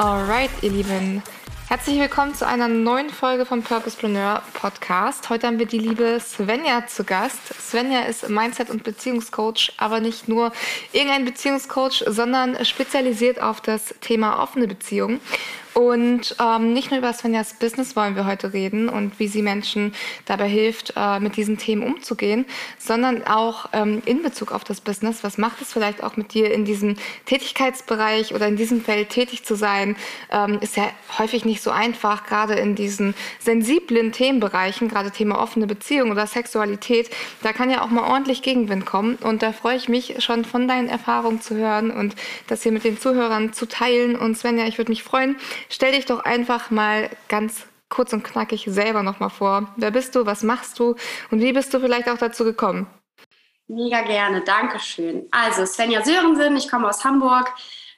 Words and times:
Alright, 0.00 0.48
ihr 0.62 0.70
Lieben. 0.70 1.22
Herzlich 1.68 1.98
willkommen 2.00 2.34
zu 2.34 2.46
einer 2.46 2.68
neuen 2.68 3.10
Folge 3.10 3.44
vom 3.44 3.62
Purposepreneur 3.62 4.42
Podcast. 4.54 5.28
Heute 5.28 5.46
haben 5.46 5.58
wir 5.58 5.66
die 5.66 5.78
liebe 5.78 6.18
Svenja 6.18 6.86
zu 6.86 7.04
Gast. 7.04 7.38
Svenja 7.60 8.04
ist 8.04 8.26
Mindset- 8.30 8.70
und 8.70 8.82
Beziehungscoach, 8.82 9.74
aber 9.76 10.00
nicht 10.00 10.26
nur 10.26 10.52
irgendein 10.94 11.26
Beziehungscoach, 11.26 12.04
sondern 12.06 12.64
spezialisiert 12.64 13.42
auf 13.42 13.60
das 13.60 13.94
Thema 14.00 14.42
offene 14.42 14.66
Beziehungen. 14.66 15.20
Und 15.74 16.34
ähm, 16.40 16.72
nicht 16.72 16.90
nur 16.90 16.98
über 16.98 17.12
Svenjas 17.12 17.54
Business 17.54 17.94
wollen 17.94 18.16
wir 18.16 18.26
heute 18.26 18.52
reden 18.52 18.88
und 18.88 19.18
wie 19.18 19.28
sie 19.28 19.42
Menschen 19.42 19.94
dabei 20.26 20.48
hilft, 20.48 20.94
äh, 20.96 21.20
mit 21.20 21.36
diesen 21.36 21.58
Themen 21.58 21.82
umzugehen, 21.82 22.44
sondern 22.78 23.24
auch 23.26 23.68
ähm, 23.72 24.02
in 24.04 24.22
Bezug 24.22 24.52
auf 24.52 24.64
das 24.64 24.80
Business. 24.80 25.22
Was 25.22 25.38
macht 25.38 25.62
es 25.62 25.72
vielleicht 25.72 26.02
auch 26.02 26.16
mit 26.16 26.34
dir 26.34 26.52
in 26.52 26.64
diesem 26.64 26.96
Tätigkeitsbereich 27.26 28.34
oder 28.34 28.48
in 28.48 28.56
diesem 28.56 28.82
Feld 28.82 29.10
tätig 29.10 29.44
zu 29.44 29.54
sein? 29.54 29.96
Ähm, 30.30 30.58
ist 30.60 30.76
ja 30.76 30.90
häufig 31.18 31.44
nicht 31.44 31.62
so 31.62 31.70
einfach, 31.70 32.26
gerade 32.26 32.54
in 32.54 32.74
diesen 32.74 33.14
sensiblen 33.38 34.12
Themenbereichen, 34.12 34.88
gerade 34.88 35.10
Thema 35.10 35.40
offene 35.40 35.66
Beziehung 35.66 36.10
oder 36.10 36.26
Sexualität. 36.26 37.10
Da 37.42 37.52
kann 37.52 37.70
ja 37.70 37.82
auch 37.82 37.90
mal 37.90 38.10
ordentlich 38.10 38.42
Gegenwind 38.42 38.86
kommen. 38.86 39.16
Und 39.16 39.42
da 39.42 39.52
freue 39.52 39.76
ich 39.76 39.88
mich 39.88 40.22
schon 40.22 40.44
von 40.44 40.66
deinen 40.66 40.88
Erfahrungen 40.88 41.40
zu 41.40 41.54
hören 41.54 41.90
und 41.90 42.16
das 42.48 42.62
hier 42.62 42.72
mit 42.72 42.84
den 42.84 42.98
Zuhörern 42.98 43.52
zu 43.52 43.66
teilen. 43.66 44.16
Und 44.16 44.36
Svenja, 44.36 44.66
ich 44.66 44.78
würde 44.78 44.90
mich 44.90 45.02
freuen, 45.02 45.36
Stell 45.68 45.92
dich 45.92 46.06
doch 46.06 46.24
einfach 46.24 46.70
mal 46.70 47.10
ganz 47.28 47.66
kurz 47.88 48.12
und 48.12 48.22
knackig 48.22 48.64
selber 48.68 49.02
nochmal 49.02 49.30
vor. 49.30 49.68
Wer 49.76 49.90
bist 49.90 50.14
du, 50.14 50.24
was 50.24 50.42
machst 50.42 50.78
du 50.78 50.94
und 51.30 51.40
wie 51.40 51.52
bist 51.52 51.74
du 51.74 51.80
vielleicht 51.80 52.08
auch 52.08 52.18
dazu 52.18 52.44
gekommen? 52.44 52.86
Mega 53.68 54.00
gerne, 54.02 54.40
Dankeschön. 54.40 55.28
Also 55.30 55.64
Svenja 55.64 56.02
Sörensen, 56.04 56.56
ich 56.56 56.68
komme 56.68 56.88
aus 56.88 57.04
Hamburg, 57.04 57.52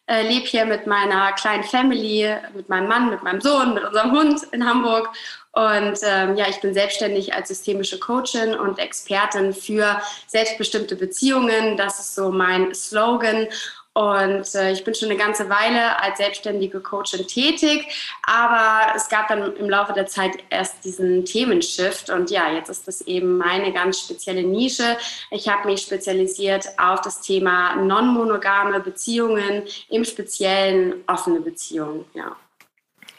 äh, 0.06 0.28
lebe 0.28 0.44
hier 0.44 0.66
mit 0.66 0.86
meiner 0.86 1.32
kleinen 1.32 1.64
Family, 1.64 2.36
mit 2.54 2.68
meinem 2.68 2.88
Mann, 2.88 3.08
mit 3.08 3.22
meinem 3.22 3.40
Sohn, 3.40 3.72
mit 3.72 3.84
unserem 3.84 4.12
Hund 4.12 4.42
in 4.52 4.66
Hamburg. 4.66 5.10
Und 5.52 5.98
ähm, 6.02 6.36
ja, 6.36 6.46
ich 6.48 6.60
bin 6.60 6.74
selbstständig 6.74 7.34
als 7.34 7.48
systemische 7.48 7.98
Coachin 7.98 8.54
und 8.54 8.78
Expertin 8.78 9.52
für 9.52 10.00
selbstbestimmte 10.26 10.96
Beziehungen. 10.96 11.76
Das 11.76 12.00
ist 12.00 12.14
so 12.14 12.30
mein 12.30 12.74
Slogan. 12.74 13.46
Und 13.94 14.54
äh, 14.54 14.72
ich 14.72 14.84
bin 14.84 14.94
schon 14.94 15.10
eine 15.10 15.18
ganze 15.18 15.50
Weile 15.50 16.00
als 16.00 16.16
selbstständige 16.16 16.80
Coachin 16.80 17.26
tätig, 17.26 17.86
aber 18.22 18.94
es 18.96 19.10
gab 19.10 19.28
dann 19.28 19.54
im 19.56 19.68
Laufe 19.68 19.92
der 19.92 20.06
Zeit 20.06 20.32
erst 20.48 20.82
diesen 20.82 21.26
Themenshift. 21.26 22.08
Und 22.08 22.30
ja, 22.30 22.50
jetzt 22.52 22.70
ist 22.70 22.88
das 22.88 23.02
eben 23.02 23.36
meine 23.36 23.70
ganz 23.70 24.00
spezielle 24.00 24.44
Nische. 24.44 24.96
Ich 25.30 25.46
habe 25.46 25.66
mich 25.68 25.82
spezialisiert 25.82 26.66
auf 26.78 27.02
das 27.02 27.20
Thema 27.20 27.76
non-monogame 27.76 28.80
Beziehungen, 28.80 29.64
im 29.90 30.04
Speziellen 30.04 31.04
offene 31.06 31.40
Beziehungen. 31.40 32.06
Ja. 32.14 32.34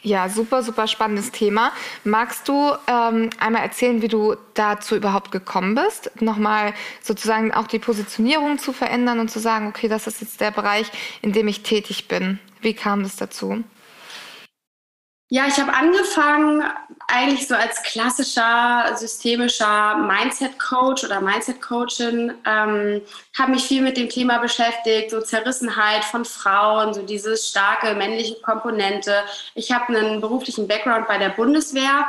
Ja, 0.04 0.28
super, 0.28 0.62
super 0.62 0.86
spannendes 0.86 1.30
Thema. 1.30 1.72
Magst 2.04 2.46
du 2.46 2.72
ähm, 2.86 3.30
einmal 3.40 3.62
erzählen, 3.62 4.02
wie 4.02 4.08
du 4.08 4.36
dazu 4.52 4.96
überhaupt 4.96 5.32
gekommen 5.32 5.74
bist? 5.74 6.10
Nochmal 6.20 6.74
sozusagen 7.00 7.54
auch 7.54 7.66
die 7.66 7.78
Positionierung 7.78 8.58
zu 8.58 8.74
verändern 8.74 9.18
und 9.18 9.30
zu 9.30 9.38
sagen, 9.38 9.66
okay, 9.66 9.88
das 9.88 10.06
ist 10.06 10.20
jetzt 10.20 10.42
der 10.42 10.50
Bereich, 10.50 10.92
in 11.22 11.32
dem 11.32 11.48
ich 11.48 11.62
tätig 11.62 12.06
bin. 12.06 12.38
Wie 12.60 12.74
kam 12.74 13.02
das 13.02 13.16
dazu? 13.16 13.64
Ja, 15.30 15.46
ich 15.48 15.58
habe 15.58 15.72
angefangen 15.72 16.62
eigentlich 17.08 17.48
so 17.48 17.54
als 17.54 17.82
klassischer 17.82 18.94
systemischer 18.96 19.96
Mindset-Coach 19.96 21.04
oder 21.04 21.20
Mindset-Coachin, 21.20 22.34
ähm, 22.46 23.00
habe 23.36 23.50
mich 23.50 23.64
viel 23.64 23.80
mit 23.80 23.96
dem 23.96 24.10
Thema 24.10 24.38
beschäftigt, 24.38 25.10
so 25.10 25.22
Zerrissenheit 25.22 26.04
von 26.04 26.26
Frauen, 26.26 26.92
so 26.92 27.02
diese 27.02 27.36
starke 27.38 27.94
männliche 27.94 28.34
Komponente. 28.42 29.14
Ich 29.54 29.72
habe 29.72 29.96
einen 29.96 30.20
beruflichen 30.20 30.68
Background 30.68 31.08
bei 31.08 31.16
der 31.16 31.30
Bundeswehr. 31.30 32.06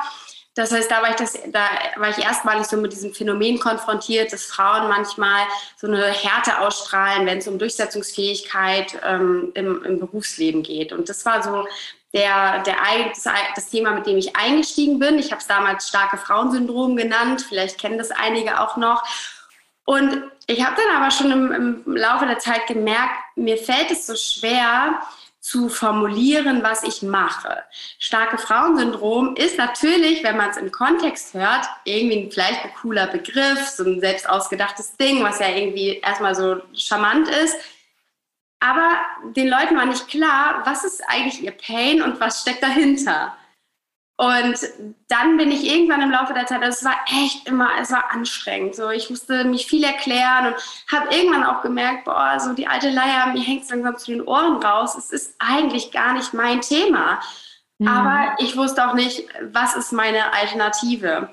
Das 0.54 0.72
heißt, 0.72 0.90
da 0.90 1.02
war 1.02 1.10
ich, 1.10 1.16
das, 1.18 1.34
da 1.52 1.68
war 1.98 2.10
ich 2.10 2.18
erstmalig 2.18 2.66
so 2.66 2.78
mit 2.78 2.94
diesem 2.94 3.14
Phänomen 3.14 3.60
konfrontiert, 3.60 4.32
dass 4.32 4.46
Frauen 4.46 4.88
manchmal 4.88 5.46
so 5.78 5.88
eine 5.88 6.04
Härte 6.06 6.60
ausstrahlen, 6.60 7.26
wenn 7.26 7.40
es 7.40 7.48
um 7.48 7.60
Durchsetzungsfähigkeit 7.60 8.98
ähm, 9.04 9.52
im, 9.54 9.84
im 9.84 10.00
Berufsleben 10.00 10.64
geht. 10.64 10.94
Und 10.94 11.10
das 11.10 11.26
war 11.26 11.44
so 11.44 11.66
der, 12.16 12.64
der, 12.64 12.78
das, 13.10 13.28
das 13.56 13.70
Thema, 13.70 13.92
mit 13.92 14.08
dem 14.08 14.18
ich 14.18 14.36
eingestiegen 14.36 14.98
bin. 14.98 15.20
Ich 15.20 15.32
habe 15.32 15.42
es 15.42 15.48
damals 15.48 15.88
starke 15.88 16.18
Frauensyndrom 16.18 16.96
genannt, 16.96 17.46
vielleicht 17.48 17.78
kennen 17.78 17.98
das 17.98 18.10
einige 18.10 18.62
auch 18.62 18.78
noch. 18.78 19.04
Und 19.84 20.24
ich 20.48 20.66
habe 20.66 20.76
dann 20.76 20.96
aber 20.96 21.12
schon 21.12 21.32
im, 21.32 21.52
im 21.86 21.96
Laufe 21.96 22.26
der 22.26 22.40
Zeit 22.40 22.66
gemerkt, 22.68 23.14
mir 23.36 23.58
fällt 23.58 23.92
es 23.92 24.08
so 24.08 24.16
schwer, 24.16 25.02
zu 25.46 25.70
formulieren, 25.70 26.64
was 26.64 26.82
ich 26.82 27.04
mache. 27.04 27.62
Starke 28.00 28.40
Frauensyndrom 28.40 29.36
ist 29.36 29.60
natürlich, 29.60 30.24
wenn 30.24 30.38
man 30.38 30.50
es 30.50 30.58
im 30.58 30.72
Kontext 30.72 31.36
hört, 31.36 31.68
irgendwie 31.84 32.32
vielleicht 32.32 32.64
ein 32.64 32.74
cooler 32.82 33.06
Begriff, 33.06 33.60
so 33.68 33.84
ein 33.84 34.00
selbst 34.00 34.28
ausgedachtes 34.28 34.98
Ding, 34.98 35.24
was 35.24 35.38
ja 35.38 35.50
irgendwie 35.50 36.00
erstmal 36.00 36.34
so 36.34 36.64
charmant 36.74 37.30
ist. 37.30 37.56
Aber 38.60 38.92
den 39.36 39.48
Leuten 39.48 39.76
war 39.76 39.86
nicht 39.86 40.08
klar, 40.08 40.62
was 40.66 40.84
ist 40.84 41.04
eigentlich 41.08 41.44
ihr 41.44 41.52
Pain 41.52 42.02
und 42.02 42.20
was 42.20 42.42
steckt 42.42 42.64
dahinter. 42.64 43.36
Und 44.18 44.58
dann 45.10 45.36
bin 45.36 45.52
ich 45.52 45.70
irgendwann 45.70 46.02
im 46.02 46.12
Laufe 46.12 46.34
der 46.34 46.46
Zeit, 46.46 46.64
also 46.64 46.78
es 46.78 46.86
war 46.86 46.96
echt 47.08 47.48
immer, 47.50 47.70
es 47.82 47.92
war 47.92 48.12
anstrengend. 48.12 48.74
So, 48.76 48.90
ich 48.90 49.10
musste 49.10 49.44
mich 49.44 49.68
viel 49.68 49.84
erklären 49.84 50.48
und 50.48 50.56
habe 50.90 51.14
irgendwann 51.14 51.44
auch 51.44 51.62
gemerkt, 51.62 52.06
boah, 52.06 52.40
so 52.40 52.54
die 52.54 52.68
alte 52.68 52.90
Leier, 52.90 53.34
mir 53.34 53.42
hängt 53.42 53.64
es 53.64 53.70
langsam 53.70 53.98
zu 53.98 54.12
den 54.12 54.22
Ohren 54.22 54.64
raus. 54.64 54.96
Es 54.96 55.12
ist 55.12 55.36
eigentlich 55.40 55.92
gar 55.92 56.14
nicht 56.14 56.34
mein 56.34 56.62
Thema. 56.62 57.20
Mhm. 57.78 57.88
Aber 57.90 58.36
ich 58.40 58.56
wusste 58.56 58.88
auch 58.88 58.94
nicht, 58.94 59.28
was 59.52 59.76
ist 59.76 59.92
meine 59.92 60.32
Alternative. 60.32 61.30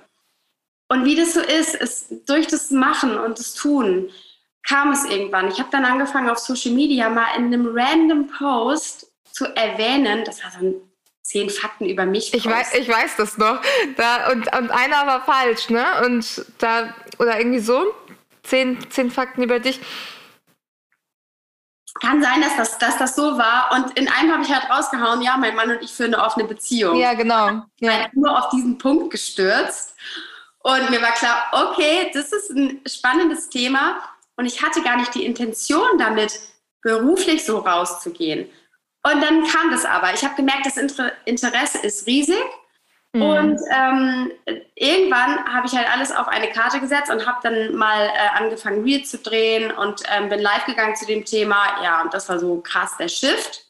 Und 0.88 1.04
wie 1.04 1.14
das 1.14 1.34
so 1.34 1.40
ist, 1.40 1.76
ist 1.76 2.28
durch 2.28 2.48
das 2.48 2.72
Machen 2.72 3.16
und 3.16 3.38
das 3.38 3.54
Tun 3.54 4.10
kam 4.66 4.92
es 4.92 5.04
irgendwann. 5.04 5.48
Ich 5.48 5.58
habe 5.58 5.68
dann 5.70 5.84
angefangen, 5.84 6.30
auf 6.30 6.38
Social 6.38 6.72
Media 6.72 7.08
mal 7.08 7.36
in 7.36 7.46
einem 7.46 7.70
random 7.72 8.28
Post 8.28 9.12
zu 9.30 9.46
erwähnen, 9.56 10.24
das 10.24 10.42
war 10.44 10.50
so 10.50 10.66
ein 10.66 10.74
zehn 11.22 11.50
Fakten 11.50 11.86
über 11.86 12.04
mich. 12.04 12.34
Ich 12.34 12.44
weiß, 12.44 12.74
ich 12.74 12.88
weiß 12.88 13.16
das 13.16 13.38
noch. 13.38 13.60
Da, 13.96 14.30
und, 14.30 14.46
und 14.56 14.70
einer 14.70 15.06
war 15.06 15.24
falsch, 15.24 15.70
ne? 15.70 15.84
Und 16.04 16.44
da, 16.58 16.94
oder 17.18 17.38
irgendwie 17.38 17.60
so, 17.60 17.94
zehn, 18.42 18.78
zehn 18.90 19.10
Fakten 19.10 19.42
über 19.42 19.58
dich. 19.60 19.80
Kann 22.00 22.22
sein, 22.22 22.40
dass 22.40 22.56
das, 22.56 22.78
dass 22.78 22.98
das 22.98 23.14
so 23.14 23.38
war. 23.38 23.70
Und 23.72 23.96
in 23.98 24.08
einem 24.08 24.32
habe 24.32 24.42
ich 24.42 24.52
halt 24.52 24.68
rausgehauen, 24.70 25.22
ja, 25.22 25.36
mein 25.36 25.54
Mann 25.54 25.70
und 25.70 25.82
ich 25.82 25.92
führen 25.92 26.14
eine 26.14 26.24
offene 26.24 26.46
Beziehung. 26.46 26.96
Ja, 26.96 27.14
genau. 27.14 27.62
Ja. 27.80 27.92
Halt 27.92 28.14
nur 28.14 28.36
auf 28.36 28.50
diesen 28.50 28.78
Punkt 28.78 29.10
gestürzt. 29.10 29.94
Und 30.60 30.90
mir 30.90 31.02
war 31.02 31.12
klar, 31.12 31.46
okay, 31.52 32.10
das 32.14 32.32
ist 32.32 32.50
ein 32.50 32.80
spannendes 32.86 33.48
Thema. 33.48 34.00
Und 34.42 34.46
ich 34.46 34.60
hatte 34.60 34.82
gar 34.82 34.96
nicht 34.96 35.14
die 35.14 35.24
Intention 35.24 35.98
damit, 35.98 36.40
beruflich 36.82 37.44
so 37.44 37.58
rauszugehen. 37.58 38.50
Und 39.04 39.22
dann 39.22 39.44
kam 39.46 39.70
das 39.70 39.84
aber. 39.84 40.12
Ich 40.14 40.24
habe 40.24 40.34
gemerkt, 40.34 40.66
das 40.66 40.76
Interesse 41.26 41.78
ist 41.86 42.08
riesig. 42.08 42.42
Mhm. 43.12 43.22
Und 43.22 43.60
ähm, 43.70 44.32
irgendwann 44.74 45.44
habe 45.44 45.68
ich 45.68 45.74
halt 45.74 45.88
alles 45.88 46.10
auf 46.10 46.26
eine 46.26 46.50
Karte 46.50 46.80
gesetzt 46.80 47.08
und 47.08 47.24
habe 47.24 47.38
dann 47.44 47.76
mal 47.76 48.06
äh, 48.06 48.36
angefangen, 48.36 48.82
Reels 48.82 49.12
zu 49.12 49.18
drehen 49.18 49.70
und 49.70 50.02
ähm, 50.12 50.28
bin 50.28 50.40
live 50.40 50.66
gegangen 50.66 50.96
zu 50.96 51.06
dem 51.06 51.24
Thema. 51.24 51.80
Ja, 51.84 52.02
und 52.02 52.12
das 52.12 52.28
war 52.28 52.40
so 52.40 52.60
krass 52.62 52.96
der 52.96 53.06
Shift. 53.06 53.66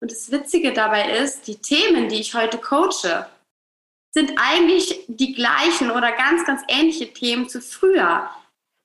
Und 0.00 0.10
das 0.10 0.30
Witzige 0.32 0.72
dabei 0.72 1.10
ist, 1.18 1.46
die 1.46 1.56
Themen, 1.56 2.08
die 2.08 2.20
ich 2.20 2.34
heute 2.34 2.56
coache, 2.56 3.26
sind 4.12 4.32
eigentlich 4.36 5.04
die 5.08 5.34
gleichen 5.34 5.90
oder 5.90 6.10
ganz, 6.12 6.46
ganz 6.46 6.62
ähnliche 6.68 7.12
Themen 7.12 7.50
zu 7.50 7.60
früher. 7.60 8.30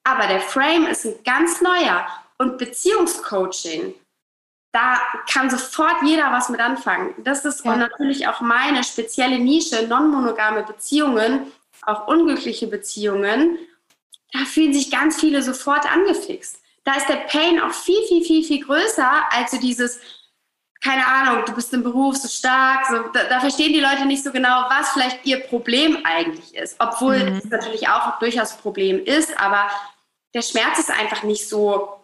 Aber 0.04 0.28
der 0.28 0.42
Frame 0.42 0.88
ist 0.88 1.06
ein 1.06 1.16
ganz 1.24 1.62
neuer. 1.62 2.08
Und 2.38 2.58
Beziehungscoaching 2.58 3.94
da 4.72 5.00
kann 5.32 5.50
sofort 5.50 6.04
jeder 6.04 6.32
was 6.32 6.50
mit 6.50 6.60
anfangen. 6.60 7.14
Das 7.24 7.44
ist 7.44 7.66
ja. 7.66 7.76
natürlich 7.76 8.28
auch 8.28 8.42
meine 8.42 8.84
spezielle 8.84 9.40
Nische, 9.40 9.88
non-monogame 9.88 10.64
Beziehungen, 10.64 11.52
auch 11.82 12.08
unglückliche 12.08 12.68
Beziehungen. 12.68 13.58
Da 14.32 14.40
fühlen 14.46 14.74
sich 14.74 14.92
ganz 14.92 15.20
viele 15.20 15.42
sofort 15.42 15.92
angefixt. 15.92 16.62
Da 16.84 16.96
ist 16.96 17.10
der 17.10 17.16
Pain 17.16 17.60
auch 17.60 17.74
viel, 17.74 18.02
viel, 18.08 18.24
viel, 18.24 18.44
viel 18.44 18.64
größer 18.64 19.12
als 19.32 19.52
so 19.52 19.60
dieses, 19.60 20.00
keine 20.82 21.06
Ahnung, 21.06 21.44
du 21.46 21.54
bist 21.54 21.74
im 21.74 21.84
Beruf 21.84 22.16
so 22.16 22.28
stark. 22.28 22.86
So, 22.88 23.10
da, 23.14 23.26
da, 23.26 23.40
verstehen 23.40 23.74
die 23.74 23.82
Leute 23.82 24.06
nicht 24.06 24.24
so 24.24 24.32
genau, 24.32 24.66
was 24.70 24.92
vielleicht 24.92 25.26
ihr 25.26 25.42
Problem 25.42 25.98
eigentlich 26.04 26.56
ist. 26.56 26.78
Obwohl 26.80 27.20
mhm. 27.20 27.38
es 27.38 27.46
natürlich 27.46 27.88
auch 27.90 28.18
durchaus 28.20 28.54
ein 28.54 28.60
Problem 28.60 29.04
ist, 29.04 29.38
aber 29.40 29.70
der 30.34 30.42
Schmerz 30.42 30.80
ist 30.80 30.92
einfach 30.92 31.24
nicht 31.24 31.50
so 31.50 32.00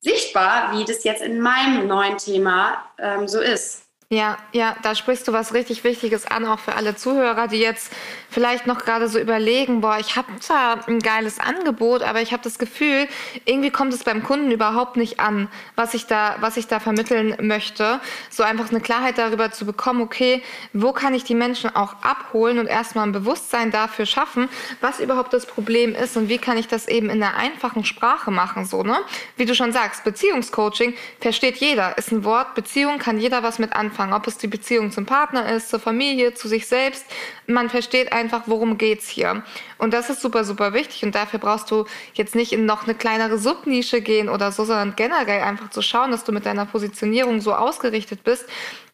sichtbar, 0.00 0.72
wie 0.72 0.84
das 0.84 1.04
jetzt 1.04 1.22
in 1.22 1.40
meinem 1.40 1.86
neuen 1.86 2.18
Thema 2.18 2.84
ähm, 2.98 3.26
so 3.26 3.40
ist. 3.40 3.82
Ja, 4.12 4.38
ja, 4.52 4.76
da 4.82 4.94
sprichst 4.94 5.28
du 5.28 5.32
was 5.32 5.54
richtig 5.54 5.84
Wichtiges 5.84 6.26
an, 6.26 6.44
auch 6.44 6.58
für 6.58 6.74
alle 6.74 6.96
Zuhörer, 6.96 7.46
die 7.46 7.58
jetzt 7.58 7.92
vielleicht 8.30 8.66
noch 8.66 8.84
gerade 8.84 9.08
so 9.08 9.18
überlegen, 9.18 9.80
boah, 9.80 9.98
ich 9.98 10.16
habe 10.16 10.38
zwar 10.40 10.88
ein 10.88 11.00
geiles 11.00 11.38
Angebot, 11.38 12.02
aber 12.02 12.20
ich 12.22 12.32
habe 12.32 12.42
das 12.42 12.58
Gefühl, 12.58 13.06
irgendwie 13.44 13.70
kommt 13.70 13.92
es 13.92 14.04
beim 14.04 14.22
Kunden 14.22 14.50
überhaupt 14.50 14.96
nicht 14.96 15.20
an, 15.20 15.48
was 15.76 15.94
ich 15.94 16.06
da, 16.06 16.36
was 16.40 16.56
ich 16.56 16.66
da 16.66 16.80
vermitteln 16.80 17.36
möchte. 17.40 18.00
So 18.30 18.42
einfach 18.42 18.70
eine 18.70 18.80
Klarheit 18.80 19.18
darüber 19.18 19.50
zu 19.50 19.66
bekommen, 19.66 20.00
okay, 20.00 20.42
wo 20.72 20.92
kann 20.92 21.14
ich 21.14 21.24
die 21.24 21.34
Menschen 21.34 21.74
auch 21.74 21.94
abholen 22.02 22.58
und 22.58 22.66
erstmal 22.66 23.06
ein 23.06 23.12
Bewusstsein 23.12 23.70
dafür 23.70 24.06
schaffen, 24.06 24.48
was 24.80 25.00
überhaupt 25.00 25.32
das 25.32 25.46
Problem 25.46 25.94
ist 25.94 26.16
und 26.16 26.28
wie 26.28 26.38
kann 26.38 26.58
ich 26.58 26.68
das 26.68 26.88
eben 26.88 27.10
in 27.10 27.20
der 27.20 27.36
einfachen 27.36 27.84
Sprache 27.84 28.30
machen, 28.30 28.64
so, 28.64 28.82
ne? 28.82 28.96
Wie 29.36 29.44
du 29.44 29.54
schon 29.54 29.72
sagst, 29.72 30.04
Beziehungscoaching 30.04 30.94
versteht 31.20 31.56
jeder, 31.56 31.96
ist 31.98 32.12
ein 32.12 32.24
Wort, 32.24 32.54
Beziehung 32.54 32.98
kann 32.98 33.18
jeder 33.18 33.42
was 33.42 33.58
mit 33.58 33.72
anfangen 33.72 33.90
anfangen, 33.90 34.12
ob 34.12 34.26
es 34.26 34.38
die 34.38 34.46
Beziehung 34.46 34.92
zum 34.92 35.06
Partner 35.06 35.50
ist, 35.52 35.68
zur 35.68 35.80
Familie, 35.80 36.34
zu 36.34 36.48
sich 36.48 36.66
selbst. 36.66 37.04
Man 37.46 37.68
versteht 37.68 38.12
einfach, 38.20 38.42
worum 38.46 38.78
geht's 38.78 39.08
hier. 39.08 39.42
Und 39.78 39.92
das 39.92 40.10
ist 40.10 40.20
super, 40.20 40.44
super 40.44 40.72
wichtig. 40.72 41.02
Und 41.02 41.14
dafür 41.14 41.38
brauchst 41.38 41.70
du 41.70 41.86
jetzt 42.14 42.34
nicht 42.34 42.52
in 42.52 42.66
noch 42.66 42.84
eine 42.84 42.94
kleinere 42.94 43.38
Subnische 43.38 44.00
gehen 44.00 44.28
oder 44.28 44.52
so, 44.52 44.64
sondern 44.64 44.94
generell 44.96 45.42
einfach 45.42 45.70
zu 45.70 45.82
schauen, 45.82 46.10
dass 46.10 46.24
du 46.24 46.32
mit 46.32 46.46
deiner 46.46 46.66
Positionierung 46.66 47.40
so 47.40 47.54
ausgerichtet 47.54 48.22
bist, 48.22 48.46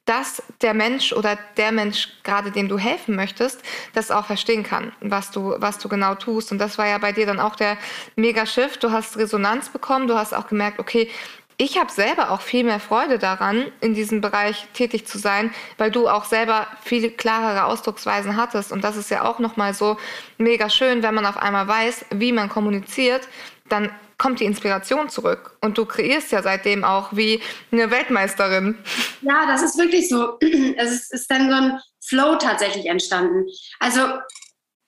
dass 0.06 0.40
der 0.62 0.72
Mensch 0.72 1.12
oder 1.12 1.36
der 1.56 1.72
Mensch, 1.72 2.08
gerade 2.22 2.52
dem 2.52 2.68
du 2.68 2.78
helfen 2.78 3.16
möchtest, 3.16 3.60
das 3.92 4.12
auch 4.12 4.24
verstehen 4.24 4.62
kann, 4.62 4.92
was 5.00 5.32
du, 5.32 5.56
was 5.58 5.78
du 5.78 5.88
genau 5.88 6.14
tust. 6.14 6.52
Und 6.52 6.58
das 6.58 6.78
war 6.78 6.86
ja 6.86 6.98
bei 6.98 7.10
dir 7.10 7.26
dann 7.26 7.40
auch 7.40 7.56
der 7.56 7.76
Mega-Shift. 8.14 8.82
Du 8.84 8.92
hast 8.92 9.18
Resonanz 9.18 9.68
bekommen, 9.68 10.06
du 10.06 10.16
hast 10.16 10.32
auch 10.32 10.46
gemerkt, 10.46 10.78
okay, 10.78 11.10
ich 11.58 11.78
habe 11.78 11.90
selber 11.90 12.30
auch 12.30 12.42
viel 12.42 12.64
mehr 12.64 12.80
Freude 12.80 13.18
daran, 13.18 13.70
in 13.80 13.94
diesem 13.94 14.20
Bereich 14.20 14.66
tätig 14.74 15.06
zu 15.06 15.18
sein, 15.18 15.54
weil 15.78 15.90
du 15.90 16.08
auch 16.08 16.24
selber 16.24 16.66
viel 16.84 17.10
klarere 17.10 17.64
Ausdrucksweisen 17.64 18.36
hattest. 18.36 18.72
Und 18.72 18.84
das 18.84 18.96
ist 18.96 19.10
ja 19.10 19.24
auch 19.24 19.38
nochmal 19.38 19.72
so 19.72 19.96
mega 20.36 20.68
schön, 20.68 21.02
wenn 21.02 21.14
man 21.14 21.24
auf 21.24 21.38
einmal 21.38 21.66
weiß, 21.66 22.06
wie 22.10 22.32
man 22.32 22.48
kommuniziert, 22.48 23.28
dann 23.68 23.90
kommt 24.18 24.40
die 24.40 24.44
Inspiration 24.44 25.08
zurück. 25.08 25.56
Und 25.60 25.78
du 25.78 25.86
kreierst 25.86 26.30
ja 26.32 26.42
seitdem 26.42 26.84
auch 26.84 27.08
wie 27.12 27.42
eine 27.72 27.90
Weltmeisterin. 27.90 28.78
Ja, 29.22 29.46
das 29.46 29.62
ist 29.62 29.78
wirklich 29.78 30.08
so. 30.08 30.38
Es 30.76 31.10
ist, 31.10 31.30
dann 31.30 31.48
so 31.48 31.56
ein 31.56 31.80
Flow 32.04 32.36
tatsächlich 32.36 32.86
entstanden. 32.86 33.46
Also 33.78 34.00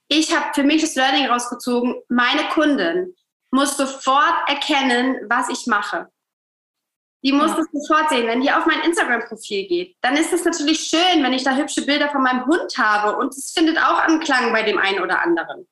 ich 0.09 0.35
habe 0.37 0.47
für 0.55 0.65
mich 0.65 0.83
das 0.83 0.95
Learning 0.95 1.27
rausgezogen, 1.27 1.97
meine 2.09 2.45
Kundin 2.51 3.15
muss 3.51 3.77
sofort 3.77 4.35
erkennen, 4.49 5.17
was 5.29 5.49
ich 5.49 5.67
mache. 5.67 6.09
Die 7.25 7.33
muss 7.33 7.51
ja. 7.51 7.57
das 7.57 7.67
sofort 7.73 8.11
sehen. 8.11 8.27
Wenn 8.27 8.41
die 8.41 8.51
auf 8.51 8.67
mein 8.67 8.81
Instagram-Profil 8.83 9.67
geht, 9.67 9.97
dann 10.03 10.17
ist 10.17 10.33
es 10.33 10.45
natürlich 10.45 10.81
schön, 10.81 11.23
wenn 11.23 11.33
ich 11.33 11.43
da 11.43 11.57
hübsche 11.57 11.85
Bilder 11.85 12.09
von 12.11 12.23
meinem 12.23 12.47
Hund 12.47 12.79
habe 12.79 13.17
und 13.17 13.35
es 13.35 13.51
findet 13.51 13.79
auch 13.79 13.99
Anklang 14.01 14.53
bei 14.53 14.63
dem 14.63 14.79
einen 14.79 15.03
oder 15.03 15.21
anderen. 15.23 15.67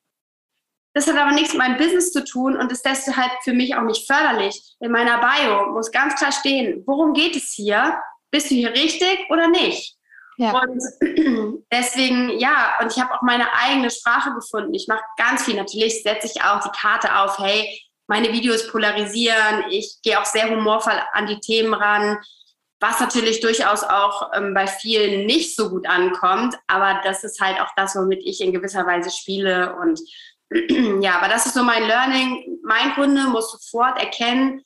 Das 0.93 1.07
hat 1.07 1.15
aber 1.15 1.31
nichts 1.31 1.53
mit 1.53 1.59
meinem 1.59 1.77
Business 1.77 2.11
zu 2.11 2.23
tun 2.23 2.57
und 2.57 2.71
ist 2.71 2.83
deshalb 2.83 3.31
für 3.43 3.53
mich 3.53 3.75
auch 3.75 3.83
nicht 3.83 4.07
förderlich. 4.07 4.75
In 4.79 4.91
meiner 4.91 5.19
Bio 5.19 5.71
muss 5.71 5.91
ganz 5.91 6.15
klar 6.15 6.31
stehen, 6.31 6.83
worum 6.87 7.13
geht 7.13 7.35
es 7.35 7.53
hier? 7.53 8.01
Bist 8.31 8.49
du 8.49 8.55
hier 8.55 8.71
richtig 8.71 9.19
oder 9.29 9.47
nicht? 9.47 9.95
Ja. 10.37 10.59
Und 10.59 10.81
deswegen, 11.71 12.39
ja, 12.39 12.77
und 12.81 12.91
ich 12.91 12.99
habe 13.01 13.13
auch 13.13 13.21
meine 13.21 13.45
eigene 13.53 13.89
Sprache 13.89 14.33
gefunden. 14.33 14.73
Ich 14.73 14.87
mache 14.87 15.03
ganz 15.17 15.43
viel. 15.43 15.55
Natürlich 15.55 16.01
setze 16.01 16.27
ich 16.27 16.41
auch 16.41 16.61
die 16.61 16.77
Karte 16.77 17.15
auf, 17.15 17.37
hey, 17.39 17.79
meine 18.07 18.31
Videos 18.31 18.67
polarisieren. 18.67 19.65
Ich 19.69 19.99
gehe 20.01 20.19
auch 20.19 20.25
sehr 20.25 20.49
humorvoll 20.49 20.99
an 21.13 21.27
die 21.27 21.39
Themen 21.39 21.73
ran, 21.73 22.17
was 22.79 22.99
natürlich 22.99 23.41
durchaus 23.41 23.83
auch 23.83 24.31
ähm, 24.33 24.53
bei 24.53 24.67
vielen 24.67 25.25
nicht 25.25 25.55
so 25.55 25.69
gut 25.69 25.87
ankommt. 25.87 26.55
Aber 26.67 27.01
das 27.03 27.23
ist 27.23 27.39
halt 27.41 27.59
auch 27.59 27.69
das, 27.75 27.95
womit 27.95 28.21
ich 28.25 28.41
in 28.41 28.53
gewisser 28.53 28.85
Weise 28.85 29.11
spiele. 29.11 29.75
Und 29.75 29.99
ja, 31.01 31.17
aber 31.17 31.27
das 31.27 31.45
ist 31.45 31.55
so 31.55 31.63
mein 31.63 31.83
Learning. 31.83 32.59
Mein 32.63 32.93
Kunde 32.95 33.23
muss 33.23 33.51
sofort 33.51 33.99
erkennen, 33.99 34.63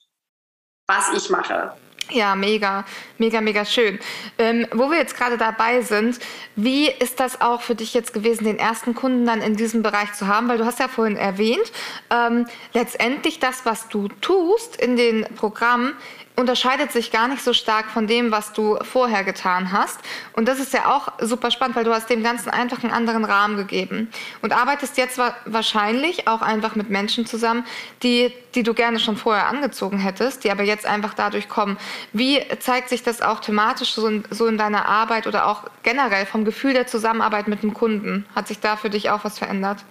was 0.86 1.12
ich 1.14 1.30
mache. 1.30 1.74
Ja, 2.10 2.34
mega, 2.34 2.84
mega, 3.18 3.40
mega 3.40 3.64
schön. 3.64 3.98
Ähm, 4.38 4.66
wo 4.72 4.90
wir 4.90 4.98
jetzt 4.98 5.16
gerade 5.16 5.38
dabei 5.38 5.82
sind, 5.82 6.18
wie 6.56 6.88
ist 6.90 7.20
das 7.20 7.40
auch 7.40 7.62
für 7.62 7.74
dich 7.74 7.94
jetzt 7.94 8.12
gewesen, 8.12 8.44
den 8.44 8.58
ersten 8.58 8.94
Kunden 8.94 9.24
dann 9.24 9.40
in 9.40 9.56
diesem 9.56 9.82
Bereich 9.82 10.12
zu 10.12 10.26
haben? 10.26 10.48
Weil 10.48 10.58
du 10.58 10.66
hast 10.66 10.80
ja 10.80 10.88
vorhin 10.88 11.16
erwähnt, 11.16 11.72
ähm, 12.10 12.46
letztendlich 12.74 13.38
das, 13.38 13.64
was 13.64 13.88
du 13.88 14.08
tust 14.20 14.76
in 14.76 14.96
den 14.96 15.24
Programmen, 15.36 15.94
unterscheidet 16.36 16.92
sich 16.92 17.10
gar 17.10 17.28
nicht 17.28 17.42
so 17.42 17.52
stark 17.52 17.90
von 17.90 18.06
dem, 18.06 18.32
was 18.32 18.52
du 18.52 18.78
vorher 18.82 19.22
getan 19.22 19.70
hast. 19.70 20.00
Und 20.32 20.48
das 20.48 20.58
ist 20.58 20.72
ja 20.72 20.94
auch 20.94 21.12
super 21.20 21.50
spannend, 21.50 21.76
weil 21.76 21.84
du 21.84 21.92
hast 21.92 22.08
dem 22.08 22.22
Ganzen 22.22 22.48
einfach 22.48 22.82
einen 22.82 22.92
anderen 22.92 23.24
Rahmen 23.24 23.56
gegeben 23.56 24.10
und 24.40 24.52
arbeitest 24.52 24.96
jetzt 24.96 25.20
wahrscheinlich 25.44 26.28
auch 26.28 26.40
einfach 26.40 26.74
mit 26.74 26.88
Menschen 26.88 27.26
zusammen, 27.26 27.64
die, 28.02 28.32
die 28.54 28.62
du 28.62 28.72
gerne 28.72 28.98
schon 28.98 29.16
vorher 29.16 29.46
angezogen 29.46 29.98
hättest, 29.98 30.44
die 30.44 30.50
aber 30.50 30.62
jetzt 30.62 30.86
einfach 30.86 31.14
dadurch 31.14 31.48
kommen. 31.48 31.76
Wie 32.12 32.40
zeigt 32.60 32.88
sich 32.88 33.02
das 33.02 33.20
auch 33.20 33.40
thematisch 33.40 33.92
so 33.92 34.06
in, 34.06 34.24
so 34.30 34.46
in 34.46 34.56
deiner 34.56 34.86
Arbeit 34.86 35.26
oder 35.26 35.46
auch 35.46 35.64
generell 35.82 36.24
vom 36.24 36.44
Gefühl 36.44 36.72
der 36.72 36.86
Zusammenarbeit 36.86 37.46
mit 37.46 37.62
dem 37.62 37.74
Kunden? 37.74 38.24
Hat 38.34 38.48
sich 38.48 38.60
da 38.60 38.76
für 38.76 38.90
dich 38.90 39.10
auch 39.10 39.24
was 39.24 39.38
verändert? 39.38 39.84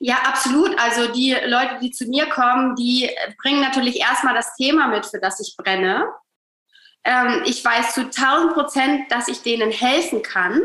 Ja, 0.00 0.16
absolut. 0.24 0.78
Also 0.78 1.12
die 1.12 1.36
Leute, 1.46 1.78
die 1.82 1.90
zu 1.90 2.06
mir 2.06 2.26
kommen, 2.26 2.76
die 2.76 3.10
bringen 3.42 3.60
natürlich 3.60 4.00
erstmal 4.00 4.34
das 4.34 4.54
Thema 4.54 4.86
mit, 4.88 5.06
für 5.06 5.18
das 5.18 5.40
ich 5.40 5.56
brenne. 5.56 6.08
Ähm, 7.04 7.42
ich 7.46 7.64
weiß 7.64 7.94
zu 7.94 8.02
1000 8.02 8.54
Prozent, 8.54 9.12
dass 9.12 9.28
ich 9.28 9.42
denen 9.42 9.72
helfen 9.72 10.22
kann, 10.22 10.60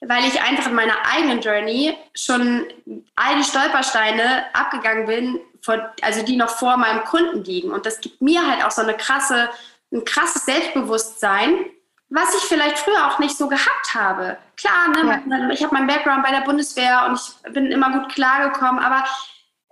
weil 0.00 0.24
ich 0.24 0.42
einfach 0.42 0.66
in 0.66 0.74
meiner 0.74 0.96
eigenen 1.10 1.40
Journey 1.40 1.96
schon 2.14 2.66
all 3.14 3.36
die 3.36 3.44
Stolpersteine 3.44 4.54
abgegangen 4.54 5.06
bin, 5.06 5.40
von, 5.62 5.80
also 6.02 6.22
die 6.22 6.36
noch 6.36 6.50
vor 6.50 6.76
meinem 6.76 7.04
Kunden 7.04 7.44
liegen. 7.44 7.72
Und 7.72 7.86
das 7.86 8.00
gibt 8.00 8.20
mir 8.20 8.46
halt 8.46 8.64
auch 8.64 8.70
so 8.70 8.82
eine 8.82 8.94
krasse, 8.94 9.48
ein 9.90 10.04
krasses 10.04 10.44
Selbstbewusstsein, 10.44 11.66
was 12.08 12.34
ich 12.34 12.42
vielleicht 12.42 12.78
früher 12.78 13.08
auch 13.08 13.18
nicht 13.18 13.36
so 13.36 13.48
gehabt 13.48 13.94
habe. 13.94 14.38
Klar, 14.56 14.88
ne, 14.88 15.22
ja. 15.28 15.50
ich 15.50 15.62
habe 15.62 15.74
meinen 15.74 15.86
Background 15.86 16.22
bei 16.22 16.30
der 16.30 16.42
Bundeswehr 16.42 17.06
und 17.08 17.18
ich 17.18 17.52
bin 17.52 17.72
immer 17.72 17.98
gut 17.98 18.12
klargekommen, 18.12 18.82
aber 18.82 19.04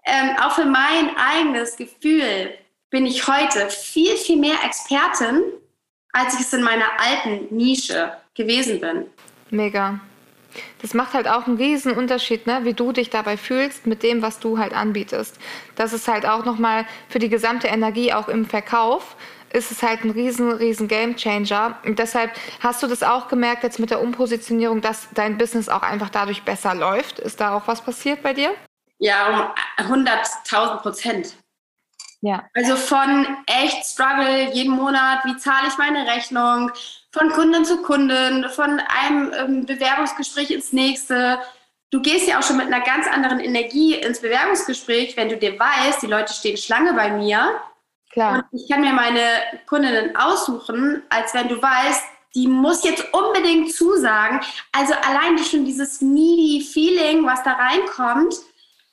ähm, 0.05 0.37
auch 0.43 0.53
für 0.53 0.67
mein 0.67 1.17
eigenes 1.17 1.77
Gefühl 1.77 2.53
bin 2.91 3.07
ich 3.07 3.27
heute 3.27 3.71
viel, 3.71 4.17
viel 4.17 4.39
mehr 4.39 4.57
Expertin, 4.65 5.43
als 6.13 6.35
ich 6.35 6.41
es 6.41 6.53
in 6.53 6.63
meiner 6.63 6.87
alten 6.99 7.55
Nische 7.55 8.13
gewesen 8.35 8.81
bin. 8.81 9.07
Mega. 9.51 10.01
Das 10.81 10.95
macht 10.95 11.15
halt 11.15 11.27
auch 11.27 11.47
einen 11.47 11.57
riesen 11.57 11.97
Unterschied, 11.97 12.47
ne? 12.47 12.61
wie 12.63 12.75
du 12.75 12.93
dich 12.93 13.11
dabei 13.11 13.37
fühlst 13.37 13.87
mit 13.87 14.03
dem, 14.03 14.23
was 14.23 14.39
du 14.39 14.59
halt 14.59 14.73
anbietest. 14.73 15.39
Das 15.75 15.93
ist 15.93 16.07
halt 16.07 16.27
auch 16.27 16.45
nochmal 16.45 16.87
für 17.09 17.19
die 17.19 17.29
gesamte 17.29 17.67
Energie 17.67 18.13
auch 18.13 18.29
im 18.29 18.47
Verkauf 18.47 19.17
ist 19.55 19.71
es 19.71 19.83
halt 19.83 20.05
ein 20.05 20.11
riesen, 20.11 20.51
riesen 20.51 20.89
Game 20.89 21.17
Changer. 21.17 21.79
Und 21.85 21.99
deshalb 21.99 22.33
hast 22.61 22.83
du 22.83 22.87
das 22.87 23.03
auch 23.03 23.29
gemerkt 23.29 23.63
jetzt 23.63 23.79
mit 23.79 23.91
der 23.91 24.01
Umpositionierung, 24.01 24.81
dass 24.81 25.09
dein 25.15 25.39
Business 25.39 25.69
auch 25.69 25.83
einfach 25.83 26.11
dadurch 26.11 26.43
besser 26.43 26.75
läuft. 26.75 27.21
Ist 27.21 27.41
da 27.41 27.55
auch 27.57 27.67
was 27.67 27.81
passiert 27.81 28.23
bei 28.23 28.35
dir? 28.35 28.53
Ja, 28.99 29.55
um 29.79 29.87
100.000 29.87 30.77
Prozent. 30.79 31.35
Ja. 32.21 32.49
Also 32.55 32.77
von 32.77 33.27
echt 33.47 33.85
Struggle 33.85 34.51
jeden 34.53 34.75
Monat, 34.75 35.25
wie 35.25 35.37
zahle 35.37 35.69
ich 35.69 35.79
meine 35.79 36.07
Rechnung, 36.07 36.71
von 37.13 37.29
Kunden 37.31 37.65
zu 37.65 37.83
Kunden, 37.83 38.49
von 38.49 38.81
einem 38.81 39.33
ähm, 39.37 39.67
Bewerbungsgespräch 39.67 40.51
ins 40.51 40.73
nächste. 40.73 41.39
Du 41.91 42.03
gehst 42.03 42.27
ja 42.27 42.39
auch 42.39 42.43
schon 42.43 42.57
mit 42.57 42.67
einer 42.67 42.81
ganz 42.81 43.07
anderen 43.07 43.39
Energie 43.39 43.95
ins 43.95 44.21
Bewerbungsgespräch, 44.21 45.17
wenn 45.17 45.29
du 45.29 45.37
dir 45.37 45.59
weißt, 45.61 46.03
die 46.03 46.09
Leute 46.09 46.33
stehen 46.33 46.57
Schlange 46.57 46.95
bei 46.95 47.11
mir. 47.11 47.61
Klar. 48.15 48.47
Und 48.51 48.61
ich 48.61 48.71
kann 48.71 48.81
mir 48.81 48.93
meine 48.93 49.21
Kundinnen 49.67 50.17
aussuchen, 50.17 51.03
als 51.11 51.35
wenn 51.35 51.49
du 51.49 51.61
weißt, 51.61 52.05
die 52.37 52.47
muss 52.47 52.85
jetzt 52.85 53.13
unbedingt 53.13 53.73
zusagen. 53.73 54.41
Also 54.73 54.95
allein 54.95 55.37
schon 55.39 55.65
dieses 55.65 56.01
needy 56.01 56.65
Feeling, 56.65 57.27
was 57.27 57.43
da 57.43 57.53
reinkommt, 57.53 58.35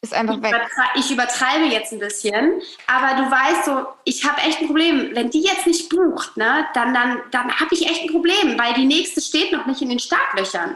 ist 0.01 0.13
einfach 0.13 0.37
ich 0.37 0.41
weg. 0.41 0.55
Ich 0.95 1.11
übertreibe 1.11 1.65
jetzt 1.65 1.93
ein 1.93 1.99
bisschen, 1.99 2.61
aber 2.87 3.21
du 3.21 3.29
weißt 3.29 3.65
so, 3.65 3.85
ich 4.05 4.27
habe 4.27 4.41
echt 4.41 4.59
ein 4.59 4.65
Problem. 4.65 5.11
Wenn 5.13 5.29
die 5.29 5.41
jetzt 5.41 5.67
nicht 5.67 5.89
bucht, 5.89 6.35
ne, 6.37 6.67
dann, 6.73 6.91
dann, 6.93 7.21
dann 7.29 7.59
habe 7.59 7.75
ich 7.75 7.87
echt 7.87 8.01
ein 8.01 8.11
Problem, 8.11 8.57
weil 8.57 8.73
die 8.73 8.85
nächste 8.85 9.21
steht 9.21 9.51
noch 9.51 9.67
nicht 9.67 9.83
in 9.83 9.89
den 9.89 9.99
Startlöchern. 9.99 10.75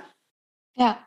Ja. 0.76 1.00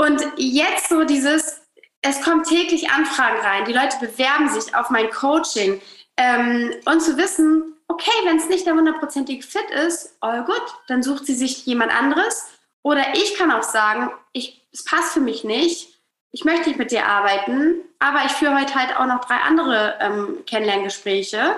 Und 0.00 0.20
jetzt 0.36 0.88
so 0.88 1.04
dieses, 1.04 1.62
es 2.00 2.20
kommen 2.22 2.42
täglich 2.42 2.90
Anfragen 2.90 3.40
rein, 3.40 3.64
die 3.66 3.72
Leute 3.72 3.96
bewerben 4.00 4.48
sich 4.48 4.74
auf 4.74 4.90
mein 4.90 5.08
Coaching 5.10 5.80
ähm, 6.16 6.72
und 6.84 7.00
zu 7.00 7.16
wissen, 7.16 7.74
okay, 7.88 8.10
wenn 8.24 8.38
es 8.38 8.48
nicht 8.48 8.66
der 8.66 8.74
hundertprozentige 8.74 9.42
Fit 9.42 9.70
ist, 9.86 10.16
all 10.20 10.44
gut, 10.44 10.62
dann 10.88 11.02
sucht 11.02 11.26
sie 11.26 11.34
sich 11.34 11.66
jemand 11.66 11.94
anderes. 11.94 12.46
Oder 12.82 13.14
ich 13.14 13.36
kann 13.36 13.52
auch 13.52 13.62
sagen, 13.62 14.10
ich, 14.32 14.66
es 14.72 14.84
passt 14.84 15.12
für 15.12 15.20
mich 15.20 15.44
nicht 15.44 15.92
ich 16.32 16.44
möchte 16.44 16.68
nicht 16.68 16.78
mit 16.78 16.90
dir 16.90 17.06
arbeiten, 17.06 17.82
aber 17.98 18.24
ich 18.24 18.32
führe 18.32 18.58
heute 18.58 18.74
halt 18.74 18.96
auch 18.96 19.06
noch 19.06 19.24
drei 19.24 19.36
andere 19.36 19.94
ähm, 20.00 20.38
Kennenlerngespräche 20.46 21.56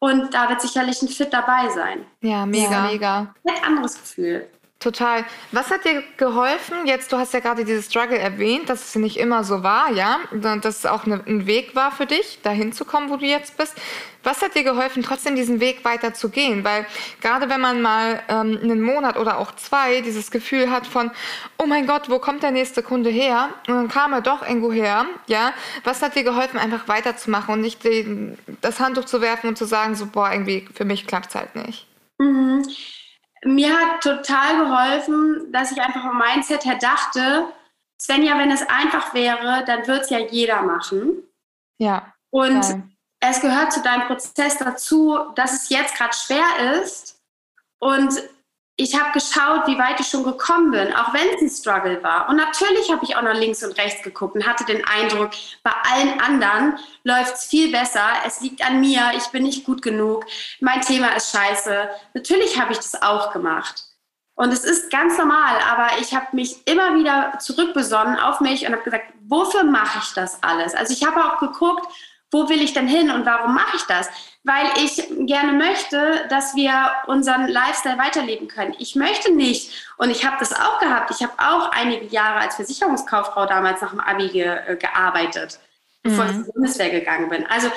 und 0.00 0.34
da 0.34 0.48
wird 0.48 0.60
sicherlich 0.60 1.00
ein 1.00 1.08
Fit 1.08 1.32
dabei 1.32 1.70
sein. 1.70 2.04
Ja, 2.20 2.44
mega, 2.44 2.70
ja. 2.70 2.82
mega. 2.82 3.34
Ein 3.44 3.64
anderes 3.64 3.94
Gefühl. 3.94 4.46
Total. 4.86 5.24
Was 5.50 5.72
hat 5.72 5.84
dir 5.84 6.04
geholfen? 6.16 6.86
Jetzt, 6.86 7.10
du 7.10 7.16
hast 7.16 7.34
ja 7.34 7.40
gerade 7.40 7.64
dieses 7.64 7.86
Struggle 7.86 8.16
erwähnt, 8.18 8.68
dass 8.68 8.86
es 8.86 8.94
nicht 8.94 9.16
immer 9.16 9.42
so 9.42 9.64
war, 9.64 9.90
ja, 9.90 10.20
dass 10.30 10.78
es 10.78 10.86
auch 10.86 11.06
ein 11.06 11.48
Weg 11.48 11.74
war 11.74 11.90
für 11.90 12.06
dich, 12.06 12.38
dahin 12.44 12.72
zu 12.72 12.84
kommen, 12.84 13.10
wo 13.10 13.16
du 13.16 13.26
jetzt 13.26 13.56
bist. 13.56 13.76
Was 14.22 14.42
hat 14.42 14.54
dir 14.54 14.62
geholfen, 14.62 15.02
trotzdem 15.02 15.34
diesen 15.34 15.58
Weg 15.58 15.84
weiter 15.84 16.14
zu 16.14 16.28
gehen? 16.28 16.62
Weil 16.62 16.86
gerade 17.20 17.50
wenn 17.50 17.60
man 17.60 17.82
mal 17.82 18.22
ähm, 18.28 18.60
einen 18.62 18.80
Monat 18.80 19.16
oder 19.16 19.38
auch 19.38 19.56
zwei 19.56 20.02
dieses 20.02 20.30
Gefühl 20.30 20.70
hat 20.70 20.86
von, 20.86 21.10
oh 21.58 21.66
mein 21.66 21.88
Gott, 21.88 22.08
wo 22.08 22.20
kommt 22.20 22.44
der 22.44 22.52
nächste 22.52 22.84
Kunde 22.84 23.10
her? 23.10 23.48
Und 23.66 23.74
dann 23.74 23.88
kam 23.88 24.12
er 24.12 24.20
doch 24.20 24.46
irgendwo 24.46 24.70
her, 24.70 25.06
ja. 25.26 25.52
Was 25.82 26.00
hat 26.00 26.14
dir 26.14 26.22
geholfen, 26.22 26.60
einfach 26.60 26.86
weiterzumachen 26.86 27.54
und 27.54 27.60
nicht 27.60 27.82
den, 27.82 28.38
das 28.60 28.78
Handtuch 28.78 29.06
zu 29.06 29.20
werfen 29.20 29.48
und 29.48 29.58
zu 29.58 29.64
sagen, 29.64 29.96
so, 29.96 30.06
boah, 30.06 30.30
irgendwie 30.30 30.68
für 30.72 30.84
mich 30.84 31.08
klappt 31.08 31.30
es 31.30 31.34
halt 31.34 31.56
nicht? 31.56 31.88
Mhm 32.18 32.62
mir 33.46 33.72
hat 33.72 34.02
total 34.02 34.58
geholfen, 34.58 35.52
dass 35.52 35.72
ich 35.72 35.80
einfach 35.80 36.02
vom 36.02 36.18
Mindset 36.18 36.64
her 36.64 36.78
dachte, 36.78 37.48
Svenja, 38.00 38.38
wenn 38.38 38.50
es 38.50 38.68
einfach 38.68 39.14
wäre, 39.14 39.64
dann 39.66 39.86
wird 39.86 40.02
es 40.02 40.10
ja 40.10 40.18
jeder 40.18 40.62
machen. 40.62 41.22
Ja. 41.78 42.12
Und 42.30 42.60
geil. 42.60 42.82
es 43.20 43.40
gehört 43.40 43.72
zu 43.72 43.82
deinem 43.82 44.06
Prozess 44.06 44.58
dazu, 44.58 45.18
dass 45.34 45.52
es 45.52 45.68
jetzt 45.70 45.96
gerade 45.96 46.14
schwer 46.14 46.82
ist. 46.82 47.18
Und 47.78 48.22
ich 48.78 48.94
habe 48.94 49.12
geschaut, 49.12 49.66
wie 49.66 49.78
weit 49.78 49.98
ich 50.00 50.06
schon 50.06 50.22
gekommen 50.22 50.70
bin, 50.70 50.92
auch 50.94 51.14
wenn 51.14 51.28
es 51.34 51.40
ein 51.40 51.48
Struggle 51.48 52.02
war. 52.02 52.28
Und 52.28 52.36
natürlich 52.36 52.92
habe 52.92 53.04
ich 53.04 53.16
auch 53.16 53.22
nach 53.22 53.34
links 53.34 53.64
und 53.64 53.76
rechts 53.78 54.02
geguckt 54.02 54.34
und 54.34 54.46
hatte 54.46 54.64
den 54.66 54.84
Eindruck, 54.86 55.30
bei 55.62 55.72
allen 55.90 56.20
anderen 56.20 56.78
läuft 57.02 57.36
es 57.36 57.44
viel 57.46 57.72
besser. 57.72 58.06
Es 58.26 58.42
liegt 58.42 58.64
an 58.64 58.80
mir, 58.80 59.12
ich 59.16 59.26
bin 59.28 59.44
nicht 59.44 59.64
gut 59.64 59.80
genug, 59.80 60.26
mein 60.60 60.82
Thema 60.82 61.16
ist 61.16 61.30
scheiße. 61.30 61.88
Natürlich 62.12 62.60
habe 62.60 62.72
ich 62.72 62.78
das 62.78 63.00
auch 63.00 63.32
gemacht. 63.32 63.82
Und 64.34 64.52
es 64.52 64.64
ist 64.64 64.90
ganz 64.90 65.16
normal, 65.16 65.56
aber 65.66 65.98
ich 65.98 66.14
habe 66.14 66.26
mich 66.32 66.66
immer 66.66 66.94
wieder 66.96 67.38
zurückbesonnen 67.38 68.18
auf 68.18 68.40
mich 68.40 68.66
und 68.66 68.72
habe 68.72 68.84
gesagt, 68.84 69.06
wofür 69.26 69.64
mache 69.64 70.00
ich 70.02 70.12
das 70.12 70.42
alles? 70.42 70.74
Also 70.74 70.92
ich 70.92 71.06
habe 71.06 71.24
auch 71.24 71.38
geguckt, 71.38 71.86
wo 72.30 72.48
will 72.50 72.60
ich 72.60 72.74
denn 72.74 72.86
hin 72.86 73.10
und 73.10 73.24
warum 73.24 73.54
mache 73.54 73.76
ich 73.76 73.84
das? 73.84 74.08
Weil 74.46 74.66
ich 74.84 75.02
gerne 75.26 75.52
möchte, 75.52 76.24
dass 76.30 76.54
wir 76.54 76.92
unseren 77.08 77.48
Lifestyle 77.48 77.98
weiterleben 77.98 78.46
können. 78.46 78.76
Ich 78.78 78.94
möchte 78.94 79.34
nicht, 79.34 79.72
und 79.98 80.10
ich 80.10 80.24
habe 80.24 80.36
das 80.38 80.52
auch 80.52 80.78
gehabt, 80.78 81.10
ich 81.10 81.20
habe 81.20 81.32
auch 81.36 81.72
einige 81.72 82.06
Jahre 82.06 82.40
als 82.40 82.54
Versicherungskauffrau 82.54 83.46
damals 83.46 83.80
nach 83.80 83.90
dem 83.90 83.98
Abi 83.98 84.28
ge, 84.28 84.44
äh, 84.44 84.76
gearbeitet, 84.76 85.58
bevor 86.04 86.26
mhm. 86.26 86.30
ich 86.30 86.44
zur 86.44 86.54
Bundeswehr 86.54 86.90
gegangen 86.90 87.28
bin. 87.28 87.44
Also 87.46 87.68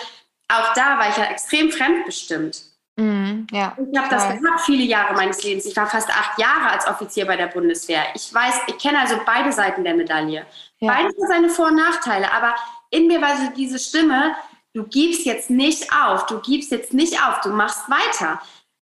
auch 0.47 0.73
da 0.75 0.99
war 0.99 1.09
ich 1.09 1.17
ja 1.17 1.25
extrem 1.25 1.71
fremdbestimmt. 1.71 2.61
Mhm, 2.97 3.47
ja, 3.51 3.75
ich 3.91 3.97
habe 3.97 4.09
das 4.09 4.27
gehabt 4.27 4.61
viele 4.65 4.83
Jahre 4.83 5.13
meines 5.15 5.41
Lebens. 5.43 5.65
Ich 5.65 5.75
war 5.75 5.87
fast 5.87 6.09
acht 6.09 6.37
Jahre 6.37 6.69
als 6.69 6.85
Offizier 6.85 7.25
bei 7.25 7.37
der 7.37 7.47
Bundeswehr. 7.47 8.03
Ich 8.13 8.31
weiß, 8.31 8.61
ich 8.67 8.77
kenne 8.77 8.99
also 8.99 9.15
beide 9.25 9.51
Seiten 9.53 9.83
der 9.83 9.95
Medaille. 9.95 10.45
Ja. 10.79 10.93
Beides 10.93 11.15
hat 11.19 11.29
seine 11.29 11.49
Vor- 11.49 11.67
und 11.67 11.77
Nachteile, 11.77 12.31
aber 12.31 12.53
in 12.91 13.07
mir 13.07 13.21
war 13.21 13.37
so 13.37 13.51
diese 13.55 13.79
Stimme, 13.79 14.35
du 14.73 14.83
gibst 14.83 15.25
jetzt 15.25 15.49
nicht 15.49 15.91
auf, 15.93 16.25
du 16.27 16.39
gibst 16.39 16.71
jetzt 16.71 16.93
nicht 16.93 17.21
auf, 17.23 17.41
du 17.41 17.49
machst 17.49 17.89
weiter. 17.89 18.41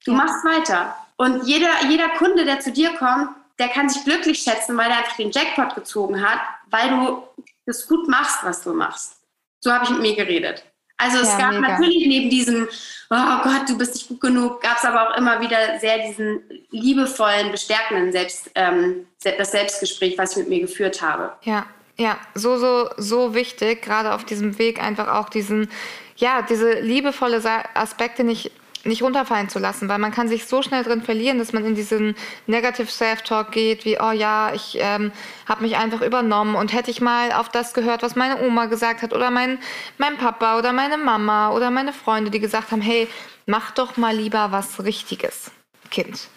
Du 0.06 0.12
ja. 0.12 0.18
machst 0.18 0.44
weiter. 0.44 0.96
Und 1.18 1.46
jeder, 1.48 1.86
jeder 1.90 2.10
Kunde, 2.10 2.46
der 2.46 2.60
zu 2.60 2.72
dir 2.72 2.94
kommt, 2.96 3.30
der 3.60 3.70
kann 3.70 3.90
sich 3.90 4.04
glücklich 4.04 4.40
schätzen, 4.40 4.76
weil 4.78 4.90
er 4.90 4.98
einfach 4.98 5.16
den 5.16 5.32
Jackpot 5.32 5.76
gezogen 5.76 6.22
hat, 6.22 6.40
weil 6.70 6.90
du 6.90 7.24
das 7.66 7.88
gut 7.88 8.08
machst, 8.08 8.40
was 8.44 8.62
du 8.64 8.74
machst. 8.74 9.18
So 9.62 9.72
habe 9.72 9.86
ich 9.86 9.92
mit 9.92 10.02
mir 10.02 10.16
geredet. 10.16 10.66
Also 10.98 11.20
es 11.20 11.30
ja, 11.30 11.38
gab 11.38 11.52
mega. 11.54 11.70
natürlich 11.70 12.08
neben 12.08 12.30
diesem, 12.30 12.68
oh 13.10 13.44
Gott, 13.44 13.68
du 13.68 13.78
bist 13.78 13.94
nicht 13.94 14.08
gut 14.08 14.22
genug, 14.22 14.62
gab 14.62 14.78
es 14.78 14.86
aber 14.86 15.10
auch 15.10 15.18
immer 15.18 15.42
wieder 15.42 15.80
sehr 15.80 16.00
diesen 16.08 16.42
liebevollen, 16.72 17.52
bestärkenden 17.52 18.12
Selbst, 18.12 18.52
ähm, 18.56 19.08
das 19.22 19.52
Selbstgespräch, 19.52 20.18
was 20.18 20.32
ich 20.32 20.38
mit 20.38 20.50
mir 20.50 20.62
geführt 20.62 21.02
habe. 21.02 21.34
Ja, 21.44 21.66
ja, 21.98 22.18
so, 22.34 22.58
so, 22.58 22.90
so 22.98 23.36
wichtig, 23.36 23.82
gerade 23.82 24.14
auf 24.14 24.26
diesem 24.26 24.58
Weg 24.58 24.82
einfach 24.82 25.08
auch 25.10 25.30
diesen, 25.30 25.70
ja, 26.18 26.42
diese 26.42 26.80
liebevolle 26.80 27.42
Aspekte 27.76 28.24
nicht, 28.24 28.52
nicht 28.84 29.04
runterfallen 29.04 29.48
zu 29.48 29.60
lassen, 29.60 29.88
weil 29.88 30.00
man 30.00 30.12
kann 30.12 30.28
sich 30.28 30.46
so 30.46 30.62
schnell 30.62 30.84
drin 30.84 31.04
verlieren, 31.04 31.38
dass 31.38 31.54
man 31.54 31.66
in 31.66 31.76
diesen 31.76 32.16
Negative 32.48 32.88
Self-Talk 32.88 33.52
geht, 33.52 33.86
wie, 33.86 34.00
oh 34.00 34.12
ja, 34.12 34.54
ich 34.54 34.78
ähm, 34.80 35.12
habe 35.48 35.62
mich 35.62 35.78
einfach 35.78 36.02
übernommen 36.02 36.56
und 36.56 36.74
hätte 36.74 36.92
ich 36.92 37.00
mal 37.00 37.32
auf 37.32 37.50
das 37.50 37.74
gehört, 37.74 38.02
was 38.02 38.16
meine 38.16 38.42
Oma 38.46 38.66
gesagt 38.66 39.02
hat 39.04 39.14
oder 39.14 39.32
mein, 39.32 39.60
mein 39.98 40.18
Papa 40.18 40.58
oder 40.58 40.74
meine 40.74 40.98
Mama 40.98 41.52
oder 41.52 41.72
meine 41.72 41.94
Freunde, 41.94 42.32
die 42.32 42.40
gesagt 42.40 42.72
haben, 42.72 42.82
hey, 42.82 43.08
mach 43.46 43.72
doch 43.72 43.98
mal 43.98 44.16
lieber 44.16 44.52
was 44.52 44.84
Richtiges, 44.84 45.52
Kind. 45.92 46.28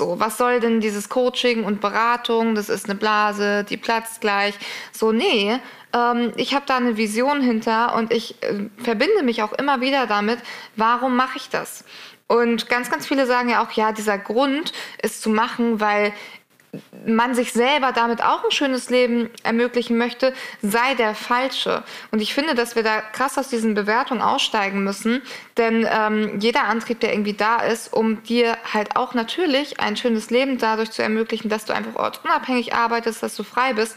So, 0.00 0.18
was 0.18 0.38
soll 0.38 0.60
denn 0.60 0.80
dieses 0.80 1.10
Coaching 1.10 1.62
und 1.62 1.82
Beratung? 1.82 2.54
Das 2.54 2.70
ist 2.70 2.86
eine 2.86 2.94
Blase, 2.94 3.64
die 3.64 3.76
platzt 3.76 4.22
gleich. 4.22 4.54
So, 4.92 5.12
nee, 5.12 5.58
ähm, 5.92 6.32
ich 6.36 6.54
habe 6.54 6.64
da 6.64 6.78
eine 6.78 6.96
Vision 6.96 7.42
hinter 7.42 7.94
und 7.94 8.10
ich 8.10 8.42
äh, 8.42 8.70
verbinde 8.82 9.22
mich 9.22 9.42
auch 9.42 9.52
immer 9.52 9.82
wieder 9.82 10.06
damit, 10.06 10.38
warum 10.74 11.16
mache 11.16 11.36
ich 11.36 11.50
das? 11.50 11.84
Und 12.28 12.70
ganz, 12.70 12.90
ganz 12.90 13.06
viele 13.06 13.26
sagen 13.26 13.50
ja 13.50 13.62
auch, 13.62 13.72
ja, 13.72 13.92
dieser 13.92 14.16
Grund 14.16 14.72
ist 15.02 15.20
zu 15.20 15.28
machen, 15.28 15.80
weil 15.80 16.14
man 17.04 17.34
sich 17.34 17.52
selber 17.52 17.92
damit 17.92 18.22
auch 18.22 18.44
ein 18.44 18.50
schönes 18.50 18.90
Leben 18.90 19.30
ermöglichen 19.42 19.98
möchte, 19.98 20.32
sei 20.62 20.94
der 20.94 21.14
falsche. 21.14 21.82
Und 22.10 22.20
ich 22.20 22.32
finde, 22.32 22.54
dass 22.54 22.76
wir 22.76 22.82
da 22.82 23.00
krass 23.00 23.38
aus 23.38 23.48
diesen 23.48 23.74
Bewertungen 23.74 24.22
aussteigen 24.22 24.84
müssen, 24.84 25.22
denn 25.56 25.86
ähm, 25.90 26.38
jeder 26.38 26.64
Antrieb, 26.64 27.00
der 27.00 27.12
irgendwie 27.12 27.32
da 27.32 27.56
ist, 27.56 27.92
um 27.92 28.22
dir 28.22 28.56
halt 28.72 28.96
auch 28.96 29.14
natürlich 29.14 29.80
ein 29.80 29.96
schönes 29.96 30.30
Leben 30.30 30.58
dadurch 30.58 30.90
zu 30.90 31.02
ermöglichen, 31.02 31.48
dass 31.48 31.64
du 31.64 31.74
einfach 31.74 31.96
ortsunabhängig 31.96 32.74
arbeitest, 32.74 33.22
dass 33.22 33.34
du 33.34 33.42
frei 33.42 33.72
bist, 33.72 33.96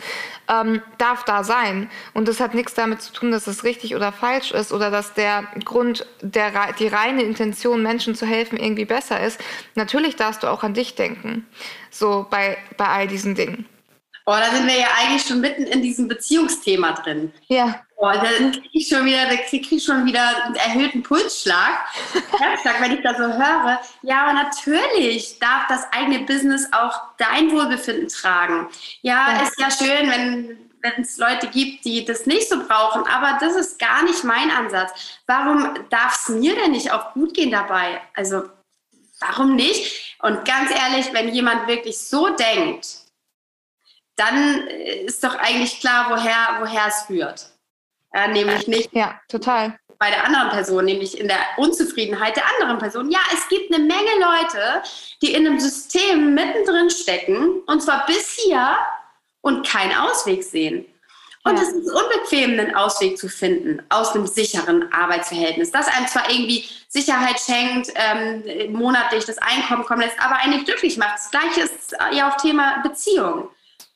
ähm, 0.50 0.82
darf 0.98 1.24
da 1.26 1.44
sein. 1.44 1.90
Und 2.14 2.28
das 2.28 2.40
hat 2.40 2.54
nichts 2.54 2.74
damit 2.74 3.02
zu 3.02 3.14
tun, 3.14 3.32
dass 3.32 3.48
es 3.48 3.64
richtig 3.64 3.96
oder 3.96 4.12
falsch 4.12 4.52
ist 4.52 4.74
oder 4.74 4.90
dass 4.90 5.14
der 5.14 5.44
Grund, 5.64 6.06
der, 6.22 6.52
die 6.80 6.88
reine 6.88 7.24
Intention, 7.24 7.84
Menschen 7.84 8.16
zu 8.16 8.26
helfen, 8.26 8.58
irgendwie 8.58 8.86
besser 8.86 9.20
ist. 9.22 9.40
Natürlich 9.76 10.16
darfst 10.16 10.44
du 10.44 10.48
auch 10.48 10.64
an 10.64 10.74
dich 10.74 10.96
denken. 10.96 11.46
So 11.94 12.26
bei, 12.30 12.58
bei 12.76 12.88
all 12.88 13.08
diesen 13.08 13.36
Dingen. 13.36 13.66
Oh, 14.26 14.32
da 14.32 14.56
sind 14.56 14.68
wir 14.68 14.80
ja 14.80 14.88
eigentlich 15.00 15.24
schon 15.24 15.42
mitten 15.42 15.64
in 15.64 15.82
diesem 15.82 16.08
Beziehungsthema 16.08 16.94
drin. 16.94 17.32
Ja. 17.48 17.82
Oh, 17.98 18.10
da 18.12 18.24
kriege 18.24 18.70
ich 18.72 18.88
schon 18.88 19.06
wieder, 19.06 19.26
da 19.26 19.36
krieg 19.36 19.70
ich 19.72 19.84
schon 19.84 20.06
wieder 20.06 20.46
einen 20.46 20.56
erhöhten 20.56 21.04
Pulsschlag, 21.04 21.86
Herzschlag, 22.40 22.82
wenn 22.82 22.94
ich 22.94 23.02
da 23.02 23.14
so 23.14 23.24
höre. 23.24 23.80
Ja, 24.02 24.24
aber 24.24 24.34
natürlich 24.34 25.38
darf 25.40 25.68
das 25.68 25.86
eigene 25.92 26.20
Business 26.20 26.68
auch 26.72 27.00
dein 27.18 27.52
Wohlbefinden 27.52 28.08
tragen. 28.08 28.70
Ja, 29.02 29.34
ja. 29.34 29.44
ist 29.44 29.60
ja 29.60 29.70
schön, 29.72 30.10
wenn 30.10 30.58
wenn 30.84 31.02
es 31.02 31.18
Leute 31.18 31.48
gibt, 31.48 31.86
die 31.86 32.04
das 32.04 32.26
nicht 32.26 32.50
so 32.50 32.62
brauchen, 32.68 33.08
aber 33.08 33.38
das 33.40 33.56
ist 33.56 33.80
gar 33.80 34.04
nicht 34.04 34.26
mein 34.26 34.52
Ansatz. 34.52 34.92
Warum 35.26 35.70
darf 35.90 36.20
es 36.22 36.30
mir 36.30 36.56
denn 36.56 36.72
nicht 36.72 36.92
auch 36.92 37.14
gut 37.14 37.34
gehen 37.34 37.52
dabei? 37.52 38.02
Also 38.14 38.44
warum 39.28 39.56
nicht? 39.56 40.16
Und 40.22 40.46
ganz 40.46 40.72
ehrlich, 40.72 41.14
wenn 41.14 41.34
jemand 41.34 41.68
wirklich 41.68 41.98
so 41.98 42.30
denkt, 42.30 42.88
dann 44.16 44.68
ist 44.68 45.24
doch 45.24 45.36
eigentlich 45.36 45.80
klar, 45.80 46.08
woher, 46.10 46.60
woher 46.62 46.88
es 46.88 47.04
führt. 47.08 47.50
Ja, 48.14 48.28
nämlich 48.28 48.68
nicht. 48.68 48.94
Ja, 48.94 49.20
total. 49.28 49.80
bei 50.04 50.10
der 50.10 50.26
anderen 50.26 50.50
Person, 50.50 50.84
nämlich 50.84 51.18
in 51.18 51.30
der 51.30 51.40
Unzufriedenheit 51.56 52.36
der 52.36 52.44
anderen 52.56 52.78
Person. 52.78 53.10
Ja, 53.10 53.20
es 53.34 53.48
gibt 53.48 53.74
eine 53.74 53.82
Menge 53.82 54.12
Leute, 54.20 54.84
die 55.22 55.34
in 55.34 55.48
einem 55.48 55.62
System 55.62 56.34
mittendrin 56.34 56.90
stecken, 56.90 57.62
und 57.68 57.82
zwar 57.82 58.06
bis 58.06 58.32
hier 58.32 58.76
und 59.40 59.66
keinen 59.66 59.96
Ausweg 59.96 60.44
sehen. 60.44 60.86
Und 61.46 61.58
ja. 61.58 61.62
es 61.62 61.70
ist 61.70 61.92
unbequem, 61.92 62.52
einen 62.52 62.76
Ausweg 62.76 63.18
zu 63.18 63.28
finden 63.28 63.82
aus 63.90 64.14
einem 64.14 64.28
sicheren 64.28 64.92
Arbeitsverhältnis, 64.94 65.72
das 65.72 65.88
einem 65.88 66.08
zwar 66.08 66.30
irgendwie 66.30 66.66
Sicherheit 66.88 67.40
schenkt, 67.40 67.92
ähm, 67.96 68.72
monatlich 68.72 69.26
das 69.26 69.38
Einkommen 69.40 69.84
kommen 69.84 70.02
lässt, 70.02 70.20
aber 70.20 70.38
einen 70.38 70.54
nicht 70.54 70.66
glücklich 70.66 70.98
macht. 70.98 71.16
Das 71.18 71.32
Gleiche 71.32 71.62
ist 71.62 71.96
ja 72.14 72.30
auf 72.30 72.38
Thema 72.38 72.82
Beziehung. 72.82 73.50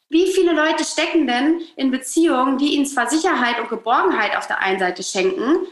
Wie 0.10 0.32
viele 0.32 0.54
Leute 0.54 0.84
stecken 0.84 1.28
denn 1.28 1.62
in 1.76 1.92
Beziehungen, 1.92 2.58
die 2.58 2.76
ihnen 2.76 2.86
zwar 2.86 3.10
Sicherheit 3.10 3.60
und 3.60 3.70
Geborgenheit 3.70 4.38
auf 4.38 4.48
der 4.48 4.60
einen 4.60 4.80
Seite 4.80 5.04
schenken, 5.04 5.68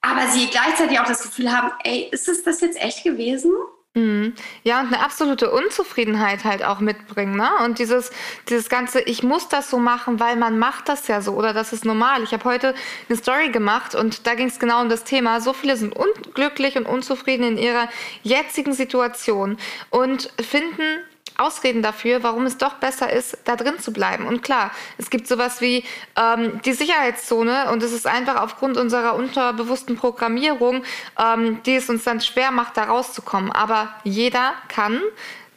aber 0.00 0.28
sie 0.28 0.46
gleichzeitig 0.46 0.98
auch 0.98 1.06
das 1.06 1.22
Gefühl 1.22 1.52
haben, 1.52 1.72
ey, 1.84 2.08
ist 2.10 2.28
es 2.28 2.42
das 2.42 2.60
jetzt 2.60 2.80
echt 2.80 3.04
gewesen? 3.04 3.52
Mhm. 3.94 4.34
Ja, 4.62 4.80
und 4.80 4.86
eine 4.86 5.00
absolute 5.04 5.50
Unzufriedenheit 5.50 6.44
halt 6.44 6.62
auch 6.62 6.78
mitbringen, 6.78 7.36
ne? 7.36 7.48
Und 7.64 7.80
dieses, 7.80 8.12
dieses 8.48 8.68
ganze, 8.68 9.00
ich 9.00 9.24
muss 9.24 9.48
das 9.48 9.68
so 9.68 9.80
machen, 9.80 10.20
weil 10.20 10.36
man 10.36 10.60
macht 10.60 10.88
das 10.88 11.08
ja 11.08 11.20
so 11.20 11.32
oder 11.32 11.52
das 11.52 11.72
ist 11.72 11.84
normal. 11.84 12.22
Ich 12.22 12.32
habe 12.32 12.44
heute 12.44 12.76
eine 13.08 13.18
Story 13.18 13.48
gemacht 13.50 13.96
und 13.96 14.28
da 14.28 14.36
ging 14.36 14.46
es 14.46 14.60
genau 14.60 14.80
um 14.80 14.88
das 14.88 15.02
Thema. 15.02 15.40
So 15.40 15.52
viele 15.52 15.76
sind 15.76 15.96
unglücklich 15.96 16.76
und 16.76 16.86
unzufrieden 16.86 17.42
in 17.42 17.58
ihrer 17.58 17.88
jetzigen 18.22 18.74
Situation 18.74 19.56
und 19.90 20.32
finden 20.40 21.00
Ausreden 21.38 21.82
dafür, 21.82 22.22
warum 22.22 22.46
es 22.46 22.58
doch 22.58 22.74
besser 22.74 23.12
ist, 23.12 23.38
da 23.44 23.56
drin 23.56 23.78
zu 23.78 23.92
bleiben. 23.92 24.26
Und 24.26 24.42
klar, 24.42 24.70
es 24.98 25.10
gibt 25.10 25.26
sowas 25.26 25.60
wie 25.60 25.84
ähm, 26.16 26.60
die 26.64 26.72
Sicherheitszone 26.72 27.70
und 27.70 27.82
es 27.82 27.92
ist 27.92 28.06
einfach 28.06 28.36
aufgrund 28.36 28.76
unserer 28.76 29.14
unterbewussten 29.14 29.96
Programmierung, 29.96 30.82
ähm, 31.18 31.62
die 31.64 31.76
es 31.76 31.88
uns 31.88 32.04
dann 32.04 32.20
schwer 32.20 32.50
macht, 32.50 32.76
da 32.76 32.84
rauszukommen. 32.84 33.52
Aber 33.52 33.94
jeder 34.04 34.52
kann 34.68 35.00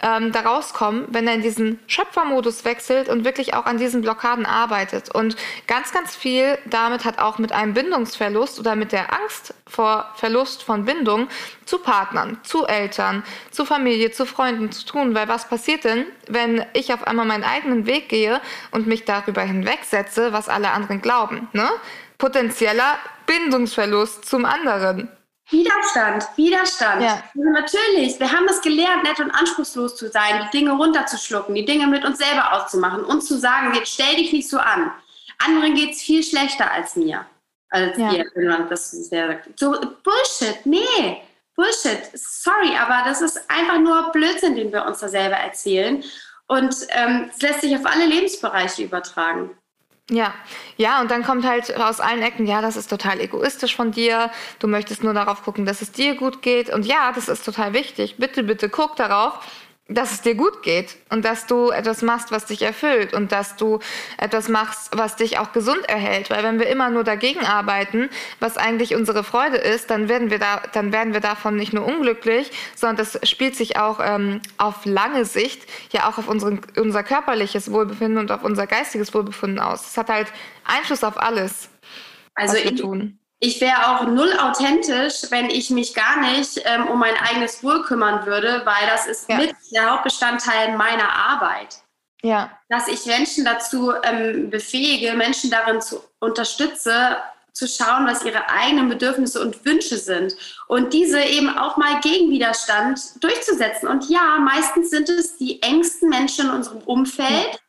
ähm, 0.03 0.33
da 0.33 0.41
rauskommen, 0.41 1.05
wenn 1.07 1.27
er 1.27 1.33
in 1.33 1.41
diesen 1.41 1.79
Schöpfermodus 1.87 2.65
wechselt 2.65 3.07
und 3.07 3.23
wirklich 3.23 3.53
auch 3.53 3.65
an 3.65 3.77
diesen 3.77 4.01
Blockaden 4.01 4.45
arbeitet. 4.45 5.09
Und 5.09 5.37
ganz, 5.65 5.93
ganz 5.93 6.15
viel 6.15 6.57
damit 6.65 7.05
hat 7.05 7.19
auch 7.19 7.39
mit 7.39 7.53
einem 7.53 7.73
Bindungsverlust 7.73 8.59
oder 8.59 8.75
mit 8.75 8.91
der 8.91 9.13
Angst 9.13 9.53
vor 9.65 10.11
Verlust 10.15 10.61
von 10.63 10.83
Bindung 10.83 11.29
zu 11.65 11.79
Partnern, 11.79 12.37
zu 12.43 12.65
Eltern, 12.67 13.23
zu 13.49 13.65
Familie, 13.65 14.11
zu 14.11 14.25
Freunden 14.25 14.71
zu 14.71 14.85
tun. 14.85 15.15
Weil 15.15 15.29
was 15.29 15.47
passiert 15.47 15.85
denn, 15.85 16.05
wenn 16.27 16.65
ich 16.73 16.93
auf 16.93 17.07
einmal 17.07 17.25
meinen 17.25 17.45
eigenen 17.45 17.85
Weg 17.85 18.09
gehe 18.09 18.41
und 18.71 18.85
mich 18.85 19.05
darüber 19.05 19.41
hinwegsetze, 19.41 20.33
was 20.33 20.49
alle 20.49 20.71
anderen 20.71 21.01
glauben? 21.01 21.47
Ne? 21.53 21.69
Potenzieller 22.17 22.97
Bindungsverlust 23.25 24.25
zum 24.25 24.43
anderen. 24.43 25.09
Widerstand, 25.53 26.25
Widerstand. 26.35 27.01
Ja. 27.01 27.23
Also 27.33 27.49
natürlich, 27.49 28.19
wir 28.19 28.29
haben 28.29 28.45
es 28.49 28.61
gelernt, 28.61 29.03
nett 29.03 29.19
und 29.19 29.31
anspruchslos 29.31 29.95
zu 29.95 30.09
sein, 30.09 30.41
die 30.45 30.57
Dinge 30.57 30.73
runterzuschlucken, 30.73 31.55
die 31.55 31.63
Dinge 31.63 31.87
mit 31.87 32.03
uns 32.03 32.17
selber 32.17 32.53
auszumachen 32.53 33.05
und 33.05 33.21
zu 33.21 33.37
sagen, 33.37 33.73
jetzt 33.75 33.93
stell 33.93 34.15
dich 34.15 34.33
nicht 34.33 34.49
so 34.49 34.57
an. 34.57 34.91
Anderen 35.45 35.75
geht 35.75 35.91
es 35.91 36.01
viel 36.01 36.23
schlechter 36.23 36.69
als 36.71 36.95
mir. 36.95 37.25
Als 37.69 37.97
ja. 37.97 38.11
ihr, 38.11 38.25
wenn 38.35 38.47
man 38.47 38.69
das 38.69 38.91
sehr. 38.91 39.39
So, 39.55 39.71
Bullshit, 40.03 40.65
nee, 40.65 41.21
Bullshit. 41.55 42.09
Sorry, 42.13 42.75
aber 42.77 43.07
das 43.07 43.21
ist 43.21 43.39
einfach 43.49 43.79
nur 43.79 44.11
Blödsinn, 44.11 44.55
den 44.55 44.71
wir 44.71 44.85
uns 44.85 44.99
da 44.99 45.07
selber 45.07 45.37
erzählen. 45.37 46.03
Und 46.47 46.75
ähm, 46.89 47.31
es 47.33 47.41
lässt 47.41 47.61
sich 47.61 47.75
auf 47.75 47.85
alle 47.85 48.05
Lebensbereiche 48.05 48.83
übertragen. 48.83 49.51
Ja, 50.09 50.33
ja, 50.75 50.99
und 50.99 51.09
dann 51.11 51.23
kommt 51.23 51.45
halt 51.45 51.77
aus 51.79 52.01
allen 52.01 52.21
Ecken, 52.21 52.45
ja, 52.45 52.61
das 52.61 52.75
ist 52.75 52.89
total 52.89 53.21
egoistisch 53.21 53.73
von 53.73 53.91
dir. 53.91 54.29
Du 54.59 54.67
möchtest 54.67 55.01
nur 55.01 55.13
darauf 55.13 55.43
gucken, 55.43 55.65
dass 55.65 55.81
es 55.81 55.93
dir 55.93 56.15
gut 56.15 56.41
geht. 56.41 56.69
Und 56.69 56.85
ja, 56.85 57.13
das 57.13 57.29
ist 57.29 57.45
total 57.45 57.71
wichtig. 57.71 58.17
Bitte, 58.17 58.43
bitte 58.43 58.67
guck 58.67 58.97
darauf, 58.97 59.39
dass 59.89 60.11
es 60.11 60.21
dir 60.21 60.35
gut 60.35 60.63
geht 60.63 60.95
und 61.09 61.25
dass 61.25 61.45
du 61.45 61.69
etwas 61.69 62.01
machst, 62.01 62.31
was 62.31 62.45
dich 62.45 62.61
erfüllt 62.61 63.13
und 63.13 63.33
dass 63.33 63.57
du 63.57 63.79
etwas 64.17 64.47
machst, 64.47 64.89
was 64.95 65.17
dich 65.17 65.39
auch 65.39 65.51
gesund 65.51 65.87
erhält. 65.89 66.29
Weil 66.29 66.41
wenn 66.43 66.57
wir 66.57 66.67
immer 66.67 66.89
nur 66.89 67.03
dagegen 67.03 67.41
arbeiten, 67.41 68.09
was 68.39 68.55
eigentlich 68.57 68.95
unsere 68.95 69.25
Freude 69.25 69.57
ist, 69.57 69.89
dann 69.89 70.07
werden 70.07 70.31
wir 70.31 70.39
da, 70.39 70.61
dann 70.71 70.93
werden 70.93 71.13
wir 71.13 71.19
davon 71.19 71.57
nicht 71.57 71.73
nur 71.73 71.85
unglücklich, 71.85 72.49
sondern 72.75 72.95
das 72.95 73.19
spielt 73.29 73.57
sich 73.57 73.77
auch 73.77 73.99
ähm, 74.01 74.41
auf 74.57 74.85
lange 74.85 75.25
Sicht 75.25 75.67
ja 75.91 76.09
auch 76.09 76.17
auf 76.17 76.29
unseren, 76.29 76.61
unser 76.77 77.03
körperliches 77.03 77.69
Wohlbefinden 77.69 78.19
und 78.19 78.31
auf 78.31 78.43
unser 78.43 78.67
geistiges 78.67 79.13
Wohlbefinden 79.13 79.59
aus. 79.59 79.87
Es 79.87 79.97
hat 79.97 80.09
halt 80.09 80.31
Einfluss 80.63 81.03
auf 81.03 81.21
alles, 81.21 81.69
also 82.35 82.55
was 82.55 82.63
wir 82.63 82.75
tun 82.75 83.19
ich 83.43 83.59
wäre 83.59 83.89
auch 83.89 84.07
null 84.07 84.33
authentisch, 84.39 85.23
wenn 85.29 85.49
ich 85.49 85.69
mich 85.69 85.93
gar 85.93 86.21
nicht 86.21 86.61
ähm, 86.63 86.87
um 86.87 86.99
mein 86.99 87.15
eigenes 87.17 87.61
Wohl 87.61 87.83
kümmern 87.83 88.25
würde, 88.25 88.61
weil 88.63 88.87
das 88.87 89.05
ist 89.05 89.29
ja. 89.29 89.35
mit 89.35 89.53
der 89.73 89.91
Hauptbestandteil 89.91 90.77
meiner 90.77 91.11
Arbeit. 91.11 91.81
Ja. 92.21 92.57
Dass 92.69 92.87
ich 92.87 93.05
Menschen 93.05 93.43
dazu 93.43 93.91
ähm, 94.01 94.49
befähige, 94.49 95.11
Menschen 95.13 95.51
darin 95.51 95.81
zu 95.81 96.01
unterstütze, 96.19 97.17
zu 97.51 97.67
schauen, 97.67 98.07
was 98.07 98.23
ihre 98.23 98.49
eigenen 98.49 98.87
Bedürfnisse 98.87 99.41
und 99.41 99.65
Wünsche 99.65 99.97
sind 99.97 100.37
und 100.69 100.93
diese 100.93 101.21
eben 101.21 101.49
auch 101.49 101.75
mal 101.75 101.99
gegen 101.99 102.31
Widerstand 102.31 103.21
durchzusetzen. 103.21 103.89
Und 103.89 104.09
ja, 104.09 104.39
meistens 104.39 104.89
sind 104.89 105.09
es 105.09 105.35
die 105.35 105.61
engsten 105.61 106.07
Menschen 106.07 106.45
in 106.45 106.51
unserem 106.51 106.79
Umfeld, 106.83 107.29
ja. 107.29 107.59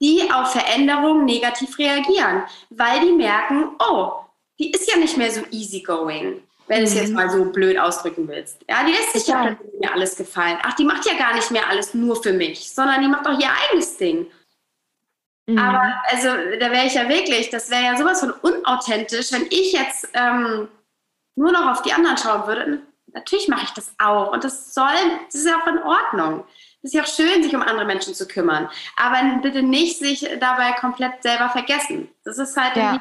die 0.00 0.30
auf 0.32 0.52
Veränderungen 0.52 1.24
negativ 1.24 1.76
reagieren, 1.76 2.44
weil 2.70 3.00
die 3.00 3.12
merken, 3.12 3.70
oh, 3.80 4.22
die 4.58 4.70
ist 4.70 4.90
ja 4.90 4.96
nicht 4.98 5.16
mehr 5.16 5.30
so 5.30 5.42
easygoing, 5.50 6.42
wenn 6.68 6.78
du 6.78 6.84
es 6.84 6.94
jetzt 6.94 7.08
mhm. 7.08 7.16
mal 7.16 7.30
so 7.30 7.44
blöd 7.46 7.78
ausdrücken 7.78 8.28
willst. 8.28 8.58
Ja, 8.68 8.84
die 8.84 8.92
lässt 8.92 9.12
sich 9.12 9.26
ja 9.26 9.44
ja 9.44 9.56
mir 9.80 9.92
alles 9.92 10.16
gefallen. 10.16 10.58
Ach, 10.62 10.74
die 10.74 10.84
macht 10.84 11.06
ja 11.06 11.14
gar 11.14 11.34
nicht 11.34 11.50
mehr 11.50 11.68
alles 11.68 11.94
nur 11.94 12.22
für 12.22 12.32
mich, 12.32 12.70
sondern 12.70 13.02
die 13.02 13.08
macht 13.08 13.26
auch 13.26 13.38
ihr 13.38 13.50
eigenes 13.68 13.96
Ding. 13.96 14.26
Mhm. 15.46 15.58
Aber 15.58 16.02
also, 16.10 16.28
da 16.58 16.70
wäre 16.70 16.86
ich 16.86 16.94
ja 16.94 17.08
wirklich, 17.08 17.50
das 17.50 17.70
wäre 17.70 17.84
ja 17.84 17.96
sowas 17.96 18.20
von 18.20 18.30
unauthentisch, 18.30 19.32
wenn 19.32 19.46
ich 19.50 19.72
jetzt 19.72 20.08
ähm, 20.14 20.68
nur 21.34 21.52
noch 21.52 21.70
auf 21.70 21.82
die 21.82 21.92
anderen 21.92 22.16
schauen 22.16 22.46
würde. 22.46 22.80
Natürlich 23.12 23.48
mache 23.48 23.64
ich 23.64 23.70
das 23.70 23.92
auch 23.98 24.32
und 24.32 24.44
das 24.44 24.72
soll, 24.72 24.86
das 25.26 25.34
ist 25.34 25.46
ja 25.46 25.60
auch 25.60 25.66
in 25.66 25.82
Ordnung. 25.82 26.44
Es 26.82 26.90
ist 26.90 26.94
ja 26.94 27.02
auch 27.02 27.06
schön, 27.06 27.42
sich 27.42 27.54
um 27.54 27.62
andere 27.62 27.84
Menschen 27.84 28.14
zu 28.14 28.26
kümmern. 28.26 28.68
Aber 28.96 29.40
bitte 29.40 29.62
nicht 29.62 29.98
sich 29.98 30.28
dabei 30.40 30.72
komplett 30.72 31.22
selber 31.22 31.48
vergessen. 31.50 32.08
Das 32.24 32.38
ist 32.38 32.56
halt 32.56 32.76
ja. 32.76 33.00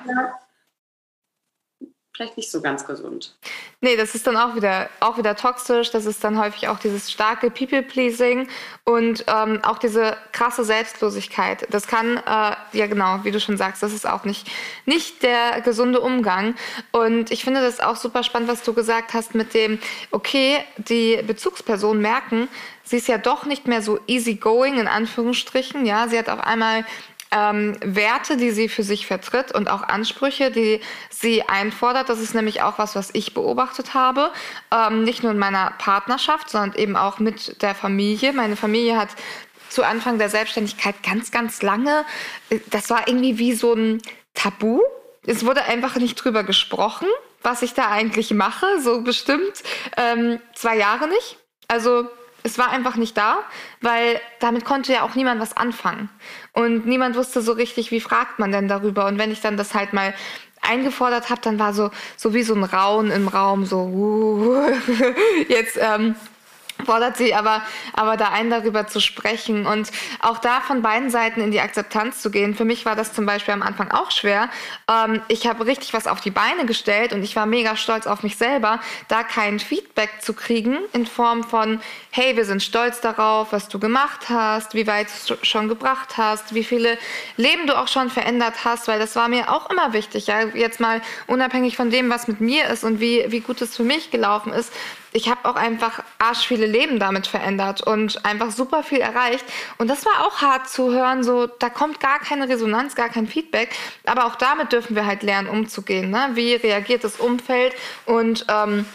Vielleicht 2.14 2.38
nicht 2.38 2.52
so 2.52 2.62
ganz 2.62 2.86
gesund. 2.86 3.36
Nee, 3.80 3.96
das 3.96 4.16
ist 4.16 4.28
dann 4.28 4.36
auch 4.36 4.56
wieder, 4.56 4.90
auch 5.00 5.18
wieder 5.18 5.36
toxisch. 5.36 5.92
Das 5.92 6.06
ist 6.06 6.24
dann 6.24 6.40
häufig 6.40 6.68
auch 6.68 6.78
dieses 6.78 7.10
starke 7.10 7.50
People-Pleasing 7.50 8.48
und 8.84 9.24
ähm, 9.28 9.60
auch 9.64 9.78
diese 9.80 10.18
krasse 10.34 10.66
Selbstlosigkeit. 10.66 11.68
Das 11.72 11.88
kann, 11.88 12.18
äh, 12.18 12.56
ja 12.74 12.88
genau, 12.88 13.20
wie 13.24 13.32
du 13.32 13.40
schon 13.40 13.58
sagst, 13.58 13.82
das 13.82 13.94
ist 13.94 14.08
auch 14.08 14.26
nicht, 14.26 14.48
nicht 14.86 15.24
der 15.24 15.62
gesunde 15.62 16.02
Umgang. 16.02 16.56
Und 16.92 17.32
ich 17.32 17.44
finde 17.44 17.62
das 17.62 17.80
auch 17.80 17.96
super 17.96 18.24
spannend, 18.24 18.50
was 18.50 18.64
du 18.64 18.74
gesagt 18.74 19.14
hast 19.14 19.34
mit 19.34 19.54
dem, 19.54 19.80
okay, 20.12 20.58
die 20.78 21.22
Bezugspersonen 21.26 22.02
merken, 22.02 22.50
sie 22.84 22.98
ist 22.98 23.08
ja 23.08 23.18
doch 23.18 23.46
nicht 23.46 23.68
mehr 23.68 23.82
so 23.82 24.00
easygoing 24.06 24.78
in 24.78 24.88
Anführungsstrichen. 24.88 25.86
Ja, 25.86 26.08
sie 26.10 26.20
hat 26.20 26.30
auf 26.30 26.42
einmal 26.42 26.86
ähm, 27.32 27.76
Werte, 27.82 28.38
die 28.38 28.52
sie 28.52 28.70
für 28.70 28.84
sich 28.84 29.08
vertritt 29.08 29.52
und 29.52 29.70
auch 29.70 29.84
Ansprüche, 29.84 30.52
die 30.52 30.82
sie 31.10 31.48
einfordert. 31.48 32.10
Das 32.10 32.20
ist 32.20 32.36
nämlich 32.36 32.62
auch 32.62 32.78
was, 32.78 32.96
was 32.96 33.10
ich 33.14 33.34
beobachtet 33.34 33.94
habe. 33.94 34.32
Ähm, 34.72 35.04
nicht 35.04 35.24
nur 35.24 35.32
in 35.32 35.40
meiner 35.40 35.74
Partnerschaft, 35.78 36.50
sondern 36.50 36.78
eben 36.78 36.96
auch 36.96 37.20
mit 37.20 37.62
der 37.62 37.76
Familie. 37.76 38.34
Meine 38.34 38.56
Familie 38.56 38.98
hat 38.98 39.10
zu 39.70 39.84
Anfang 39.84 40.18
der 40.18 40.30
Selbstständigkeit 40.30 41.02
ganz, 41.02 41.32
ganz 41.32 41.62
lange, 41.62 42.06
äh, 42.50 42.60
das 42.70 42.90
war 42.90 43.08
irgendwie 43.08 43.38
wie 43.38 43.54
so 43.54 43.74
ein 43.74 44.02
Tabu. 44.34 44.82
Es 45.26 45.46
wurde 45.46 45.64
einfach 45.64 45.96
nicht 45.96 46.16
drüber 46.16 46.44
gesprochen, 46.44 47.08
was 47.42 47.62
ich 47.62 47.74
da 47.74 47.90
eigentlich 47.90 48.32
mache, 48.32 48.66
so 48.82 49.02
bestimmt 49.02 49.64
ähm, 49.98 50.40
zwei 50.54 50.78
Jahre 50.78 51.08
nicht. 51.08 51.38
Also 51.68 52.08
es 52.44 52.58
war 52.58 52.70
einfach 52.70 52.96
nicht 52.96 53.16
da, 53.18 53.40
weil 53.82 54.20
damit 54.40 54.66
konnte 54.66 54.94
ja 54.94 55.04
auch 55.04 55.16
niemand 55.16 55.40
was 55.40 55.56
anfangen. 55.56 56.10
Und 56.54 56.86
niemand 56.86 57.16
wusste 57.16 57.42
so 57.42 57.54
richtig, 57.54 57.92
wie 57.92 58.02
fragt 58.02 58.40
man 58.40 58.52
denn 58.52 58.68
darüber. 58.68 59.06
Und 59.06 59.18
wenn 59.18 59.32
ich 59.32 59.42
dann 59.42 59.58
das 59.58 59.74
halt 59.74 59.94
mal 59.94 60.14
eingefordert 60.62 61.30
habe, 61.30 61.42
dann 61.42 61.60
war 61.60 61.74
so, 61.74 61.92
so 62.18 62.34
wie 62.34 62.44
so 62.44 62.54
ein 62.54 62.64
Raun 62.64 63.10
im 63.10 63.28
Raum, 63.28 63.66
so 63.66 63.80
uh, 63.82 64.72
jetzt 65.48 65.78
ähm, 65.82 66.16
fordert 66.86 67.18
sie 67.18 67.34
aber, 67.34 67.62
aber 67.94 68.18
da 68.18 68.30
ein, 68.30 68.50
darüber 68.50 68.88
zu 68.88 69.00
sprechen 69.00 69.66
und 69.66 69.92
auch 70.20 70.38
da 70.40 70.62
von 70.62 70.82
beiden 70.82 71.10
Seiten 71.10 71.42
in 71.42 71.52
die 71.52 71.60
Akzeptanz 71.60 72.22
zu 72.22 72.32
gehen. 72.32 72.56
Für 72.56 72.66
mich 72.66 72.86
war 72.86 72.96
das 72.96 73.14
zum 73.14 73.26
Beispiel 73.26 73.54
am 73.54 73.62
Anfang 73.62 73.92
auch 73.92 74.12
schwer. 74.12 74.50
Ähm, 74.90 75.22
ich 75.28 75.48
habe 75.48 75.66
richtig 75.66 75.94
was 75.94 76.08
auf 76.08 76.22
die 76.22 76.32
Beine 76.32 76.66
gestellt 76.66 77.14
und 77.14 77.24
ich 77.24 77.36
war 77.36 77.46
mega 77.46 77.76
stolz 77.76 78.08
auf 78.08 78.24
mich 78.24 78.38
selber, 78.38 78.80
da 79.08 79.24
kein 79.24 79.60
Feedback 79.60 80.22
zu 80.22 80.34
kriegen 80.34 80.78
in 80.94 81.06
Form 81.06 81.44
von, 81.44 81.80
hey, 82.12 82.36
wir 82.36 82.46
sind 82.46 82.64
stolz 82.64 83.02
darauf, 83.02 83.52
was 83.52 83.68
du 83.68 83.80
gemacht 83.80 84.30
hast, 84.30 84.74
wie 84.74 84.88
weit 84.88 85.08
du 85.28 85.36
schon 85.44 85.68
gebracht 85.68 86.18
hast, 86.18 86.54
wie 86.54 86.64
viele 86.64 86.98
Leben 87.38 87.68
du 87.68 87.78
auch 87.78 87.88
schon 87.88 88.10
verändert 88.10 88.66
hast, 88.66 88.88
weil 88.88 89.00
das 89.00 89.16
war 89.16 89.28
mir 89.28 89.52
auch 89.52 89.70
immer 89.70 89.94
wichtig. 89.94 90.28
Ja? 90.28 90.46
Jetzt 90.54 90.80
mal 90.80 91.02
unabhängig 91.28 91.78
von 91.78 91.90
dem, 91.90 92.10
was 92.10 92.28
mit 92.28 92.42
mir 92.42 92.68
ist 92.68 92.84
und 92.84 93.00
wie, 93.00 93.26
wie 93.30 93.40
gut 93.40 93.62
es 93.62 93.76
für 93.76 93.84
mich 93.84 94.12
gelaufen 94.12 94.52
ist, 94.52 94.72
ich 95.14 95.30
habe 95.30 95.48
auch 95.50 95.56
einfach 95.56 96.04
arsch 96.20 96.48
viele 96.48 96.66
Leben 96.66 97.00
damit 97.00 97.28
verändert 97.28 97.82
und 97.82 98.26
einfach 98.26 98.52
super 98.52 98.84
viel 98.84 99.00
erreicht. 99.00 99.46
Und 99.78 99.90
das 99.90 100.06
war 100.06 100.26
auch 100.26 100.42
hart 100.42 100.70
zu 100.70 100.92
hören, 100.92 101.24
so 101.24 101.48
da 101.48 101.70
kommt 101.70 102.00
gar 102.00 102.20
keine 102.20 102.48
Resonanz, 102.48 102.96
gar 102.96 103.10
kein 103.10 103.28
Feedback. 103.28 103.70
Aber 104.06 104.26
auch 104.26 104.36
damit 104.36 104.72
dürfen 104.72 104.96
wir 104.96 105.06
halt 105.06 105.24
lernen, 105.24 105.50
umzugehen. 105.50 106.10
Ne? 106.10 106.32
Wie 106.34 106.56
reagiert 106.56 107.04
das 107.04 107.18
Umfeld 107.18 107.76
und 108.06 108.46
ähm, 108.50 108.86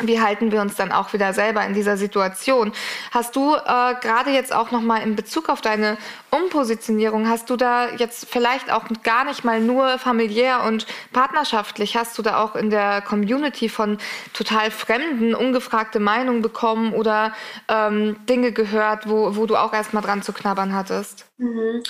wie 0.00 0.20
halten 0.20 0.52
wir 0.52 0.60
uns 0.60 0.74
dann 0.74 0.92
auch 0.92 1.12
wieder 1.12 1.32
selber 1.32 1.64
in 1.64 1.74
dieser 1.74 1.96
Situation? 1.96 2.72
Hast 3.12 3.36
du 3.36 3.54
äh, 3.54 3.94
gerade 4.00 4.30
jetzt 4.30 4.52
auch 4.54 4.70
nochmal 4.70 5.02
in 5.02 5.16
Bezug 5.16 5.48
auf 5.48 5.60
deine 5.60 5.96
Umpositionierung, 6.30 7.28
hast 7.28 7.48
du 7.50 7.56
da 7.56 7.90
jetzt 7.90 8.26
vielleicht 8.28 8.72
auch 8.72 8.84
gar 9.02 9.24
nicht 9.24 9.44
mal 9.44 9.60
nur 9.60 9.98
familiär 9.98 10.64
und 10.64 10.86
partnerschaftlich, 11.12 11.96
hast 11.96 12.18
du 12.18 12.22
da 12.22 12.42
auch 12.42 12.56
in 12.56 12.70
der 12.70 13.02
Community 13.02 13.68
von 13.68 13.98
total 14.32 14.70
Fremden 14.70 15.34
ungefragte 15.34 16.00
Meinungen 16.00 16.42
bekommen 16.42 16.92
oder 16.92 17.32
ähm, 17.68 18.16
Dinge 18.28 18.52
gehört, 18.52 19.08
wo, 19.08 19.36
wo 19.36 19.46
du 19.46 19.56
auch 19.56 19.72
erstmal 19.72 20.02
dran 20.02 20.22
zu 20.22 20.32
knabbern 20.32 20.74
hattest? 20.74 21.26
Mhm. 21.38 21.82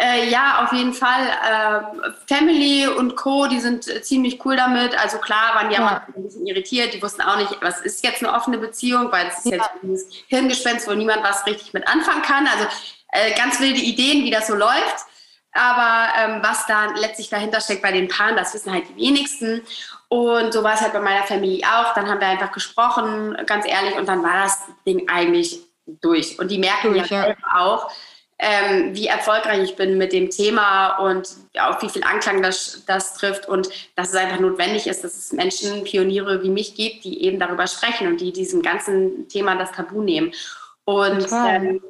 Äh, 0.00 0.30
ja, 0.30 0.64
auf 0.64 0.72
jeden 0.72 0.92
Fall. 0.92 1.26
Äh, 1.26 2.10
Family 2.26 2.86
und 2.86 3.16
Co., 3.16 3.48
die 3.48 3.58
sind 3.58 3.88
äh, 3.88 4.00
ziemlich 4.00 4.44
cool 4.44 4.56
damit. 4.56 4.96
Also 4.96 5.18
klar 5.18 5.56
waren 5.56 5.70
die 5.70 5.74
ja. 5.74 6.06
ein 6.14 6.22
bisschen 6.22 6.46
irritiert. 6.46 6.94
Die 6.94 7.02
wussten 7.02 7.22
auch 7.22 7.36
nicht, 7.36 7.56
was 7.60 7.80
ist 7.80 8.04
jetzt 8.04 8.22
eine 8.22 8.32
offene 8.32 8.58
Beziehung, 8.58 9.10
weil 9.10 9.26
es 9.26 9.38
ist 9.38 9.46
ja. 9.46 9.56
jetzt 9.56 9.70
dieses 9.82 10.06
Hirngespenst, 10.28 10.86
wo 10.86 10.92
niemand 10.92 11.24
was 11.24 11.44
richtig 11.46 11.72
mit 11.72 11.86
anfangen 11.88 12.22
kann. 12.22 12.46
Also 12.46 12.66
äh, 13.10 13.34
ganz 13.34 13.58
wilde 13.60 13.80
Ideen, 13.80 14.24
wie 14.24 14.30
das 14.30 14.46
so 14.46 14.54
läuft. 14.54 15.06
Aber 15.52 16.12
ähm, 16.16 16.42
was 16.42 16.66
da 16.66 16.92
letztlich 16.94 17.30
dahinter 17.30 17.60
steckt 17.60 17.82
bei 17.82 17.90
den 17.90 18.06
Paaren, 18.06 18.36
das 18.36 18.54
wissen 18.54 18.72
halt 18.72 18.84
die 18.90 18.96
wenigsten. 18.96 19.62
Und 20.06 20.52
so 20.52 20.62
war 20.62 20.74
es 20.74 20.80
halt 20.80 20.92
bei 20.92 21.00
meiner 21.00 21.24
Familie 21.24 21.66
auch. 21.66 21.94
Dann 21.94 22.08
haben 22.08 22.20
wir 22.20 22.28
einfach 22.28 22.52
gesprochen, 22.52 23.36
ganz 23.46 23.66
ehrlich, 23.66 23.96
und 23.96 24.06
dann 24.06 24.22
war 24.22 24.44
das 24.44 24.60
Ding 24.86 25.08
eigentlich 25.08 25.58
durch. 25.86 26.38
Und 26.38 26.52
die 26.52 26.58
merken 26.58 26.92
durch, 26.92 27.10
ja, 27.10 27.28
ja. 27.30 27.34
auch, 27.52 27.90
ähm, 28.38 28.94
wie 28.94 29.08
erfolgreich 29.08 29.62
ich 29.62 29.76
bin 29.76 29.98
mit 29.98 30.12
dem 30.12 30.30
Thema 30.30 30.98
und 30.98 31.28
auf 31.58 31.82
wie 31.82 31.88
viel 31.88 32.04
Anklang 32.04 32.40
das, 32.40 32.84
das 32.86 33.14
trifft 33.14 33.48
und 33.48 33.68
dass 33.96 34.10
es 34.10 34.14
einfach 34.14 34.38
notwendig 34.38 34.86
ist, 34.86 35.02
dass 35.02 35.16
es 35.16 35.32
Menschen, 35.32 35.82
Pioniere 35.82 36.42
wie 36.42 36.50
mich 36.50 36.76
gibt, 36.76 37.04
die 37.04 37.24
eben 37.24 37.40
darüber 37.40 37.66
sprechen 37.66 38.06
und 38.06 38.20
die 38.20 38.32
diesem 38.32 38.62
ganzen 38.62 39.28
Thema 39.28 39.56
das 39.56 39.72
Tabu 39.72 40.02
nehmen. 40.02 40.32
Und 40.84 41.26
ähm, 41.32 41.80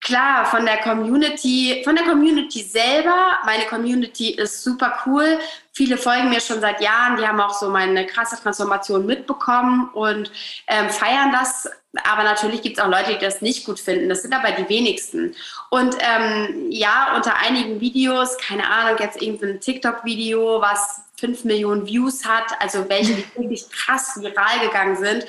klar, 0.00 0.46
von 0.46 0.64
der 0.64 0.78
Community, 0.78 1.82
von 1.84 1.96
der 1.96 2.04
Community 2.04 2.62
selber, 2.62 3.38
meine 3.44 3.64
Community 3.66 4.30
ist 4.30 4.62
super 4.62 4.98
cool. 5.06 5.38
Viele 5.72 5.96
folgen 5.96 6.30
mir 6.30 6.40
schon 6.40 6.60
seit 6.60 6.80
Jahren, 6.80 7.16
die 7.16 7.26
haben 7.26 7.40
auch 7.40 7.54
so 7.54 7.70
meine 7.70 8.06
krasse 8.06 8.40
Transformation 8.40 9.06
mitbekommen 9.06 9.90
und 9.92 10.30
ähm, 10.66 10.90
feiern 10.90 11.32
das 11.32 11.68
aber 12.04 12.22
natürlich 12.22 12.62
gibt 12.62 12.78
es 12.78 12.84
auch 12.84 12.88
Leute, 12.88 13.14
die 13.14 13.24
das 13.24 13.40
nicht 13.40 13.64
gut 13.64 13.80
finden. 13.80 14.08
Das 14.08 14.22
sind 14.22 14.34
aber 14.34 14.52
die 14.52 14.68
wenigsten. 14.68 15.34
Und 15.70 15.96
ähm, 16.00 16.66
ja, 16.70 17.14
unter 17.16 17.36
einigen 17.36 17.80
Videos, 17.80 18.36
keine 18.38 18.68
Ahnung, 18.68 18.98
jetzt 19.00 19.20
irgendein 19.22 19.60
TikTok-Video, 19.60 20.60
was 20.60 21.00
5 21.16 21.44
Millionen 21.44 21.86
Views 21.86 22.24
hat, 22.24 22.44
also 22.60 22.88
welche, 22.88 23.14
die 23.14 23.24
wirklich 23.34 23.68
krass 23.70 24.20
viral 24.20 24.60
gegangen 24.60 24.96
sind, 24.96 25.24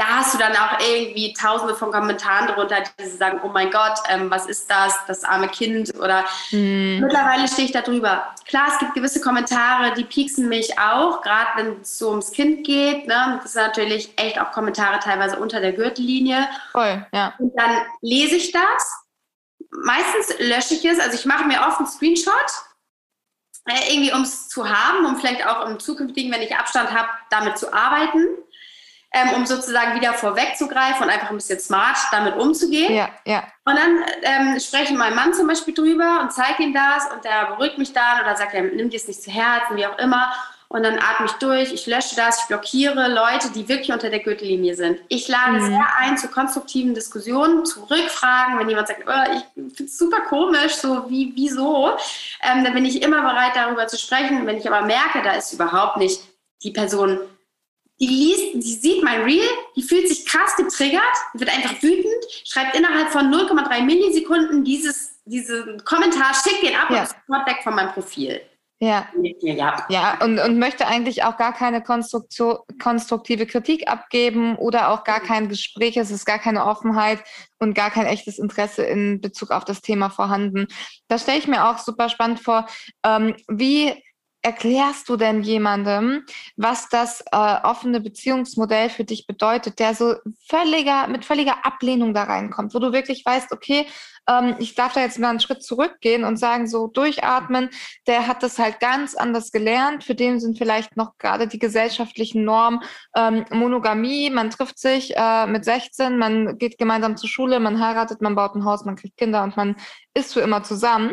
da 0.00 0.16
hast 0.16 0.32
du 0.32 0.38
dann 0.38 0.56
auch 0.56 0.80
irgendwie 0.80 1.34
tausende 1.34 1.74
von 1.74 1.92
Kommentaren 1.92 2.46
drunter, 2.46 2.82
die 2.98 3.06
sagen, 3.06 3.40
oh 3.44 3.48
mein 3.48 3.70
Gott, 3.70 3.98
ähm, 4.08 4.30
was 4.30 4.46
ist 4.46 4.70
das, 4.70 4.94
das 5.06 5.24
arme 5.24 5.48
Kind 5.48 5.94
oder 6.00 6.24
mm. 6.52 7.00
mittlerweile 7.00 7.46
stehe 7.46 7.66
ich 7.66 7.72
da 7.72 7.82
drüber. 7.82 8.34
Klar, 8.46 8.68
es 8.72 8.78
gibt 8.78 8.94
gewisse 8.94 9.20
Kommentare, 9.20 9.92
die 9.92 10.04
pieksen 10.04 10.48
mich 10.48 10.78
auch, 10.78 11.20
gerade 11.20 11.50
wenn 11.56 11.82
es 11.82 11.98
so 11.98 12.08
ums 12.08 12.32
Kind 12.32 12.66
geht. 12.66 13.06
Ne? 13.08 13.40
Das 13.42 13.52
sind 13.52 13.62
natürlich 13.62 14.10
echt 14.16 14.40
auch 14.40 14.52
Kommentare 14.52 15.00
teilweise 15.00 15.38
unter 15.38 15.60
der 15.60 15.74
Gürtellinie. 15.74 16.48
Voll, 16.72 17.06
ja. 17.12 17.34
Und 17.38 17.52
dann 17.58 17.82
lese 18.00 18.36
ich 18.36 18.52
das. 18.52 19.04
Meistens 19.84 20.38
lösche 20.38 20.74
ich 20.74 20.84
es, 20.86 20.98
also 20.98 21.14
ich 21.14 21.26
mache 21.26 21.44
mir 21.44 21.60
oft 21.60 21.78
einen 21.78 21.86
Screenshot, 21.86 22.32
äh, 23.66 23.92
irgendwie 23.92 24.14
um 24.14 24.22
es 24.22 24.48
zu 24.48 24.66
haben, 24.66 25.04
um 25.04 25.16
vielleicht 25.16 25.46
auch 25.46 25.68
im 25.68 25.78
zukünftigen, 25.78 26.32
wenn 26.32 26.40
ich 26.40 26.56
Abstand 26.56 26.90
habe, 26.90 27.10
damit 27.28 27.58
zu 27.58 27.70
arbeiten 27.74 28.28
ähm, 29.12 29.30
um 29.34 29.46
sozusagen 29.46 29.94
wieder 29.96 30.14
vorwegzugreifen 30.14 31.04
und 31.04 31.10
einfach 31.10 31.30
ein 31.30 31.36
bisschen 31.36 31.58
smart 31.58 31.98
damit 32.12 32.36
umzugehen. 32.36 32.94
Ja, 32.94 33.08
ja. 33.24 33.42
Und 33.64 33.76
dann 33.76 34.04
ähm, 34.22 34.60
spreche 34.60 34.92
ich 34.92 34.98
meinem 34.98 35.16
Mann 35.16 35.34
zum 35.34 35.46
Beispiel 35.46 35.74
drüber 35.74 36.20
und 36.22 36.32
zeige 36.32 36.62
ihm 36.62 36.72
das 36.72 37.10
und 37.12 37.24
der 37.24 37.46
beruhigt 37.46 37.78
mich 37.78 37.92
dann 37.92 38.20
oder 38.22 38.36
sagt, 38.36 38.54
er 38.54 38.62
nimm 38.62 38.90
dir 38.90 38.96
es 38.96 39.08
nicht 39.08 39.22
zu 39.22 39.30
Herzen, 39.30 39.76
wie 39.76 39.86
auch 39.86 39.98
immer. 39.98 40.32
Und 40.72 40.84
dann 40.84 41.00
atme 41.00 41.26
ich 41.26 41.32
durch, 41.32 41.72
ich 41.72 41.86
lösche 41.88 42.14
das, 42.14 42.42
ich 42.42 42.46
blockiere 42.46 43.08
Leute, 43.08 43.50
die 43.50 43.68
wirklich 43.68 43.90
unter 43.90 44.08
der 44.08 44.20
Gürtellinie 44.20 44.76
sind. 44.76 45.00
Ich 45.08 45.26
lade 45.26 45.58
mhm. 45.58 45.66
sehr 45.66 45.86
ein 45.98 46.16
zu 46.16 46.28
konstruktiven 46.28 46.94
Diskussionen, 46.94 47.66
zu 47.66 47.82
Rückfragen, 47.86 48.56
wenn 48.56 48.68
jemand 48.68 48.86
sagt, 48.86 49.02
oh, 49.04 49.32
ich 49.34 49.42
finde 49.52 49.82
es 49.82 49.98
super 49.98 50.20
komisch, 50.28 50.76
so 50.76 51.10
wie, 51.10 51.32
wieso, 51.34 51.90
ähm, 52.42 52.62
dann 52.62 52.72
bin 52.72 52.84
ich 52.84 53.02
immer 53.02 53.20
bereit, 53.20 53.56
darüber 53.56 53.88
zu 53.88 53.98
sprechen. 53.98 54.46
Wenn 54.46 54.58
ich 54.58 54.70
aber 54.70 54.86
merke, 54.86 55.22
da 55.24 55.32
ist 55.32 55.52
überhaupt 55.52 55.96
nicht 55.96 56.20
die 56.62 56.70
Person 56.70 57.18
die 58.00 58.06
liest, 58.06 58.54
die 58.54 58.74
sieht 58.74 59.04
mein 59.04 59.22
Reel, 59.22 59.46
die 59.76 59.82
fühlt 59.82 60.08
sich 60.08 60.24
krass 60.26 60.56
getriggert, 60.56 61.02
wird 61.34 61.50
einfach 61.50 61.82
wütend, 61.82 62.24
schreibt 62.44 62.74
innerhalb 62.76 63.10
von 63.10 63.32
0,3 63.32 63.82
Millisekunden 63.82 64.64
dieses, 64.64 65.20
diesen 65.26 65.84
Kommentar, 65.84 66.32
schickt 66.34 66.62
den 66.62 66.74
ab 66.74 66.90
ja. 66.90 66.96
und 66.96 67.02
ist 67.04 67.16
sofort 67.26 67.46
weg 67.46 67.58
von 67.62 67.74
meinem 67.74 67.92
Profil. 67.92 68.40
Ja. 68.82 69.08
Ja, 69.42 69.86
ja 69.90 70.18
und, 70.24 70.38
und 70.38 70.58
möchte 70.58 70.86
eigentlich 70.86 71.22
auch 71.22 71.36
gar 71.36 71.52
keine 71.52 71.82
konstruktive 71.82 73.44
Kritik 73.44 73.86
abgeben 73.88 74.56
oder 74.56 74.88
auch 74.88 75.04
gar 75.04 75.20
kein 75.20 75.50
Gespräch. 75.50 75.98
Es 75.98 76.10
ist 76.10 76.24
gar 76.24 76.38
keine 76.38 76.64
Offenheit 76.64 77.22
und 77.58 77.74
gar 77.74 77.90
kein 77.90 78.06
echtes 78.06 78.38
Interesse 78.38 78.82
in 78.84 79.20
Bezug 79.20 79.50
auf 79.50 79.66
das 79.66 79.82
Thema 79.82 80.08
vorhanden. 80.08 80.66
Das 81.08 81.22
stelle 81.22 81.38
ich 81.38 81.46
mir 81.46 81.68
auch 81.68 81.76
super 81.76 82.08
spannend 82.08 82.40
vor. 82.40 82.66
Ähm, 83.04 83.36
wie 83.48 84.02
erklärst 84.42 85.08
du 85.08 85.16
denn 85.16 85.42
jemandem, 85.42 86.24
was 86.56 86.88
das 86.88 87.22
äh, 87.32 87.56
offene 87.62 88.00
Beziehungsmodell 88.00 88.88
für 88.88 89.04
dich 89.04 89.26
bedeutet, 89.26 89.78
der 89.78 89.94
so 89.94 90.14
völliger, 90.48 91.08
mit 91.08 91.24
völliger 91.24 91.64
Ablehnung 91.64 92.14
da 92.14 92.24
reinkommt, 92.24 92.74
wo 92.74 92.78
du 92.78 92.92
wirklich 92.92 93.24
weißt, 93.24 93.52
okay, 93.52 93.86
ähm, 94.28 94.56
ich 94.58 94.74
darf 94.74 94.94
da 94.94 95.00
jetzt 95.00 95.18
mal 95.18 95.28
einen 95.28 95.40
Schritt 95.40 95.62
zurückgehen 95.62 96.24
und 96.24 96.38
sagen, 96.38 96.66
so 96.66 96.86
durchatmen, 96.86 97.70
der 98.06 98.26
hat 98.26 98.42
das 98.42 98.58
halt 98.58 98.80
ganz 98.80 99.14
anders 99.14 99.52
gelernt, 99.52 100.04
für 100.04 100.14
den 100.14 100.40
sind 100.40 100.56
vielleicht 100.56 100.96
noch 100.96 101.18
gerade 101.18 101.46
die 101.46 101.58
gesellschaftlichen 101.58 102.44
Normen 102.44 102.80
ähm, 103.16 103.44
Monogamie, 103.50 104.30
man 104.30 104.50
trifft 104.50 104.78
sich 104.78 105.16
äh, 105.16 105.46
mit 105.46 105.64
16, 105.64 106.16
man 106.16 106.56
geht 106.58 106.78
gemeinsam 106.78 107.16
zur 107.16 107.28
Schule, 107.28 107.60
man 107.60 107.80
heiratet, 107.84 108.22
man 108.22 108.34
baut 108.34 108.54
ein 108.54 108.64
Haus, 108.64 108.84
man 108.84 108.96
kriegt 108.96 109.16
Kinder 109.16 109.42
und 109.42 109.56
man 109.56 109.76
ist 110.14 110.32
für 110.32 110.40
immer 110.40 110.62
zusammen. 110.62 111.12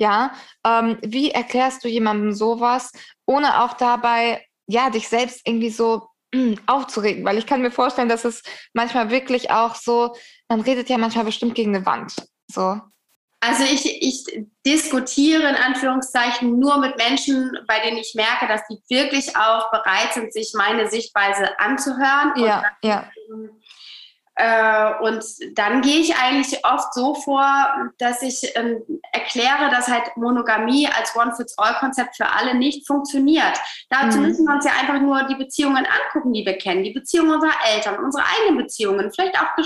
Ja, 0.00 0.32
ähm, 0.66 0.96
wie 1.02 1.30
erklärst 1.30 1.84
du 1.84 1.88
jemandem 1.88 2.32
sowas, 2.32 2.90
ohne 3.26 3.62
auch 3.62 3.74
dabei, 3.74 4.46
ja, 4.66 4.88
dich 4.88 5.08
selbst 5.08 5.42
irgendwie 5.44 5.68
so 5.68 6.08
aufzuregen? 6.66 7.22
Weil 7.24 7.36
ich 7.36 7.46
kann 7.46 7.60
mir 7.60 7.70
vorstellen, 7.70 8.08
dass 8.08 8.24
es 8.24 8.42
manchmal 8.72 9.10
wirklich 9.10 9.50
auch 9.50 9.74
so, 9.74 10.16
man 10.48 10.62
redet 10.62 10.88
ja 10.88 10.96
manchmal 10.96 11.26
bestimmt 11.26 11.54
gegen 11.54 11.76
eine 11.76 11.84
Wand. 11.84 12.14
So. 12.50 12.80
Also 13.40 13.64
ich, 13.64 14.02
ich 14.02 14.24
diskutiere 14.66 15.48
in 15.48 15.54
Anführungszeichen 15.54 16.58
nur 16.58 16.78
mit 16.78 16.96
Menschen, 16.96 17.58
bei 17.66 17.80
denen 17.80 17.98
ich 17.98 18.14
merke, 18.14 18.46
dass 18.48 18.62
die 18.68 18.78
wirklich 18.88 19.36
auch 19.36 19.70
bereit 19.70 20.14
sind, 20.14 20.32
sich 20.32 20.52
meine 20.54 20.88
Sichtweise 20.88 21.58
anzuhören. 21.58 22.32
Ja, 22.36 22.64
ja. 22.82 23.10
Und 25.02 25.24
dann 25.58 25.82
gehe 25.82 26.00
ich 26.00 26.16
eigentlich 26.16 26.64
oft 26.64 26.94
so 26.94 27.14
vor, 27.14 27.44
dass 27.98 28.22
ich 28.22 28.56
ähm, 28.56 28.82
erkläre, 29.12 29.70
dass 29.70 29.88
halt 29.88 30.16
Monogamie 30.16 30.88
als 30.88 31.14
One-Fits-All-Konzept 31.14 32.16
für 32.16 32.26
alle 32.26 32.54
nicht 32.54 32.86
funktioniert. 32.86 33.58
Dazu 33.90 34.18
mhm. 34.18 34.26
müssen 34.26 34.46
wir 34.46 34.54
uns 34.54 34.64
ja 34.64 34.72
einfach 34.80 35.00
nur 35.00 35.24
die 35.24 35.34
Beziehungen 35.34 35.86
angucken, 35.86 36.32
die 36.32 36.46
wir 36.46 36.56
kennen, 36.56 36.84
die 36.84 36.92
Beziehungen 36.92 37.32
unserer 37.32 37.54
Eltern, 37.74 38.02
unsere 38.02 38.24
eigenen 38.24 38.58
Beziehungen, 38.58 39.10
vielleicht 39.12 39.38
auch 39.38 39.56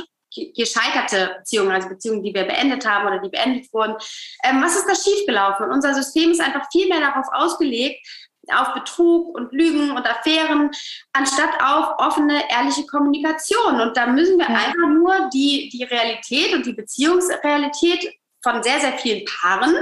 gescheiterte 0.57 1.37
Beziehungen, 1.39 1.71
also 1.71 1.89
Beziehungen, 1.89 2.23
die 2.23 2.35
wir 2.35 2.45
beendet 2.45 2.87
haben 2.87 3.07
oder 3.07 3.21
die 3.21 3.29
beendet 3.29 3.73
wurden. 3.73 3.95
Ähm, 4.43 4.63
was 4.63 4.77
ist 4.77 4.89
da 4.89 4.95
schiefgelaufen? 4.95 5.71
Unser 5.71 5.95
System 5.95 6.31
ist 6.31 6.41
einfach 6.41 6.67
viel 6.73 6.89
mehr 6.89 7.01
darauf 7.01 7.27
ausgelegt, 7.33 8.05
auf 8.53 8.75
Betrug 8.75 9.35
und 9.35 9.53
Lügen 9.53 9.91
und 9.91 10.07
Affären, 10.07 10.71
anstatt 11.13 11.61
auf 11.63 11.99
offene, 11.99 12.51
ehrliche 12.51 12.87
Kommunikation. 12.87 13.81
Und 13.81 13.97
da 13.97 14.07
müssen 14.07 14.39
wir 14.39 14.49
ja. 14.49 14.55
einfach 14.55 14.89
nur 14.89 15.31
die, 15.33 15.69
die 15.71 15.85
Realität 15.85 16.55
und 16.55 16.67
die 16.67 16.75
Beziehungsrealität 16.75 18.15
von 18.43 18.63
sehr, 18.63 18.81
sehr 18.81 18.99
vielen 18.99 19.25
Paaren 19.25 19.75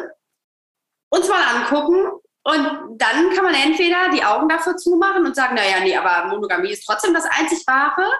uns 1.10 1.28
mal 1.28 1.42
angucken. 1.56 2.10
Und 2.44 2.98
dann 2.98 3.30
kann 3.34 3.44
man 3.44 3.54
entweder 3.54 4.10
die 4.10 4.24
Augen 4.24 4.48
dafür 4.48 4.76
zumachen 4.76 5.24
und 5.24 5.36
sagen, 5.36 5.54
naja, 5.54 5.80
nee, 5.80 5.96
aber 5.96 6.28
Monogamie 6.28 6.72
ist 6.72 6.84
trotzdem 6.84 7.14
das 7.14 7.24
einzig 7.24 7.62
wahre. 7.66 8.10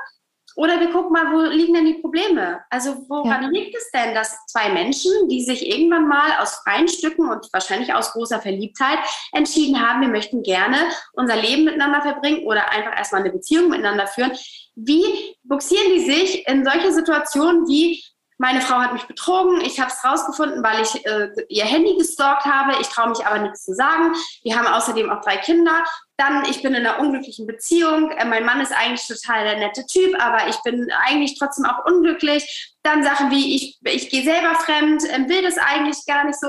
Oder 0.57 0.81
wir 0.81 0.91
gucken 0.91 1.13
mal, 1.13 1.33
wo 1.33 1.41
liegen 1.51 1.75
denn 1.75 1.87
die 1.87 2.01
Probleme? 2.01 2.61
Also 2.71 3.05
woran 3.09 3.43
ja. 3.43 3.49
liegt 3.49 3.77
es 3.77 3.91
denn, 3.91 4.15
dass 4.15 4.37
zwei 4.47 4.71
Menschen, 4.71 5.29
die 5.29 5.43
sich 5.43 5.67
irgendwann 5.67 6.09
mal 6.09 6.39
aus 6.41 6.57
freien 6.57 6.89
Stücken 6.89 7.29
und 7.29 7.49
wahrscheinlich 7.53 7.95
aus 7.95 8.13
großer 8.13 8.41
Verliebtheit 8.41 8.99
entschieden 9.33 9.81
haben, 9.81 10.01
wir 10.01 10.09
möchten 10.09 10.43
gerne 10.43 10.77
unser 11.13 11.37
Leben 11.37 11.65
miteinander 11.65 12.03
verbringen 12.03 12.47
oder 12.47 12.71
einfach 12.71 12.97
erstmal 12.97 13.23
eine 13.23 13.33
Beziehung 13.33 13.71
miteinander 13.71 14.07
führen, 14.07 14.33
wie 14.75 15.05
buxieren 15.43 15.93
die 15.95 16.05
sich 16.05 16.47
in 16.47 16.65
solche 16.65 16.93
Situationen 16.93 17.67
wie 17.69 18.03
meine 18.43 18.61
Frau 18.61 18.81
hat 18.81 18.93
mich 18.93 19.05
betrogen, 19.05 19.61
ich 19.61 19.79
habe 19.79 19.93
es 19.93 20.05
rausgefunden, 20.05 20.65
weil 20.65 20.83
ich 20.83 21.07
äh, 21.07 21.29
ihr 21.49 21.65
Handy 21.65 21.97
gestalkt 21.97 22.45
habe, 22.45 22.73
ich 22.81 22.89
traue 22.89 23.11
mich 23.11 23.25
aber 23.25 23.39
nichts 23.39 23.65
zu 23.65 23.73
sagen. 23.73 24.17
Wir 24.43 24.59
haben 24.59 24.67
außerdem 24.67 25.11
auch 25.11 25.21
drei 25.21 25.37
Kinder. 25.37 25.85
Dann, 26.23 26.45
ich 26.45 26.63
bin 26.63 26.73
in 26.73 26.87
einer 26.87 27.01
unglücklichen 27.01 27.49
Beziehung. 27.49 28.13
Äh, 28.13 28.25
mein 28.25 28.45
Mann 28.45 28.61
ist 28.61 28.73
eigentlich 28.73 29.05
total 29.09 29.43
der 29.43 29.59
nette 29.59 29.85
Typ, 29.87 30.15
aber 30.23 30.47
ich 30.49 30.57
bin 30.63 30.89
eigentlich 31.05 31.37
trotzdem 31.37 31.65
auch 31.65 31.85
unglücklich. 31.85 32.77
Dann 32.85 33.03
Sachen 33.03 33.33
wie, 33.33 33.57
ich, 33.57 33.81
ich 33.83 34.09
gehe 34.09 34.23
selber 34.23 34.55
fremd, 34.55 35.03
äh, 35.03 35.29
will 35.29 35.43
das 35.43 35.59
eigentlich 35.59 36.07
gar 36.07 36.25
nicht 36.25 36.39
so. 36.39 36.47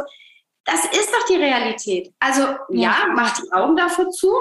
Das 0.66 0.86
ist 0.86 1.12
doch 1.12 1.26
die 1.28 1.38
Realität. 1.38 2.14
Also 2.20 2.44
ja, 2.44 2.58
ja 2.70 3.08
macht 3.16 3.42
die 3.44 3.52
Augen 3.52 3.76
dafür 3.76 4.12
zu, 4.12 4.32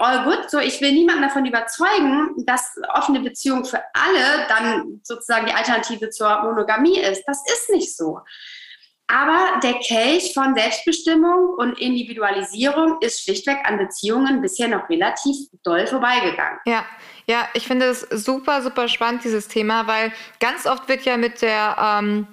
all 0.00 0.24
good. 0.24 0.50
So, 0.50 0.58
ich 0.58 0.78
will 0.82 0.92
niemanden 0.92 1.22
davon 1.22 1.46
überzeugen, 1.46 2.44
dass 2.44 2.76
offene 2.92 3.20
Beziehung 3.20 3.64
für 3.64 3.82
alle 3.94 4.46
dann 4.48 5.00
sozusagen 5.02 5.46
die 5.46 5.54
Alternative 5.54 6.10
zur 6.10 6.42
Monogamie 6.42 7.00
ist. 7.00 7.24
Das 7.26 7.42
ist 7.46 7.70
nicht 7.70 7.96
so. 7.96 8.20
Aber 9.06 9.60
der 9.62 9.74
Kelch 9.74 10.32
von 10.32 10.54
Selbstbestimmung 10.54 11.50
und 11.58 11.78
Individualisierung 11.78 12.98
ist 13.00 13.22
schlichtweg 13.22 13.58
an 13.64 13.76
Beziehungen 13.76 14.40
bisher 14.40 14.68
noch 14.68 14.88
relativ 14.88 15.36
doll 15.62 15.86
vorbeigegangen. 15.86 16.58
Ja, 16.64 16.84
ja, 17.26 17.48
ich 17.52 17.66
finde 17.66 17.86
es 17.86 18.00
super, 18.00 18.62
super 18.62 18.88
spannend, 18.88 19.24
dieses 19.24 19.48
Thema, 19.48 19.86
weil 19.86 20.12
ganz 20.40 20.66
oft 20.66 20.88
wird 20.88 21.04
ja 21.04 21.18
mit 21.18 21.42
der 21.42 21.76
ähm, 21.78 22.26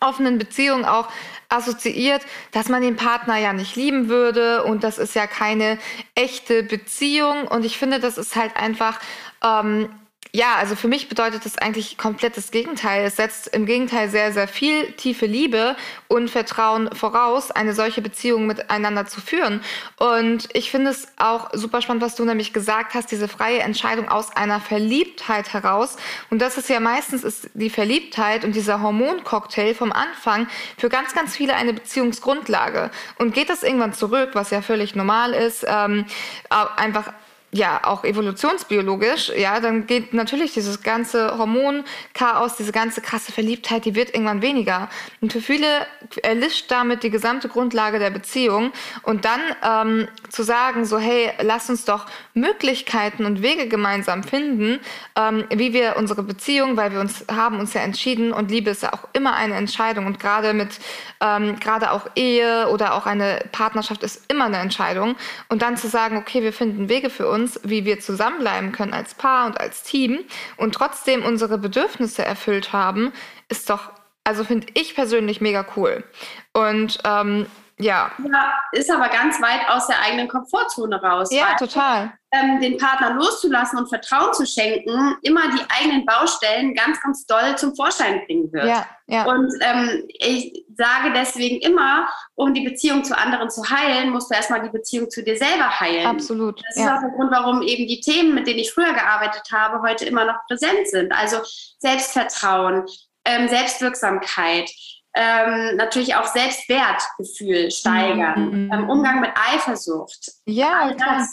offenen 0.00 0.38
Beziehung 0.38 0.84
auch 0.84 1.08
assoziiert, 1.48 2.22
dass 2.52 2.68
man 2.68 2.82
den 2.82 2.96
Partner 2.96 3.36
ja 3.38 3.52
nicht 3.52 3.76
lieben 3.76 4.08
würde 4.08 4.64
und 4.64 4.84
das 4.84 4.98
ist 4.98 5.14
ja 5.14 5.26
keine 5.26 5.78
echte 6.14 6.62
Beziehung. 6.62 7.46
Und 7.48 7.64
ich 7.64 7.78
finde, 7.78 8.00
das 8.00 8.18
ist 8.18 8.36
halt 8.36 8.56
einfach 8.56 9.00
ähm, 9.42 9.88
ja, 10.34 10.56
also 10.56 10.74
für 10.74 10.88
mich 10.88 11.08
bedeutet 11.08 11.44
das 11.44 11.58
eigentlich 11.58 11.96
komplett 11.96 12.36
das 12.36 12.50
Gegenteil. 12.50 13.04
Es 13.04 13.14
setzt 13.14 13.46
im 13.54 13.66
Gegenteil 13.66 14.08
sehr, 14.08 14.32
sehr 14.32 14.48
viel 14.48 14.90
tiefe 14.94 15.26
Liebe 15.26 15.76
und 16.08 16.28
Vertrauen 16.28 16.90
voraus, 16.92 17.52
eine 17.52 17.72
solche 17.72 18.02
Beziehung 18.02 18.48
miteinander 18.48 19.06
zu 19.06 19.20
führen. 19.20 19.60
Und 19.96 20.48
ich 20.52 20.72
finde 20.72 20.90
es 20.90 21.06
auch 21.18 21.50
super 21.52 21.82
spannend, 21.82 22.02
was 22.02 22.16
du 22.16 22.24
nämlich 22.24 22.52
gesagt 22.52 22.94
hast, 22.94 23.12
diese 23.12 23.28
freie 23.28 23.60
Entscheidung 23.60 24.08
aus 24.08 24.34
einer 24.34 24.58
Verliebtheit 24.58 25.52
heraus. 25.52 25.98
Und 26.30 26.42
das 26.42 26.58
ist 26.58 26.68
ja 26.68 26.80
meistens 26.80 27.22
ist 27.22 27.50
die 27.54 27.70
Verliebtheit 27.70 28.44
und 28.44 28.56
dieser 28.56 28.82
Hormoncocktail 28.82 29.72
vom 29.72 29.92
Anfang 29.92 30.48
für 30.76 30.88
ganz, 30.88 31.14
ganz 31.14 31.36
viele 31.36 31.54
eine 31.54 31.74
Beziehungsgrundlage. 31.74 32.90
Und 33.20 33.34
geht 33.34 33.50
das 33.50 33.62
irgendwann 33.62 33.92
zurück, 33.92 34.30
was 34.32 34.50
ja 34.50 34.62
völlig 34.62 34.96
normal 34.96 35.32
ist, 35.32 35.64
ähm, 35.68 36.06
einfach 36.50 37.12
ja 37.54 37.80
auch 37.84 38.02
evolutionsbiologisch, 38.02 39.30
ja, 39.36 39.60
dann 39.60 39.86
geht 39.86 40.12
natürlich 40.12 40.52
dieses 40.54 40.82
ganze 40.82 41.38
Hormonchaos, 41.38 42.56
diese 42.56 42.72
ganze 42.72 43.00
krasse 43.00 43.30
Verliebtheit, 43.30 43.84
die 43.84 43.94
wird 43.94 44.12
irgendwann 44.12 44.42
weniger. 44.42 44.90
Und 45.20 45.32
für 45.32 45.40
viele 45.40 45.86
erlischt 46.22 46.70
damit 46.70 47.04
die 47.04 47.10
gesamte 47.10 47.48
Grundlage 47.48 48.00
der 48.00 48.10
Beziehung. 48.10 48.72
Und 49.02 49.24
dann 49.24 49.40
ähm, 49.62 50.08
zu 50.30 50.42
sagen, 50.42 50.84
so 50.84 50.98
hey, 50.98 51.30
lass 51.42 51.70
uns 51.70 51.84
doch 51.84 52.06
Möglichkeiten 52.34 53.24
und 53.24 53.40
Wege 53.40 53.68
gemeinsam 53.68 54.24
finden, 54.24 54.80
ähm, 55.16 55.44
wie 55.50 55.72
wir 55.72 55.94
unsere 55.96 56.24
Beziehung, 56.24 56.76
weil 56.76 56.90
wir 56.90 56.98
uns 56.98 57.24
haben 57.30 57.60
uns 57.60 57.72
ja 57.72 57.82
entschieden 57.82 58.32
und 58.32 58.50
Liebe 58.50 58.70
ist 58.70 58.82
ja 58.82 58.92
auch 58.92 59.06
immer 59.12 59.36
eine 59.36 59.54
Entscheidung 59.54 60.06
und 60.06 60.18
gerade 60.18 60.54
mit 60.54 60.80
ähm, 61.20 61.60
gerade 61.60 61.92
auch 61.92 62.08
Ehe 62.16 62.68
oder 62.68 62.94
auch 62.94 63.06
eine 63.06 63.44
Partnerschaft 63.52 64.02
ist 64.02 64.24
immer 64.28 64.46
eine 64.46 64.58
Entscheidung. 64.58 65.14
Und 65.48 65.62
dann 65.62 65.76
zu 65.76 65.86
sagen, 65.88 66.16
okay, 66.16 66.42
wir 66.42 66.52
finden 66.52 66.88
Wege 66.88 67.10
für 67.10 67.28
uns 67.28 67.43
uns, 67.44 67.60
wie 67.62 67.84
wir 67.84 68.00
zusammenbleiben 68.00 68.72
können 68.72 68.94
als 68.94 69.14
Paar 69.14 69.46
und 69.46 69.60
als 69.60 69.82
Team 69.82 70.24
und 70.56 70.74
trotzdem 70.74 71.24
unsere 71.24 71.58
Bedürfnisse 71.58 72.24
erfüllt 72.24 72.72
haben, 72.72 73.12
ist 73.48 73.68
doch, 73.70 73.92
also 74.24 74.44
finde 74.44 74.66
ich 74.74 74.94
persönlich 74.94 75.40
mega 75.40 75.64
cool. 75.76 76.04
Und 76.52 76.98
ähm, 77.04 77.46
ja. 77.78 78.12
ja. 78.18 78.54
Ist 78.72 78.90
aber 78.90 79.08
ganz 79.08 79.40
weit 79.42 79.68
aus 79.68 79.86
der 79.86 80.00
eigenen 80.00 80.28
Komfortzone 80.28 81.00
raus. 81.02 81.28
Ja, 81.30 81.54
total. 81.56 82.12
Ähm, 82.34 82.60
den 82.60 82.78
Partner 82.78 83.14
loszulassen 83.14 83.78
und 83.78 83.88
Vertrauen 83.88 84.32
zu 84.34 84.44
schenken, 84.44 85.16
immer 85.22 85.42
die 85.52 85.62
eigenen 85.68 86.04
Baustellen 86.04 86.74
ganz, 86.74 87.00
ganz 87.00 87.26
doll 87.26 87.56
zum 87.56 87.76
Vorschein 87.76 88.24
bringen 88.26 88.52
wird. 88.52 88.66
Ja, 88.66 88.86
ja. 89.06 89.24
Und 89.26 89.52
ähm, 89.60 90.04
ich 90.08 90.64
sage 90.76 91.12
deswegen 91.14 91.60
immer, 91.60 92.08
um 92.34 92.52
die 92.52 92.62
Beziehung 92.62 93.04
zu 93.04 93.16
anderen 93.16 93.50
zu 93.50 93.62
heilen, 93.70 94.10
musst 94.10 94.30
du 94.30 94.34
erstmal 94.34 94.62
die 94.62 94.70
Beziehung 94.70 95.10
zu 95.10 95.22
dir 95.22 95.36
selber 95.36 95.78
heilen. 95.78 96.06
Absolut. 96.06 96.60
Das 96.66 96.76
ist 96.76 96.82
ja. 96.82 96.96
auch 96.96 97.00
der 97.00 97.10
Grund, 97.10 97.30
warum 97.30 97.62
eben 97.62 97.86
die 97.86 98.00
Themen, 98.00 98.34
mit 98.34 98.46
denen 98.46 98.58
ich 98.58 98.72
früher 98.72 98.92
gearbeitet 98.92 99.44
habe, 99.52 99.80
heute 99.82 100.04
immer 100.04 100.24
noch 100.24 100.38
präsent 100.48 100.88
sind. 100.88 101.12
Also 101.12 101.36
Selbstvertrauen, 101.78 102.84
ähm, 103.24 103.48
Selbstwirksamkeit 103.48 104.70
ähm, 105.14 105.76
natürlich 105.76 106.16
auch 106.16 106.26
Selbstwertgefühl 106.26 107.70
steigern, 107.70 108.50
mhm. 108.50 108.72
ähm, 108.72 108.90
Umgang 108.90 109.20
mit 109.20 109.30
Eifersucht. 109.36 110.32
Ja, 110.46 110.92
klar. 110.94 111.28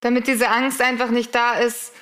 Damit 0.00 0.26
diese 0.26 0.48
Angst 0.48 0.80
einfach 0.80 1.10
nicht 1.10 1.34
da 1.34 1.54
ist, 1.54 1.92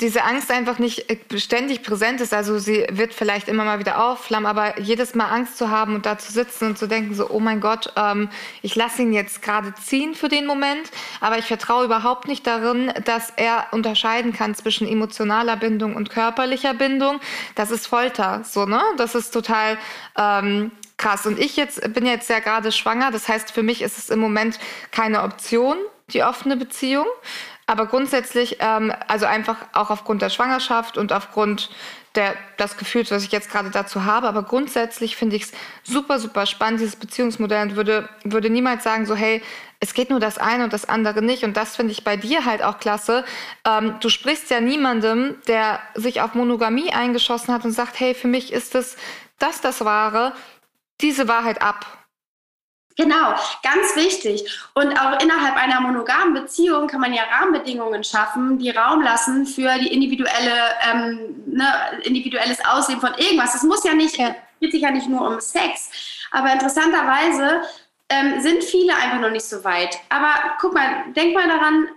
diese 0.00 0.22
Angst 0.22 0.52
einfach 0.52 0.78
nicht 0.78 1.10
äh, 1.10 1.38
ständig 1.38 1.82
präsent 1.82 2.20
ist. 2.20 2.32
Also 2.32 2.58
sie 2.58 2.86
wird 2.90 3.12
vielleicht 3.12 3.48
immer 3.48 3.64
mal 3.64 3.80
wieder 3.80 4.02
aufflammen, 4.04 4.46
aber 4.46 4.78
jedes 4.78 5.14
Mal 5.16 5.26
Angst 5.26 5.58
zu 5.58 5.70
haben 5.70 5.96
und 5.96 6.06
da 6.06 6.18
zu 6.18 6.32
sitzen 6.32 6.68
und 6.68 6.78
zu 6.78 6.86
denken, 6.86 7.14
so, 7.14 7.28
oh 7.30 7.40
mein 7.40 7.60
Gott, 7.60 7.92
ähm, 7.96 8.28
ich 8.62 8.76
lasse 8.76 9.02
ihn 9.02 9.12
jetzt 9.12 9.42
gerade 9.42 9.74
ziehen 9.74 10.14
für 10.14 10.28
den 10.28 10.46
Moment, 10.46 10.90
aber 11.20 11.38
ich 11.38 11.46
vertraue 11.46 11.84
überhaupt 11.84 12.28
nicht 12.28 12.46
darin, 12.46 12.92
dass 13.04 13.32
er 13.34 13.66
unterscheiden 13.72 14.32
kann 14.32 14.54
zwischen 14.54 14.86
emotionaler 14.86 15.56
Bindung 15.56 15.96
und 15.96 16.10
körperlicher 16.10 16.74
Bindung. 16.74 17.18
Das 17.56 17.72
ist 17.72 17.88
Folter, 17.88 18.42
so, 18.44 18.66
ne? 18.66 18.80
Das 18.98 19.16
ist 19.16 19.32
total 19.32 19.78
ähm, 20.16 20.70
krass. 20.96 21.26
Und 21.26 21.40
ich 21.40 21.56
jetzt 21.56 21.92
bin 21.92 22.06
jetzt 22.06 22.30
ja 22.30 22.38
gerade 22.38 22.70
schwanger, 22.70 23.10
das 23.10 23.26
heißt, 23.26 23.50
für 23.50 23.64
mich 23.64 23.82
ist 23.82 23.98
es 23.98 24.10
im 24.10 24.20
Moment 24.20 24.60
keine 24.92 25.24
Option, 25.24 25.76
die 26.12 26.22
offene 26.22 26.56
Beziehung. 26.56 27.06
Aber 27.66 27.86
grundsätzlich, 27.86 28.58
ähm, 28.60 28.92
also 29.08 29.26
einfach 29.26 29.56
auch 29.72 29.90
aufgrund 29.90 30.22
der 30.22 30.30
Schwangerschaft 30.30 30.96
und 30.96 31.12
aufgrund 31.12 31.70
der, 32.14 32.34
des 32.58 32.76
Gefühls, 32.78 33.10
was 33.10 33.24
ich 33.24 33.30
jetzt 33.30 33.50
gerade 33.50 33.70
dazu 33.70 34.04
habe. 34.04 34.26
Aber 34.26 34.42
grundsätzlich 34.42 35.16
finde 35.16 35.36
ich 35.36 35.42
es 35.42 35.52
super, 35.82 36.18
super 36.18 36.46
spannend, 36.46 36.80
dieses 36.80 36.96
Beziehungsmodell 36.96 37.68
und 37.68 37.76
würde, 37.76 38.08
würde 38.24 38.48
niemals 38.50 38.84
sagen, 38.84 39.06
so, 39.06 39.14
hey, 39.14 39.42
es 39.80 39.94
geht 39.94 40.10
nur 40.10 40.18
das 40.18 40.38
eine 40.38 40.64
und 40.64 40.72
das 40.72 40.88
andere 40.88 41.22
nicht. 41.22 41.44
Und 41.44 41.56
das 41.56 41.76
finde 41.76 41.92
ich 41.92 42.04
bei 42.04 42.16
dir 42.16 42.44
halt 42.44 42.62
auch 42.62 42.78
klasse. 42.78 43.24
Ähm, 43.64 43.96
du 44.00 44.08
sprichst 44.08 44.50
ja 44.50 44.60
niemandem, 44.60 45.36
der 45.46 45.80
sich 45.94 46.20
auf 46.20 46.34
Monogamie 46.34 46.92
eingeschossen 46.92 47.54
hat 47.54 47.64
und 47.64 47.72
sagt, 47.72 48.00
hey, 48.00 48.14
für 48.14 48.28
mich 48.28 48.52
ist 48.52 48.74
es 48.74 48.96
das, 49.38 49.60
das 49.60 49.84
Wahre, 49.84 50.32
diese 51.00 51.28
Wahrheit 51.28 51.62
ab. 51.62 51.86
Genau, 53.00 53.32
ganz 53.62 53.94
wichtig. 53.94 54.44
Und 54.74 54.92
auch 55.00 55.22
innerhalb 55.22 55.56
einer 55.56 55.80
monogamen 55.80 56.34
Beziehung 56.34 56.88
kann 56.88 57.00
man 57.00 57.14
ja 57.14 57.22
Rahmenbedingungen 57.30 58.02
schaffen, 58.02 58.58
die 58.58 58.70
Raum 58.70 59.02
lassen 59.02 59.46
für 59.46 59.78
die 59.78 59.94
individuelle, 59.94 60.74
ähm, 60.90 61.44
ne, 61.46 61.64
individuelles 62.02 62.58
Aussehen 62.64 62.98
von 62.98 63.14
irgendwas. 63.14 63.54
Es 63.54 63.62
muss 63.62 63.84
ja 63.84 63.94
nicht, 63.94 64.18
ja. 64.18 64.34
geht 64.60 64.72
sich 64.72 64.82
ja 64.82 64.90
nicht 64.90 65.08
nur 65.08 65.20
um 65.20 65.38
Sex. 65.38 65.90
Aber 66.32 66.52
interessanterweise 66.52 67.62
ähm, 68.08 68.40
sind 68.40 68.64
viele 68.64 68.96
einfach 68.96 69.20
noch 69.20 69.30
nicht 69.30 69.46
so 69.46 69.62
weit. 69.62 69.96
Aber 70.08 70.34
guck 70.60 70.74
mal, 70.74 71.04
denk 71.14 71.34
mal 71.34 71.46
daran, 71.46 71.88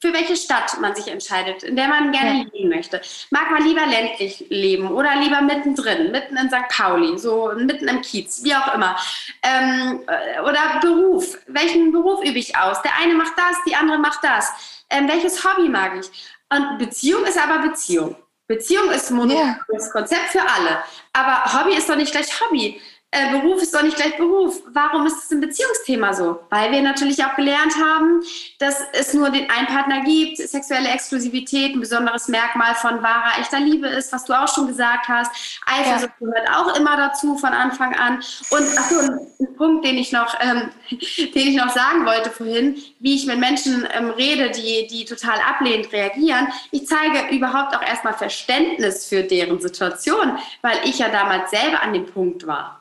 für 0.00 0.12
welche 0.12 0.36
Stadt 0.36 0.80
man 0.80 0.94
sich 0.94 1.08
entscheidet, 1.08 1.62
in 1.62 1.76
der 1.76 1.88
man 1.88 2.12
gerne 2.12 2.44
ja. 2.44 2.46
leben 2.52 2.68
möchte. 2.68 3.00
Mag 3.30 3.50
man 3.50 3.64
lieber 3.64 3.86
ländlich 3.86 4.46
leben 4.48 4.90
oder 4.90 5.16
lieber 5.16 5.40
mittendrin, 5.40 6.10
mitten 6.10 6.36
in 6.36 6.48
St. 6.48 6.68
Pauli, 6.68 7.18
so 7.18 7.52
mitten 7.56 7.88
im 7.88 8.00
Kiez, 8.02 8.42
wie 8.44 8.54
auch 8.54 8.74
immer. 8.74 8.96
Ähm, 9.42 10.00
äh, 10.06 10.40
oder 10.40 10.80
Beruf. 10.80 11.38
Welchen 11.46 11.92
Beruf 11.92 12.24
übe 12.24 12.38
ich 12.38 12.56
aus? 12.56 12.80
Der 12.82 12.92
eine 13.00 13.14
macht 13.14 13.34
das, 13.36 13.56
die 13.66 13.74
andere 13.74 13.98
macht 13.98 14.22
das. 14.22 14.84
Ähm, 14.90 15.08
welches 15.08 15.44
Hobby 15.44 15.68
mag 15.68 15.92
ich? 15.98 16.10
Und 16.50 16.78
Beziehung 16.78 17.24
ist 17.24 17.38
aber 17.38 17.68
Beziehung. 17.68 18.16
Beziehung 18.46 18.90
ist 18.90 19.10
ein 19.10 19.16
monogames 19.16 19.58
yeah. 19.70 19.92
Konzept 19.92 20.30
für 20.30 20.40
alle. 20.40 20.82
Aber 21.12 21.52
Hobby 21.52 21.76
ist 21.76 21.88
doch 21.88 21.96
nicht 21.96 22.12
gleich 22.12 22.40
Hobby 22.40 22.80
äh, 23.10 23.40
Beruf 23.40 23.62
ist 23.62 23.74
doch 23.74 23.82
nicht 23.82 23.96
gleich 23.96 24.18
Beruf. 24.18 24.62
Warum 24.70 25.06
ist 25.06 25.24
es 25.24 25.30
ein 25.30 25.40
Beziehungsthema 25.40 26.12
so? 26.12 26.40
Weil 26.50 26.70
wir 26.72 26.82
natürlich 26.82 27.24
auch 27.24 27.34
gelernt 27.36 27.74
haben, 27.76 28.22
dass 28.58 28.82
es 28.92 29.14
nur 29.14 29.30
den 29.30 29.48
einen 29.48 29.66
Partner 29.66 30.04
gibt, 30.04 30.36
sexuelle 30.36 30.90
Exklusivität 30.90 31.74
ein 31.74 31.80
besonderes 31.80 32.28
Merkmal 32.28 32.74
von 32.74 33.02
wahrer, 33.02 33.40
echter 33.40 33.60
Liebe 33.60 33.86
ist, 33.86 34.12
was 34.12 34.26
du 34.26 34.34
auch 34.34 34.52
schon 34.54 34.66
gesagt 34.66 35.08
hast. 35.08 35.60
Eifersucht 35.64 36.12
ja. 36.20 36.26
gehört 36.26 36.50
auch 36.50 36.78
immer 36.78 36.98
dazu 36.98 37.38
von 37.38 37.54
Anfang 37.54 37.94
an. 37.94 38.16
Und 38.50 38.66
ach 38.76 38.90
so, 38.90 38.98
ein, 38.98 39.56
Punkt, 39.56 39.86
den 39.86 39.96
ich 39.96 40.12
noch, 40.12 40.36
ähm, 40.40 40.68
den 40.90 41.48
ich 41.48 41.56
noch 41.56 41.70
sagen 41.70 42.04
wollte 42.04 42.30
vorhin, 42.30 42.76
wie 43.00 43.14
ich 43.14 43.26
mit 43.26 43.38
Menschen 43.38 43.88
ähm, 43.90 44.10
rede, 44.10 44.50
die, 44.50 44.86
die 44.86 45.06
total 45.06 45.38
ablehnend 45.40 45.90
reagieren. 45.94 46.48
Ich 46.72 46.86
zeige 46.86 47.34
überhaupt 47.34 47.74
auch 47.74 47.82
erstmal 47.82 48.12
Verständnis 48.12 49.06
für 49.06 49.22
deren 49.22 49.60
Situation, 49.60 50.38
weil 50.60 50.76
ich 50.84 50.98
ja 50.98 51.08
damals 51.08 51.50
selber 51.50 51.80
an 51.82 51.94
dem 51.94 52.04
Punkt 52.04 52.46
war. 52.46 52.77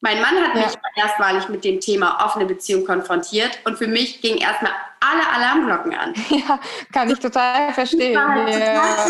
Mein 0.00 0.20
Mann 0.20 0.34
hat 0.42 0.54
ja. 0.54 0.66
mich 0.66 0.78
erstmalig 0.96 1.48
mit 1.48 1.62
dem 1.64 1.80
Thema 1.80 2.24
offene 2.24 2.46
Beziehung 2.46 2.86
konfrontiert 2.86 3.58
und 3.64 3.76
für 3.76 3.86
mich 3.86 4.22
gingen 4.22 4.38
erstmal 4.38 4.72
alle 5.00 5.28
Alarmglocken 5.34 5.94
an. 5.94 6.14
Ja, 6.30 6.58
kann 6.92 7.10
ich 7.10 7.18
total 7.18 7.72
verstehen. 7.74 8.18
Halt 8.18 8.54
ja. 8.58 9.06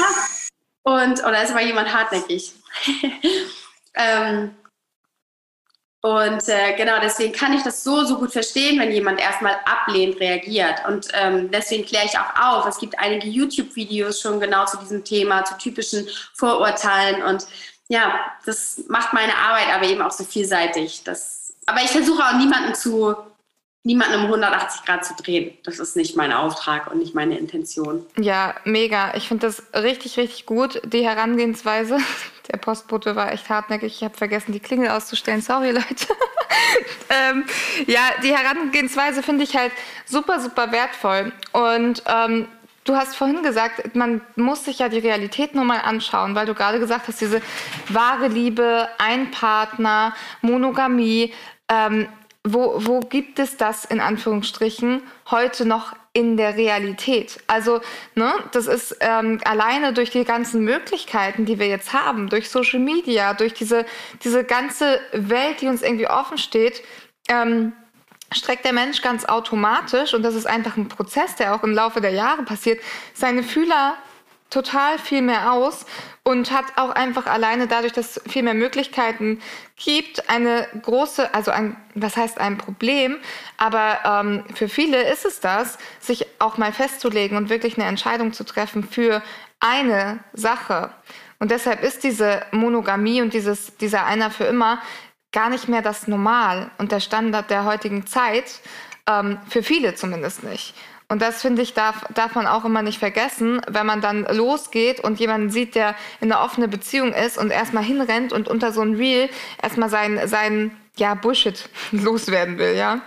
und, 0.83 1.21
oder 1.21 1.43
es 1.43 1.55
war 1.55 1.63
jemand 1.63 1.93
hartnäckig. 1.93 2.53
ähm, 3.95 4.55
und 6.03 6.49
äh, 6.49 6.75
genau 6.77 6.99
deswegen 7.03 7.33
kann 7.33 7.53
ich 7.53 7.63
das 7.63 7.85
so, 7.85 8.05
so 8.05 8.17
gut 8.17 8.33
verstehen, 8.33 8.81
wenn 8.81 8.91
jemand 8.91 9.21
erstmal 9.21 9.57
ablehnend 9.67 10.19
reagiert. 10.19 10.83
Und 10.89 11.09
ähm, 11.13 11.51
deswegen 11.51 11.85
kläre 11.85 12.07
ich 12.07 12.19
auch 12.19 12.41
auf. 12.41 12.67
Es 12.67 12.79
gibt 12.79 12.99
einige 12.99 13.29
YouTube-Videos 13.29 14.23
schon 14.23 14.41
genau 14.41 14.65
zu 14.65 14.79
diesem 14.79 15.05
Thema, 15.05 15.45
zu 15.45 15.59
typischen 15.59 16.09
Vorurteilen. 16.33 17.23
Und 17.23 17.47
ja, 17.91 18.21
das 18.47 18.85
macht 18.89 19.13
meine 19.13 19.37
Arbeit 19.37 19.67
aber 19.75 19.85
eben 19.85 20.01
auch 20.01 20.13
so 20.13 20.23
vielseitig. 20.23 21.03
Das, 21.03 21.53
aber 21.67 21.83
ich 21.83 21.91
versuche 21.91 22.23
auch 22.23 22.39
niemanden 22.39 22.73
zu, 22.73 23.17
niemanden 23.83 24.15
um 24.15 24.27
180 24.27 24.85
Grad 24.85 25.05
zu 25.05 25.13
drehen. 25.15 25.59
Das 25.65 25.81
ist 25.81 25.97
nicht 25.97 26.17
mein 26.17 26.33
Auftrag 26.33 26.89
und 26.93 26.99
nicht 26.99 27.17
meine 27.17 27.37
Intention. 27.37 28.07
Ja, 28.17 28.55
mega. 28.65 29.13
Ich 29.17 29.27
finde 29.27 29.49
das 29.49 29.65
richtig, 29.75 30.19
richtig 30.19 30.47
gut, 30.47 30.81
die 30.85 31.05
Herangehensweise. 31.05 31.99
Der 32.53 32.59
Postbote 32.59 33.17
war 33.17 33.33
echt 33.33 33.49
hartnäckig. 33.49 33.97
Ich 33.97 34.05
habe 34.05 34.17
vergessen, 34.17 34.53
die 34.53 34.61
Klingel 34.61 34.91
auszustellen. 34.91 35.43
Sorry, 35.43 35.73
Leute. 35.73 36.07
ähm, 37.11 37.45
ja, 37.87 38.03
die 38.23 38.37
Herangehensweise 38.37 39.25
finde 39.25 39.43
ich 39.43 39.57
halt 39.57 39.73
super, 40.07 40.39
super 40.39 40.71
wertvoll. 40.71 41.33
Und 41.53 42.05
ähm, 42.07 42.47
Du 42.85 42.97
hast 42.97 43.15
vorhin 43.15 43.43
gesagt, 43.43 43.95
man 43.95 44.23
muss 44.37 44.65
sich 44.65 44.79
ja 44.79 44.89
die 44.89 44.99
Realität 44.99 45.55
nur 45.55 45.65
mal 45.65 45.81
anschauen, 45.81 46.35
weil 46.35 46.47
du 46.47 46.55
gerade 46.55 46.79
gesagt 46.79 47.09
hast, 47.09 47.21
diese 47.21 47.43
wahre 47.89 48.29
Liebe, 48.29 48.89
ein 48.99 49.31
Partner, 49.31 50.15
Monogamie. 50.41 51.33
Ähm, 51.69 52.09
wo, 52.43 52.75
wo 52.79 53.01
gibt 53.01 53.39
es 53.39 53.59
das 53.59 53.85
in 53.85 54.01
Anführungsstrichen 54.01 55.03
heute 55.31 55.67
noch 55.67 55.95
in 56.15 56.39
der 56.39 56.57
Realität? 56.57 57.39
Also, 57.47 57.83
ne, 58.15 58.33
das 58.53 58.67
ist 58.67 58.97
ähm, 59.01 59.41
alleine 59.45 59.93
durch 59.93 60.11
die 60.11 60.25
ganzen 60.25 60.65
Möglichkeiten, 60.65 61.45
die 61.45 61.59
wir 61.59 61.69
jetzt 61.69 61.93
haben, 61.93 62.31
durch 62.31 62.49
Social 62.49 62.81
Media, 62.81 63.35
durch 63.35 63.53
diese, 63.53 63.85
diese 64.25 64.43
ganze 64.43 65.01
Welt, 65.13 65.61
die 65.61 65.69
uns 65.69 65.83
irgendwie 65.83 66.09
offen 66.09 66.39
steht, 66.39 66.83
ähm, 67.29 67.75
streckt 68.33 68.65
der 68.65 68.73
Mensch 68.73 69.03
ganz 69.03 69.25
automatisch, 69.25 70.15
und 70.15 70.23
das 70.23 70.35
ist 70.35 70.47
einfach 70.47 70.77
ein 70.77 70.89
Prozess, 70.89 71.37
der 71.37 71.55
auch 71.55 71.63
im 71.63 71.73
Laufe 71.73 72.01
der 72.01 72.13
Jahre 72.13 72.43
passiert, 72.43 72.81
seine 73.15 73.43
Fühler 73.43 73.97
total 74.51 74.99
viel 74.99 75.23
mehr 75.23 75.53
aus 75.53 75.87
und 76.25 76.51
hat 76.51 76.65
auch 76.77 76.91
einfach 76.91 77.27
alleine 77.27 77.69
dadurch, 77.69 77.93
dass 77.93 78.17
es 78.17 78.33
viel 78.33 78.43
mehr 78.43 78.55
Möglichkeiten 78.55 79.41
gibt, 79.77 80.29
eine 80.29 80.67
große, 80.83 81.33
also 81.33 81.51
ein, 81.53 81.77
was 81.95 82.17
heißt 82.17 82.39
ein 82.39 82.59
Problem, 82.59 83.19
aber 83.57 84.01
ähm, 84.05 84.45
für 84.55 84.69
viele 84.69 85.03
ist 85.11 85.25
es 85.25 85.41
das, 85.41 85.79
sich 86.01 86.27
auch 86.41 86.59
mal 86.59 86.73
festzulegen 86.73 87.37
und 87.37 87.49
wirklich 87.49 87.79
eine 87.79 87.87
Entscheidung 87.87 88.33
zu 88.33 88.45
treffen 88.45 88.83
für 88.85 89.23
eine 89.61 90.19
Sache. 90.33 90.91
Und 91.39 91.51
deshalb 91.51 91.83
ist 91.83 92.05
diese 92.05 92.43
Monogamie 92.51 93.23
und 93.23 93.33
dieses, 93.33 93.77
dieser 93.79 94.05
einer 94.05 94.31
für 94.31 94.45
immer 94.45 94.81
gar 95.33 95.51
nicht 95.51 95.69
mehr 95.69 95.83
das 95.83 96.09
Normal 96.09 96.71
und 96.79 96.93
der 96.93 97.01
Standard 97.01 97.51
der 97.51 97.65
heutigen 97.65 98.07
Zeit, 98.07 98.61
ähm, 99.09 99.39
für 99.49 99.63
viele 99.63 99.95
zumindest 99.95 100.43
nicht. 100.43 100.75
Und 101.09 101.21
das 101.23 101.43
finde 101.43 101.63
ich, 101.63 101.75
darf, 101.75 102.05
darf 102.15 102.37
man 102.37 102.47
auch 102.47 102.65
immer 102.65 102.83
nicht 102.83 103.01
vergessen, 103.01 103.61
wenn 103.69 103.85
man 103.85 104.01
dann 104.01 104.25
losgeht 104.27 105.01
und 105.01 105.19
jemanden 105.19 105.51
sieht, 105.51 105.75
der 105.75 105.97
in 106.21 106.31
einer 106.31 106.45
offenen 106.45 106.71
Beziehung 106.71 107.13
ist 107.13 107.37
und 107.37 107.51
erstmal 107.51 107.83
hinrennt 107.83 108.33
und 108.33 108.47
unter 108.47 108.73
so 108.73 108.81
ein 108.81 108.95
Reel 108.95 109.29
erstmal 109.61 109.89
sein, 109.89 110.29
sein 110.29 110.77
ja, 110.97 111.15
Bullshit 111.15 111.69
loswerden 111.91 112.59
will, 112.59 112.77
ja. 112.77 113.03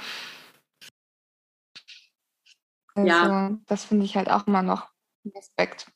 Also, 2.96 3.08
ja. 3.08 3.52
Das 3.68 3.86
finde 3.86 4.06
ich 4.06 4.18
halt 4.18 4.30
auch 4.30 4.48
immer 4.48 4.62
noch 4.62 4.90
Respekt. 5.34 5.88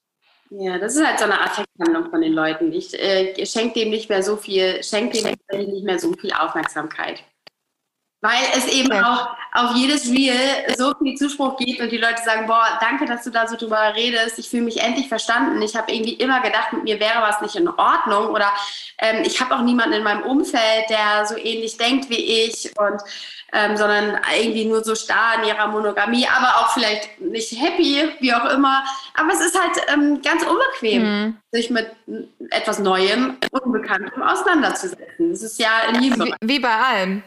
Ja, 0.50 0.78
das 0.78 0.96
ist 0.96 1.06
halt 1.06 1.20
so 1.20 1.26
eine 1.26 1.42
Affekthandlung 1.42 2.10
von 2.10 2.22
den 2.22 2.34
Leuten. 2.34 2.72
Ich 2.72 2.94
äh, 2.98 3.46
schenke 3.46 3.80
dem 3.80 3.90
nicht 3.90 4.10
mehr 4.10 4.24
so 4.24 4.38
viel, 4.38 4.82
schenke 4.82 5.22
dem 5.22 5.72
nicht 5.72 5.84
mehr 5.86 6.00
so 6.00 6.14
viel 6.14 6.32
Aufmerksamkeit. 6.32 7.24
Weil 8.22 8.44
es 8.56 8.68
eben 8.68 8.92
auch 8.94 9.30
auf 9.54 9.76
jedes 9.76 10.10
Reel 10.10 10.36
so 10.76 10.94
viel 11.02 11.16
Zuspruch 11.16 11.56
gibt 11.58 11.80
und 11.80 11.92
die 11.92 11.98
Leute 11.98 12.22
sagen, 12.26 12.48
boah, 12.48 12.78
danke, 12.82 13.06
dass 13.06 13.24
du 13.24 13.30
da 13.30 13.48
so 13.48 13.56
drüber 13.56 13.94
redest. 13.96 14.40
Ich 14.40 14.50
fühle 14.50 14.64
mich 14.64 14.82
endlich 14.82 15.08
verstanden. 15.08 15.62
Ich 15.62 15.76
habe 15.76 15.92
irgendwie 15.92 16.14
immer 16.14 16.42
gedacht, 16.42 16.74
mit 16.74 16.84
mir 16.84 17.00
wäre 17.00 17.22
was 17.22 17.42
nicht 17.42 17.56
in 17.56 17.68
Ordnung 17.68 18.30
oder 18.30 18.52
ähm, 18.98 19.24
ich 19.24 19.40
habe 19.40 19.56
auch 19.56 19.62
niemanden 19.62 19.94
in 19.94 20.04
meinem 20.04 20.24
Umfeld, 20.24 20.90
der 20.90 21.26
so 21.28 21.38
ähnlich 21.38 21.78
denkt 21.78 22.10
wie 22.10 22.46
ich 22.46 22.72
und 22.78 23.02
ähm, 23.54 23.78
sondern 23.78 24.20
irgendwie 24.38 24.66
nur 24.66 24.84
so 24.84 24.94
starr 24.94 25.42
in 25.42 25.48
ihrer 25.48 25.68
Monogamie, 25.68 26.28
aber 26.28 26.58
auch 26.58 26.74
vielleicht 26.74 27.22
nicht 27.22 27.52
happy, 27.60 28.10
wie 28.20 28.34
auch 28.34 28.46
immer. 28.52 28.84
Aber 29.14 29.32
es 29.32 29.40
ist 29.40 29.60
halt 29.60 29.78
ähm, 29.94 30.22
ganz 30.22 30.44
unbequem, 30.44 31.04
mhm. 31.04 31.38
sich 31.52 31.70
mit 31.70 31.90
etwas 32.50 32.80
Neuem, 32.80 33.38
Unbekanntem 33.52 34.22
auseinanderzusetzen. 34.22 35.32
Das 35.32 35.42
ist 35.42 35.60
ja 35.60 35.70
in 35.90 36.04
jedem 36.04 36.26
wie, 36.26 36.34
wie 36.42 36.60
bei 36.60 36.76
allem. 36.76 37.24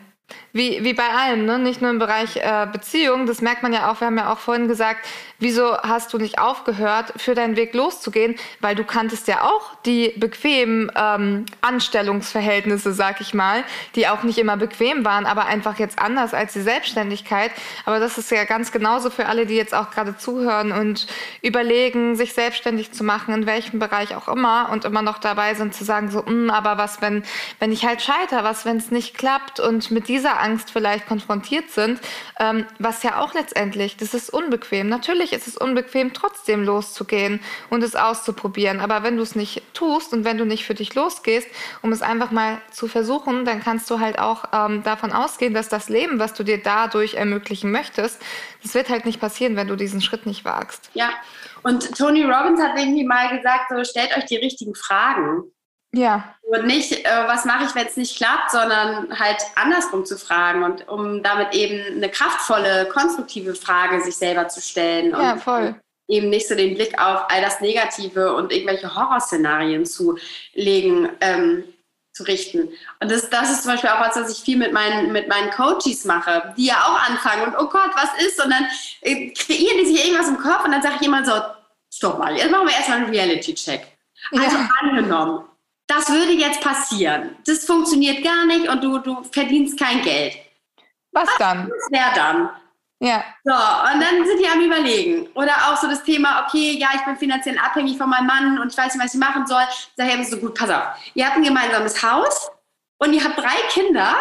Wie, 0.53 0.83
wie 0.83 0.95
bei 0.95 1.09
allem, 1.09 1.45
ne? 1.45 1.59
nicht 1.61 1.81
nur 1.81 1.91
im 1.91 2.01
Bereich 2.01 2.37
äh, 2.37 2.67
Beziehung. 2.73 3.27
Das 3.27 3.41
merkt 3.41 3.63
man 3.63 3.73
ja 3.73 3.91
auch. 3.91 4.01
Wir 4.01 4.09
haben 4.09 4.19
ja 4.19 4.33
auch 4.33 4.39
vorhin 4.39 4.67
gesagt, 4.67 5.07
wieso 5.39 5.77
hast 5.79 6.13
du 6.13 6.19
nicht 6.19 6.41
aufgehört, 6.41 7.13
für 7.17 7.37
deinen 7.37 7.57
Weg 7.57 7.73
loszugehen? 7.73 8.35
Weil 8.61 8.75
du 8.75 8.83
kanntest 8.83 9.29
ja 9.29 9.43
auch 9.43 9.75
die 9.87 10.13
bequemen 10.17 10.91
ähm, 10.97 11.47
Anstellungsverhältnisse, 11.61 12.93
sag 12.93 13.21
ich 13.21 13.33
mal, 13.33 13.63
die 13.95 14.09
auch 14.09 14.25
nicht 14.25 14.39
immer 14.39 14.57
bequem 14.57 15.05
waren, 15.05 15.25
aber 15.25 15.47
einfach 15.47 15.79
jetzt 15.79 16.01
anders 16.01 16.35
als 16.35 16.53
die 16.53 16.63
Selbstständigkeit. 16.63 17.53
Aber 17.85 18.01
das 18.01 18.19
ist 18.19 18.33
ja 18.33 18.43
ganz 18.45 18.73
genauso 18.73 19.11
für 19.11 19.27
alle, 19.27 19.47
die 19.47 19.55
jetzt 19.55 19.75
auch 19.75 19.91
gerade 19.91 20.17
zuhören 20.17 20.73
und 20.73 21.07
überlegen, 21.43 22.17
sich 22.17 22.33
selbstständig 22.33 22.91
zu 22.91 23.05
machen, 23.05 23.33
in 23.35 23.47
welchem 23.47 23.79
Bereich 23.79 24.17
auch 24.17 24.27
immer 24.27 24.69
und 24.73 24.85
immer 24.85 25.03
noch 25.03 25.19
dabei 25.19 25.55
sind 25.55 25.75
zu 25.75 25.85
sagen, 25.85 26.11
so, 26.11 26.27
hm, 26.27 26.51
aber 26.51 26.77
was, 26.77 27.01
wenn, 27.01 27.23
wenn 27.61 27.71
ich 27.71 27.87
halt 27.87 28.03
scheiter, 28.03 28.43
was, 28.43 28.65
wenn 28.65 28.79
es 28.79 28.91
nicht 28.91 29.17
klappt 29.17 29.61
und 29.61 29.93
mit 29.93 30.09
dieser 30.09 30.40
Angst 30.41 30.71
vielleicht 30.71 31.07
konfrontiert 31.07 31.71
sind, 31.71 32.01
ähm, 32.39 32.67
was 32.79 33.03
ja 33.03 33.21
auch 33.21 33.35
letztendlich, 33.35 33.97
das 33.97 34.15
ist 34.15 34.31
unbequem. 34.31 34.89
Natürlich 34.89 35.33
ist 35.33 35.47
es 35.47 35.57
unbequem, 35.57 36.13
trotzdem 36.13 36.65
loszugehen 36.65 37.41
und 37.69 37.83
es 37.83 37.97
auszuprobieren. 37.97 38.81
Aber 38.81 39.03
wenn 39.03 39.17
du 39.17 39.23
es 39.23 39.35
nicht 39.35 39.63
tust 39.75 40.13
und 40.13 40.25
wenn 40.25 40.39
du 40.39 40.45
nicht 40.45 40.65
für 40.65 40.75
dich 40.75 40.95
losgehst, 40.95 41.49
um 41.83 41.93
es 41.93 42.03
einfach 42.03 42.31
mal 42.31 42.59
zu 42.71 42.89
versuchen, 42.89 43.45
dann 43.45 43.61
kannst 43.63 43.91
du 43.91 44.01
halt 44.01 44.19
auch 44.19 44.45
ähm, 44.53 44.83
davon 44.83 45.13
ausgehen, 45.13 45.55
dass 45.55 45.69
das 45.69 45.89
Leben, 45.89 46.19
was 46.19 46.35
du 46.35 46.45
dir 46.45 46.63
dadurch 46.63 47.15
ermöglichen 47.15 47.71
möchtest, 47.71 48.21
das 48.63 48.75
wird 48.75 48.89
halt 48.89 49.07
nicht 49.07 49.21
passieren, 49.21 49.57
wenn 49.57 49.69
du 49.69 49.77
diesen 49.77 50.01
Schritt 50.01 50.27
nicht 50.27 50.45
wagst. 50.45 50.91
Ja, 50.95 51.11
und 51.63 51.97
Tony 51.97 52.25
Robbins 52.25 52.61
hat 52.61 52.79
irgendwie 52.79 53.05
mal 53.05 53.37
gesagt, 53.37 53.71
so 53.71 53.85
stellt 53.85 54.17
euch 54.17 54.25
die 54.27 54.37
richtigen 54.37 54.75
Fragen. 54.75 55.45
Ja. 55.93 56.35
Und 56.43 56.67
nicht, 56.67 57.05
äh, 57.05 57.27
was 57.27 57.45
mache 57.45 57.65
ich, 57.65 57.75
wenn 57.75 57.87
es 57.87 57.97
nicht 57.97 58.17
klappt, 58.17 58.51
sondern 58.53 59.19
halt 59.19 59.39
andersrum 59.57 60.05
zu 60.05 60.17
fragen 60.17 60.63
und 60.63 60.89
um 60.89 61.23
damit 61.23 61.55
eben 61.55 61.97
eine 61.97 62.09
kraftvolle, 62.09 62.89
konstruktive 62.93 63.55
Frage 63.55 64.01
sich 64.01 64.17
selber 64.17 64.49
zu 64.49 64.61
stellen. 64.61 65.11
Ja, 65.11 65.37
voll. 65.37 65.75
Eben 66.09 66.29
nicht 66.29 66.49
so 66.49 66.55
den 66.55 66.75
Blick 66.75 66.99
auf 67.01 67.25
all 67.29 67.41
das 67.41 67.61
Negative 67.61 68.35
und 68.35 68.53
irgendwelche 68.53 68.95
Horrorszenarien 68.95 69.87
zu 69.87 70.19
legen, 70.55 71.09
ähm, 71.21 71.65
zu 72.13 72.25
richten. 72.25 72.69
Und 73.01 73.11
das, 73.11 73.31
das 73.31 73.51
ist 73.51 73.63
zum 73.63 73.73
Beispiel 73.73 73.91
auch 73.91 74.01
was, 74.01 74.17
was 74.17 74.31
ich 74.31 74.45
viel 74.45 74.59
mit 74.59 74.73
meinen, 74.73 75.13
mit 75.13 75.29
meinen 75.29 75.51
Coaches 75.51 76.05
mache, 76.05 76.53
die 76.57 76.67
ja 76.67 76.83
auch 76.83 77.09
anfangen 77.09 77.47
und 77.47 77.55
oh 77.59 77.69
Gott, 77.69 77.91
was 77.95 78.27
ist? 78.27 78.45
Und 78.45 78.51
dann 78.51 78.67
äh, 79.03 79.31
kreieren 79.33 79.79
die 79.79 79.87
sich 79.87 80.05
irgendwas 80.05 80.29
im 80.29 80.39
Kopf 80.39 80.65
und 80.65 80.73
dann 80.73 80.83
ich 80.95 81.07
immer 81.07 81.25
so, 81.25 81.33
stopp 81.93 82.19
mal, 82.19 82.37
jetzt 82.37 82.51
machen 82.51 82.67
wir 82.67 82.75
erstmal 82.75 82.99
einen 82.99 83.11
Reality-Check. 83.11 83.87
Also 84.33 84.57
ja. 84.57 84.69
angenommen, 84.81 85.45
das 85.91 86.09
würde 86.11 86.33
jetzt 86.33 86.61
passieren. 86.61 87.37
Das 87.47 87.65
funktioniert 87.65 88.23
gar 88.23 88.47
nicht 88.47 88.69
und 88.69 88.83
du, 88.83 88.99
du 88.99 89.23
verdienst 89.25 89.79
kein 89.79 90.03
Geld. 90.03 90.37
Was 91.13 91.29
dann? 91.39 91.69
Was 91.69 91.91
wäre 91.91 92.15
dann? 92.15 92.51
Ja. 93.03 93.25
So, 93.45 93.53
und 93.53 94.01
dann 94.01 94.27
sind 94.27 94.39
die 94.41 94.49
am 94.49 94.61
Überlegen. 94.61 95.27
Oder 95.35 95.53
auch 95.53 95.77
so 95.77 95.89
das 95.89 96.05
Thema, 96.05 96.45
okay, 96.47 96.77
ja, 96.79 96.89
ich 96.95 97.05
bin 97.05 97.17
finanziell 97.17 97.59
abhängig 97.59 97.97
von 97.97 98.11
meinem 98.11 98.27
Mann 98.27 98.59
und 98.59 98.73
ich 98.73 98.79
weiß 98.79 98.95
nicht, 98.95 99.05
was 99.05 99.15
ich 99.15 99.21
machen 99.21 99.47
soll. 99.47 99.63
Sag 99.97 100.21
ich 100.21 100.29
so 100.29 100.37
gut, 100.37 100.55
pass 100.55 100.71
auf. 100.71 100.85
Ihr 101.15 101.27
habt 101.27 101.37
ein 101.37 101.43
gemeinsames 101.43 102.03
Haus, 102.03 102.51
und 103.01 103.15
ihr 103.15 103.25
habt 103.25 103.39
drei 103.39 103.57
Kinder, 103.71 104.15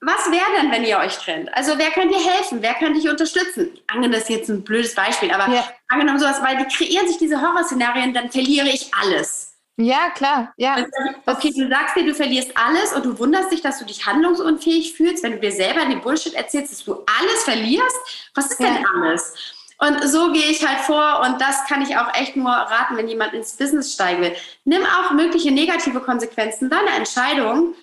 was 0.00 0.30
wäre 0.30 0.46
denn, 0.56 0.70
wenn 0.72 0.84
ihr 0.84 0.98
euch 0.98 1.18
trennt? 1.18 1.52
Also 1.54 1.76
wer 1.76 1.90
könnte 1.90 2.16
dir 2.16 2.24
helfen? 2.24 2.62
Wer 2.62 2.74
könnte 2.74 3.00
dich 3.00 3.08
unterstützen? 3.08 3.78
Angenommen, 3.86 4.12
das 4.12 4.22
ist 4.22 4.30
jetzt 4.30 4.48
ein 4.48 4.64
blödes 4.64 4.94
Beispiel, 4.94 5.30
aber 5.30 5.52
ja. 5.52 5.68
angenommen 5.88 6.18
sowas, 6.18 6.42
weil 6.42 6.56
die 6.56 6.64
kreieren 6.64 7.06
sich 7.06 7.18
diese 7.18 7.40
Horrorszenarien, 7.40 8.14
dann 8.14 8.30
verliere 8.30 8.68
ich 8.68 8.90
alles. 8.94 9.47
Ja, 9.80 10.10
klar. 10.10 10.52
Ja. 10.56 10.84
Okay, 11.24 11.52
du 11.56 11.68
sagst 11.68 11.94
dir, 11.94 12.04
du 12.04 12.12
verlierst 12.12 12.50
alles 12.56 12.92
und 12.92 13.04
du 13.04 13.16
wunderst 13.16 13.52
dich, 13.52 13.60
dass 13.62 13.78
du 13.78 13.84
dich 13.84 14.04
handlungsunfähig 14.06 14.94
fühlst, 14.94 15.22
wenn 15.22 15.32
du 15.32 15.38
dir 15.38 15.52
selber 15.52 15.84
den 15.84 16.00
Bullshit 16.00 16.34
erzählst, 16.34 16.72
dass 16.72 16.84
du 16.84 16.94
alles 16.94 17.44
verlierst. 17.44 17.96
Was 18.34 18.50
ist 18.50 18.60
ja. 18.60 18.74
denn 18.74 18.84
alles? 18.86 19.54
Und 19.78 20.02
so 20.08 20.32
gehe 20.32 20.50
ich 20.50 20.66
halt 20.66 20.80
vor 20.80 21.20
und 21.24 21.40
das 21.40 21.64
kann 21.68 21.82
ich 21.82 21.96
auch 21.96 22.12
echt 22.14 22.34
nur 22.34 22.50
raten, 22.50 22.96
wenn 22.96 23.06
jemand 23.06 23.34
ins 23.34 23.56
Business 23.56 23.94
steigen 23.94 24.20
will. 24.22 24.34
Nimm 24.64 24.82
auch 24.84 25.12
mögliche 25.12 25.52
negative 25.52 26.00
Konsequenzen 26.00 26.68
deiner 26.68 26.96
Entscheidung 26.96 27.74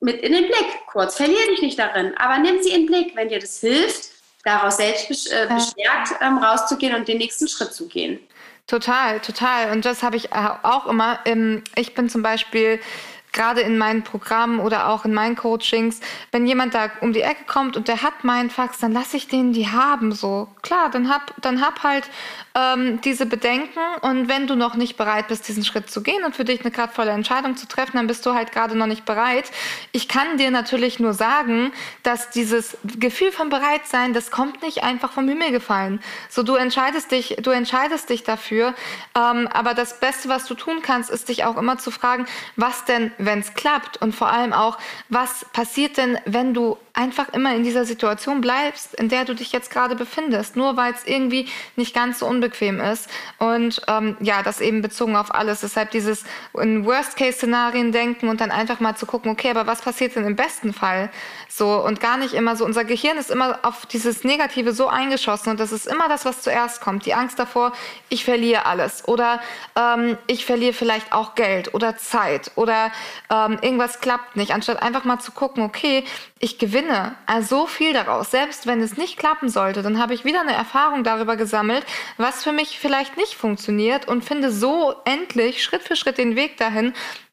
mit 0.00 0.20
in 0.20 0.32
den 0.32 0.46
Blick. 0.46 0.86
Kurz, 0.88 1.16
verliere 1.16 1.46
dich 1.50 1.62
nicht 1.62 1.78
darin, 1.78 2.16
aber 2.16 2.38
nimm 2.38 2.60
sie 2.62 2.70
in 2.70 2.80
den 2.80 2.86
Blick, 2.86 3.14
wenn 3.14 3.28
dir 3.28 3.38
das 3.38 3.60
hilft, 3.60 4.10
daraus 4.44 4.76
selbst 4.76 5.30
äh, 5.32 5.46
bestärkt 5.52 6.12
ähm, 6.20 6.38
rauszugehen 6.38 6.94
und 6.94 7.08
den 7.08 7.18
nächsten 7.18 7.48
Schritt 7.48 7.72
zu 7.72 7.88
gehen. 7.88 8.18
Total, 8.66 9.18
total. 9.20 9.72
Und 9.72 9.84
das 9.84 10.02
habe 10.02 10.16
ich 10.16 10.32
äh, 10.32 10.48
auch 10.62 10.86
immer. 10.86 11.18
Ich 11.76 11.94
bin 11.94 12.08
zum 12.08 12.22
Beispiel 12.22 12.80
gerade 13.32 13.60
in 13.60 13.78
meinen 13.78 14.02
Programmen 14.02 14.60
oder 14.60 14.88
auch 14.88 15.04
in 15.04 15.14
meinen 15.14 15.36
Coachings, 15.36 16.00
wenn 16.32 16.46
jemand 16.46 16.74
da 16.74 16.90
um 17.00 17.12
die 17.12 17.22
Ecke 17.22 17.44
kommt 17.46 17.76
und 17.76 17.88
der 17.88 18.02
hat 18.02 18.24
meinen 18.24 18.50
Fax, 18.50 18.78
dann 18.78 18.92
lasse 18.92 19.16
ich 19.16 19.28
den 19.28 19.52
die 19.52 19.68
haben 19.68 20.12
so. 20.12 20.48
Klar, 20.62 20.90
dann 20.90 21.08
hab, 21.08 21.34
dann 21.40 21.60
hab 21.60 21.82
halt 21.82 22.08
ähm, 22.54 23.00
diese 23.02 23.26
Bedenken 23.26 23.78
und 24.02 24.28
wenn 24.28 24.46
du 24.46 24.56
noch 24.56 24.74
nicht 24.74 24.96
bereit 24.96 25.28
bist, 25.28 25.48
diesen 25.48 25.64
Schritt 25.64 25.90
zu 25.90 26.02
gehen 26.02 26.24
und 26.24 26.34
für 26.34 26.44
dich 26.44 26.60
eine 26.60 26.70
kraftvolle 26.70 27.10
Entscheidung 27.10 27.56
zu 27.56 27.66
treffen, 27.66 27.96
dann 27.96 28.06
bist 28.06 28.26
du 28.26 28.34
halt 28.34 28.52
gerade 28.52 28.76
noch 28.76 28.86
nicht 28.86 29.04
bereit. 29.04 29.50
Ich 29.92 30.08
kann 30.08 30.36
dir 30.36 30.50
natürlich 30.50 30.98
nur 30.98 31.14
sagen, 31.14 31.72
dass 32.02 32.30
dieses 32.30 32.76
Gefühl 32.84 33.32
von 33.32 33.48
Bereitsein, 33.48 34.12
das 34.12 34.30
kommt 34.30 34.62
nicht 34.62 34.82
einfach 34.82 35.12
vom 35.12 35.28
Himmel 35.28 35.52
gefallen. 35.52 36.00
So, 36.28 36.42
du 36.42 36.54
entscheidest 36.56 37.10
dich, 37.12 37.36
du 37.40 37.50
entscheidest 37.50 38.10
dich 38.10 38.24
dafür, 38.24 38.74
ähm, 39.16 39.48
aber 39.52 39.74
das 39.74 40.00
Beste, 40.00 40.28
was 40.28 40.46
du 40.46 40.54
tun 40.54 40.82
kannst, 40.82 41.10
ist 41.10 41.28
dich 41.28 41.44
auch 41.44 41.56
immer 41.56 41.78
zu 41.78 41.90
fragen, 41.90 42.26
was 42.56 42.84
denn 42.84 43.12
wenn 43.24 43.40
es 43.40 43.54
klappt 43.54 44.00
und 44.02 44.14
vor 44.14 44.28
allem 44.28 44.52
auch, 44.52 44.78
was 45.08 45.46
passiert 45.52 45.96
denn, 45.96 46.18
wenn 46.24 46.54
du 46.54 46.76
einfach 46.92 47.30
immer 47.30 47.54
in 47.54 47.62
dieser 47.62 47.84
Situation 47.84 48.40
bleibst, 48.40 48.94
in 48.94 49.08
der 49.08 49.24
du 49.24 49.34
dich 49.34 49.52
jetzt 49.52 49.70
gerade 49.70 49.94
befindest, 49.94 50.56
nur 50.56 50.76
weil 50.76 50.92
es 50.92 51.06
irgendwie 51.06 51.48
nicht 51.76 51.94
ganz 51.94 52.18
so 52.18 52.26
unbequem 52.26 52.80
ist. 52.80 53.08
Und 53.38 53.82
ähm, 53.88 54.16
ja, 54.20 54.42
das 54.42 54.60
eben 54.60 54.82
bezogen 54.82 55.16
auf 55.16 55.34
alles. 55.34 55.60
Deshalb 55.60 55.90
dieses 55.92 56.24
in 56.60 56.84
Worst-Case-Szenarien 56.84 57.92
denken 57.92 58.28
und 58.28 58.40
dann 58.40 58.50
einfach 58.50 58.80
mal 58.80 58.96
zu 58.96 59.06
gucken, 59.06 59.30
okay, 59.30 59.50
aber 59.50 59.66
was 59.66 59.82
passiert 59.82 60.16
denn 60.16 60.26
im 60.26 60.36
besten 60.36 60.72
Fall? 60.72 61.10
So 61.48 61.84
und 61.84 62.00
gar 62.00 62.16
nicht 62.16 62.34
immer 62.34 62.56
so. 62.56 62.64
Unser 62.64 62.84
Gehirn 62.84 63.16
ist 63.18 63.30
immer 63.30 63.60
auf 63.62 63.86
dieses 63.86 64.24
Negative 64.24 64.72
so 64.72 64.88
eingeschossen 64.88 65.50
und 65.50 65.60
das 65.60 65.72
ist 65.72 65.86
immer 65.86 66.08
das, 66.08 66.24
was 66.24 66.42
zuerst 66.42 66.80
kommt. 66.80 67.06
Die 67.06 67.14
Angst 67.14 67.38
davor, 67.38 67.72
ich 68.08 68.24
verliere 68.24 68.66
alles 68.66 69.06
oder 69.08 69.40
ähm, 69.76 70.18
ich 70.26 70.44
verliere 70.44 70.72
vielleicht 70.72 71.12
auch 71.12 71.34
Geld 71.34 71.74
oder 71.74 71.96
Zeit 71.96 72.50
oder 72.56 72.92
ähm, 73.30 73.58
irgendwas 73.62 74.00
klappt 74.00 74.36
nicht. 74.36 74.52
Anstatt 74.52 74.82
einfach 74.82 75.04
mal 75.04 75.18
zu 75.18 75.32
gucken, 75.32 75.62
okay, 75.62 76.04
ich 76.38 76.58
gewinne 76.58 76.79
also 77.26 77.50
so 77.50 77.66
viel 77.66 77.92
daraus. 77.92 78.30
Selbst 78.30 78.66
wenn 78.66 78.80
es 78.80 78.96
nicht 78.96 79.18
klappen 79.18 79.48
sollte, 79.48 79.82
dann 79.82 80.00
habe 80.00 80.14
ich 80.14 80.24
wieder 80.24 80.40
eine 80.40 80.52
Erfahrung 80.52 81.04
darüber 81.04 81.36
gesammelt, 81.36 81.84
was 82.16 82.44
für 82.44 82.52
mich 82.52 82.78
vielleicht 82.78 83.16
nicht 83.16 83.34
funktioniert 83.34 84.06
und 84.06 84.24
finde 84.24 84.50
so 84.52 84.94
endlich 85.04 85.62
Schritt 85.64 85.82
für 85.82 85.96
Schritt 85.96 86.18
den 86.18 86.36
Weg 86.36 86.56
dahin, 86.58 86.92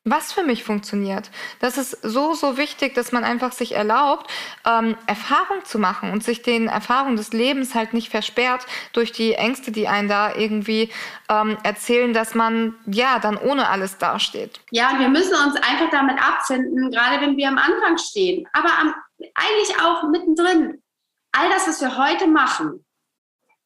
was 0.09 0.31
für 0.31 0.43
mich 0.43 0.63
funktioniert. 0.63 1.29
Das 1.59 1.77
ist 1.77 1.91
so, 2.01 2.33
so 2.33 2.57
wichtig, 2.57 2.95
dass 2.95 3.11
man 3.11 3.23
einfach 3.23 3.51
sich 3.51 3.75
erlaubt, 3.75 4.29
ähm, 4.65 4.95
Erfahrung 5.05 5.65
zu 5.65 5.79
machen 5.79 6.11
und 6.11 6.23
sich 6.23 6.41
den 6.41 6.67
Erfahrungen 6.67 7.17
des 7.17 7.33
Lebens 7.33 7.75
halt 7.75 7.93
nicht 7.93 8.09
versperrt 8.09 8.65
durch 8.93 9.11
die 9.11 9.33
Ängste, 9.33 9.71
die 9.71 9.87
einen 9.87 10.07
da 10.07 10.33
irgendwie 10.35 10.89
ähm, 11.29 11.57
erzählen, 11.63 12.13
dass 12.13 12.35
man 12.35 12.75
ja 12.85 13.19
dann 13.19 13.37
ohne 13.37 13.67
alles 13.67 13.97
dasteht. 13.97 14.61
Ja, 14.71 14.97
wir 14.97 15.09
müssen 15.09 15.35
uns 15.35 15.55
einfach 15.55 15.89
damit 15.91 16.17
abfinden, 16.21 16.89
gerade 16.89 17.21
wenn 17.21 17.35
wir 17.35 17.49
am 17.49 17.57
Anfang 17.57 17.97
stehen, 17.97 18.47
aber 18.53 18.69
am, 18.79 18.93
eigentlich 19.33 19.79
auch 19.81 20.03
mittendrin. 20.09 20.83
All 21.31 21.49
das, 21.49 21.67
was 21.67 21.81
wir 21.81 21.97
heute 21.97 22.27
machen, 22.27 22.85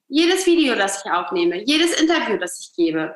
jedes 0.08 0.46
Video, 0.46 0.76
das 0.76 1.04
ich 1.04 1.12
aufnehme, 1.12 1.64
jedes 1.64 2.00
Interview, 2.00 2.38
das 2.38 2.60
ich 2.60 2.76
gebe, 2.76 3.16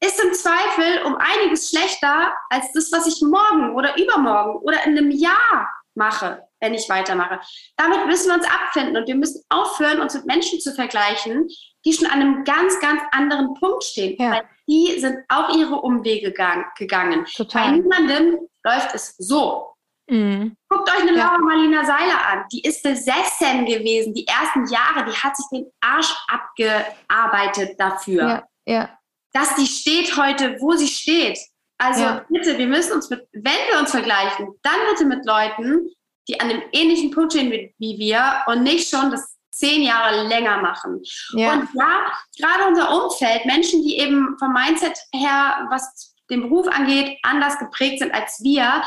ist 0.00 0.22
im 0.22 0.34
Zweifel 0.34 1.04
um 1.04 1.16
einiges 1.16 1.70
schlechter 1.70 2.34
als 2.50 2.72
das, 2.72 2.90
was 2.92 3.06
ich 3.06 3.22
morgen 3.22 3.74
oder 3.74 3.96
übermorgen 3.96 4.58
oder 4.60 4.84
in 4.84 4.98
einem 4.98 5.10
Jahr 5.10 5.70
mache, 5.94 6.42
wenn 6.60 6.74
ich 6.74 6.88
weitermache. 6.88 7.40
Damit 7.76 8.06
müssen 8.06 8.28
wir 8.28 8.34
uns 8.34 8.46
abfinden 8.46 8.96
und 8.96 9.06
wir 9.06 9.14
müssen 9.14 9.42
aufhören, 9.48 10.00
uns 10.00 10.14
mit 10.14 10.26
Menschen 10.26 10.60
zu 10.60 10.74
vergleichen, 10.74 11.48
die 11.84 11.92
schon 11.92 12.06
an 12.06 12.20
einem 12.20 12.44
ganz, 12.44 12.78
ganz 12.80 13.00
anderen 13.12 13.54
Punkt 13.54 13.84
stehen. 13.84 14.16
Ja. 14.18 14.32
Weil 14.32 14.48
die 14.68 14.98
sind 14.98 15.18
auch 15.28 15.56
ihre 15.56 15.80
Umwege 15.80 16.32
gegangen. 16.32 17.24
Total. 17.34 17.64
Bei 17.64 17.70
niemandem 17.70 18.38
läuft 18.64 18.94
es 18.94 19.16
so. 19.16 19.75
Mhm. 20.08 20.56
Guckt 20.68 20.88
euch 20.88 21.00
eine 21.00 21.16
ja. 21.16 21.26
Laura 21.26 21.38
Marlina 21.38 21.84
Seiler 21.84 22.26
an. 22.32 22.44
Die 22.52 22.62
ist 22.62 22.82
besessen 22.82 23.66
gewesen. 23.66 24.14
Die 24.14 24.26
ersten 24.26 24.66
Jahre, 24.66 25.04
die 25.04 25.16
hat 25.16 25.36
sich 25.36 25.46
den 25.52 25.66
Arsch 25.80 26.14
abgearbeitet 26.28 27.78
dafür. 27.78 28.28
Ja. 28.28 28.46
ja 28.66 28.98
dass 29.36 29.54
die 29.56 29.66
steht 29.66 30.16
heute, 30.16 30.56
wo 30.60 30.72
sie 30.72 30.88
steht. 30.88 31.38
Also 31.78 32.02
ja. 32.02 32.24
bitte, 32.30 32.56
wir 32.56 32.66
müssen 32.66 32.92
uns 32.92 33.10
mit, 33.10 33.28
wenn 33.32 33.52
wir 33.70 33.78
uns 33.78 33.90
vergleichen, 33.90 34.48
dann 34.62 34.76
bitte 34.90 35.04
mit 35.04 35.26
Leuten, 35.26 35.90
die 36.26 36.40
an 36.40 36.48
einem 36.48 36.62
ähnlichen 36.72 37.10
Punkt 37.10 37.34
stehen 37.34 37.50
wie, 37.52 37.74
wie 37.78 37.98
wir 37.98 38.42
und 38.46 38.62
nicht 38.62 38.88
schon 38.88 39.10
das 39.10 39.36
zehn 39.50 39.82
Jahre 39.82 40.26
länger 40.26 40.62
machen. 40.62 41.02
Ja. 41.34 41.52
Und 41.52 41.68
ja, 41.74 42.12
gerade 42.38 42.66
unser 42.66 43.04
Umfeld, 43.04 43.44
Menschen, 43.44 43.82
die 43.82 43.98
eben 43.98 44.36
vom 44.38 44.54
Mindset 44.54 44.98
her, 45.12 45.66
was 45.70 46.14
den 46.30 46.42
Beruf 46.42 46.66
angeht, 46.68 47.18
anders 47.22 47.58
geprägt 47.58 47.98
sind 47.98 48.14
als 48.14 48.40
wir, 48.42 48.82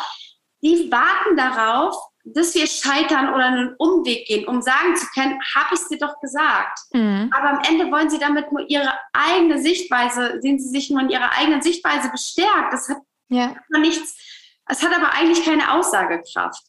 die 0.61 0.91
warten 0.91 1.37
darauf, 1.37 1.95
dass 2.23 2.53
wir 2.53 2.67
scheitern 2.67 3.33
oder 3.33 3.45
einen 3.45 3.75
Umweg 3.77 4.27
gehen, 4.27 4.47
um 4.47 4.61
sagen 4.61 4.95
zu 4.95 5.07
können, 5.13 5.39
habe 5.55 5.73
ich 5.73 5.81
es 5.81 5.87
dir 5.87 5.97
doch 5.97 6.19
gesagt. 6.19 6.79
Mhm. 6.91 7.31
Aber 7.35 7.49
am 7.49 7.61
Ende 7.67 7.91
wollen 7.91 8.09
sie 8.09 8.19
damit 8.19 8.51
nur 8.51 8.69
ihre 8.69 8.93
eigene 9.13 9.59
Sichtweise, 9.59 10.39
sehen 10.41 10.59
sie 10.59 10.69
sich 10.69 10.89
nur 10.89 11.01
in 11.01 11.09
ihrer 11.09 11.31
eigenen 11.37 11.61
Sichtweise 11.61 12.09
bestärkt. 12.09 12.73
Das 12.73 12.89
hat 12.89 12.97
ja. 13.29 13.55
nichts, 13.79 14.17
es 14.67 14.83
hat 14.83 14.95
aber 14.95 15.13
eigentlich 15.13 15.43
keine 15.43 15.73
Aussagekraft, 15.73 16.61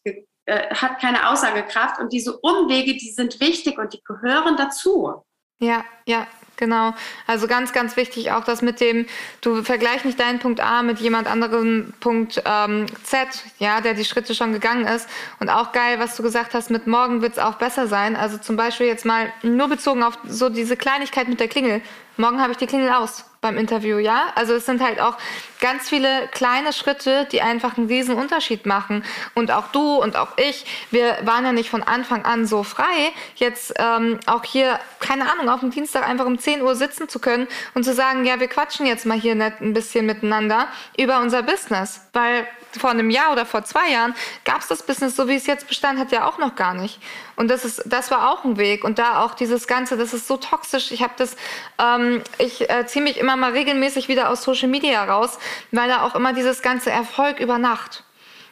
äh, 0.46 0.74
hat 0.74 1.00
keine 1.00 1.28
Aussagekraft. 1.28 2.00
Und 2.00 2.12
diese 2.12 2.38
Umwege, 2.38 2.96
die 2.96 3.10
sind 3.10 3.40
wichtig 3.40 3.78
und 3.78 3.92
die 3.92 4.02
gehören 4.04 4.56
dazu. 4.56 5.24
Ja, 5.60 5.84
ja, 6.06 6.26
Genau. 6.60 6.94
Also 7.26 7.48
ganz, 7.48 7.72
ganz 7.72 7.96
wichtig 7.96 8.32
auch 8.32 8.44
das 8.44 8.60
mit 8.60 8.82
dem, 8.82 9.06
du 9.40 9.64
vergleich 9.64 10.04
nicht 10.04 10.20
deinen 10.20 10.40
Punkt 10.40 10.60
A 10.60 10.82
mit 10.82 10.98
jemand 10.98 11.26
anderem 11.26 11.94
Punkt 12.00 12.42
ähm, 12.44 12.84
Z, 13.02 13.28
ja, 13.58 13.80
der 13.80 13.94
die 13.94 14.04
Schritte 14.04 14.34
schon 14.34 14.52
gegangen 14.52 14.86
ist. 14.86 15.08
Und 15.40 15.48
auch 15.48 15.72
geil, 15.72 15.98
was 15.98 16.16
du 16.16 16.22
gesagt 16.22 16.52
hast, 16.52 16.70
mit 16.70 16.86
morgen 16.86 17.22
wird 17.22 17.32
es 17.32 17.38
auch 17.38 17.54
besser 17.54 17.86
sein. 17.86 18.14
Also 18.14 18.36
zum 18.36 18.56
Beispiel 18.56 18.86
jetzt 18.86 19.06
mal 19.06 19.32
nur 19.42 19.68
bezogen 19.68 20.02
auf 20.02 20.18
so 20.28 20.50
diese 20.50 20.76
Kleinigkeit 20.76 21.28
mit 21.28 21.40
der 21.40 21.48
Klingel. 21.48 21.80
Morgen 22.18 22.42
habe 22.42 22.52
ich 22.52 22.58
die 22.58 22.66
Klingel 22.66 22.90
aus 22.90 23.24
beim 23.40 23.56
Interview, 23.56 23.96
ja? 23.96 24.32
Also 24.34 24.54
es 24.54 24.66
sind 24.66 24.82
halt 24.82 25.00
auch 25.00 25.16
ganz 25.60 25.88
viele 25.88 26.28
kleine 26.28 26.74
Schritte, 26.74 27.26
die 27.32 27.40
einfach 27.40 27.78
einen 27.78 27.86
riesen 27.86 28.14
Unterschied 28.14 28.66
machen. 28.66 29.02
Und 29.34 29.50
auch 29.50 29.68
du 29.68 29.96
und 29.96 30.16
auch 30.16 30.36
ich, 30.36 30.66
wir 30.90 31.16
waren 31.22 31.44
ja 31.44 31.52
nicht 31.52 31.70
von 31.70 31.82
Anfang 31.82 32.24
an 32.24 32.46
so 32.46 32.62
frei, 32.62 33.12
jetzt 33.36 33.72
ähm, 33.78 34.20
auch 34.26 34.44
hier, 34.44 34.78
keine 34.98 35.30
Ahnung, 35.30 35.48
auf 35.48 35.60
dem 35.60 35.70
Dienstag 35.70 36.06
einfach 36.06 36.26
um 36.26 36.38
10 36.38 36.60
Uhr 36.60 36.74
sitzen 36.76 37.08
zu 37.08 37.18
können 37.18 37.48
und 37.74 37.84
zu 37.84 37.94
sagen, 37.94 38.26
ja, 38.26 38.40
wir 38.40 38.48
quatschen 38.48 38.84
jetzt 38.84 39.06
mal 39.06 39.18
hier 39.18 39.34
nicht 39.34 39.60
ein 39.60 39.72
bisschen 39.72 40.04
miteinander 40.04 40.68
über 40.98 41.20
unser 41.20 41.42
Business. 41.42 42.08
Weil 42.12 42.46
vor 42.78 42.90
einem 42.90 43.10
Jahr 43.10 43.32
oder 43.32 43.46
vor 43.46 43.64
zwei 43.64 43.90
Jahren 43.90 44.14
gab 44.44 44.60
es 44.60 44.68
das 44.68 44.84
Business, 44.84 45.16
so 45.16 45.28
wie 45.28 45.34
es 45.34 45.46
jetzt 45.46 45.66
bestand 45.66 45.98
hat, 45.98 46.12
ja 46.12 46.28
auch 46.28 46.38
noch 46.38 46.54
gar 46.54 46.74
nicht. 46.74 47.00
Und 47.36 47.48
das 47.48 47.64
ist, 47.64 47.82
das 47.86 48.10
war 48.10 48.30
auch 48.30 48.44
ein 48.44 48.58
Weg. 48.58 48.84
Und 48.84 48.98
da 48.98 49.24
auch 49.24 49.34
dieses 49.34 49.66
Ganze, 49.66 49.96
das 49.96 50.12
ist 50.12 50.28
so 50.28 50.36
toxisch. 50.36 50.92
Ich 50.92 51.02
habe 51.02 51.14
das, 51.16 51.36
ähm, 51.78 52.22
ich 52.38 52.68
äh, 52.68 52.86
ziehe 52.86 53.02
mich 53.02 53.16
immer 53.16 53.29
mal 53.36 53.52
regelmäßig 53.52 54.08
wieder 54.08 54.30
aus 54.30 54.42
Social 54.42 54.68
Media 54.68 55.04
raus, 55.04 55.38
weil 55.70 55.88
da 55.88 56.02
auch 56.02 56.14
immer 56.14 56.32
dieses 56.32 56.62
ganze 56.62 56.90
Erfolg 56.90 57.40
über 57.40 57.58
Nacht. 57.58 58.04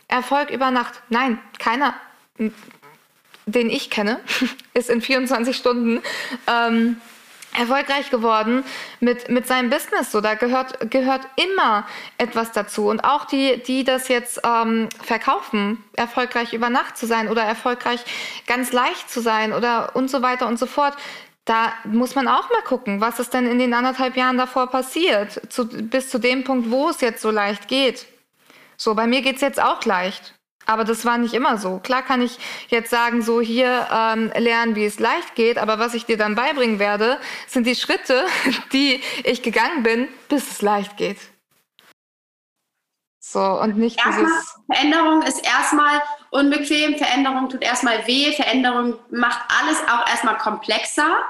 Erfolg 0.09 0.51
über 0.51 0.71
Nacht. 0.71 1.03
Nein, 1.09 1.39
keiner, 1.59 1.95
den 3.47 3.71
ich 3.71 3.91
kenne, 3.91 4.21
ist 4.75 4.91
in 4.91 5.03
24 5.03 5.57
Stunden. 5.57 6.03
Ähm, 6.47 7.01
erfolgreich 7.57 8.11
geworden 8.11 8.65
mit, 9.01 9.29
mit 9.29 9.47
seinem 9.47 9.71
Business. 9.71 10.13
So, 10.13 10.21
da 10.21 10.35
gehört, 10.35 10.91
gehört 10.91 11.23
immer 11.37 11.87
etwas 12.19 12.53
dazu. 12.53 12.89
Und 12.89 13.01
auch 13.01 13.25
die, 13.25 13.63
die 13.63 13.85
das 13.85 14.09
jetzt 14.09 14.41
ähm, 14.45 14.89
verkaufen, 15.03 15.83
erfolgreich 15.95 16.53
über 16.53 16.71
Nacht 16.71 16.97
zu 16.97 17.07
sein 17.07 17.29
oder 17.29 17.43
erfolgreich 17.43 18.05
ganz 18.47 18.73
leicht 18.73 19.11
zu 19.11 19.21
sein 19.21 19.53
oder 19.53 19.97
und 19.97 20.11
so 20.11 20.23
weiter 20.23 20.47
und 20.47 20.59
so 20.59 20.67
fort. 20.67 20.95
Da 21.49 21.73
muss 21.85 22.15
man 22.15 22.29
auch 22.29 22.51
mal 22.51 22.61
gucken, 22.61 23.01
was 23.01 23.19
ist 23.21 23.33
denn 23.33 23.47
in 23.47 23.59
den 23.59 23.73
anderthalb 23.73 24.19
Jahren 24.19 24.37
davor 24.37 24.67
passiert, 24.67 25.41
zu, 25.51 25.67
bis 25.67 26.11
zu 26.11 26.19
dem 26.19 26.45
Punkt, 26.45 26.71
wo 26.71 26.91
es 26.91 27.01
jetzt 27.01 27.23
so 27.23 27.31
leicht 27.31 27.69
geht. 27.69 28.05
So, 28.77 28.95
bei 28.95 29.07
mir 29.07 29.23
geht 29.23 29.37
es 29.37 29.41
jetzt 29.41 29.59
auch 29.59 29.83
leicht. 29.87 30.35
Aber 30.67 30.85
das 30.85 31.07
war 31.07 31.17
nicht 31.17 31.33
immer 31.33 31.57
so. 31.57 31.79
Klar 31.79 32.03
kann 32.03 32.21
ich 32.21 32.39
jetzt 32.69 32.91
sagen, 32.91 33.23
so 33.23 33.41
hier 33.41 33.89
ähm, 33.91 34.31
lernen, 34.37 34.77
wie 34.77 34.85
es 34.85 34.99
leicht 34.99 35.37
geht, 35.37 35.57
aber 35.57 35.79
was 35.79 35.95
ich 35.95 36.05
dir 36.05 36.19
dann 36.19 36.35
beibringen 36.35 36.79
werde, 36.79 37.19
sind 37.47 37.67
die 37.67 37.77
Schritte, 37.77 38.27
die 38.75 39.01
ich 39.25 39.43
gegangen 39.43 39.83
bin, 39.83 40.07
bis 40.29 40.51
es 40.51 40.61
leicht 40.61 40.99
geht. 40.99 41.17
So, 43.21 43.41
und 43.41 43.79
nicht 43.79 43.97
erstmal, 43.97 44.27
dieses. 44.27 44.55
Veränderung 44.71 45.23
ist 45.23 45.47
erstmal 45.47 46.03
unbequem, 46.29 46.99
Veränderung 46.99 47.49
tut 47.49 47.63
erstmal 47.63 48.07
weh, 48.07 48.33
Veränderung 48.33 48.99
macht 49.11 49.41
alles 49.59 49.81
auch 49.89 50.07
erstmal 50.11 50.37
komplexer. 50.37 51.25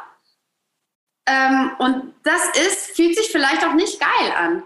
Ähm, 1.29 1.71
und 1.79 2.15
das 2.25 2.43
ist, 2.57 2.97
fühlt 2.97 3.17
sich 3.17 3.29
vielleicht 3.31 3.65
auch 3.67 3.75
nicht 3.75 4.01
geil 4.01 4.33
an. 4.37 4.63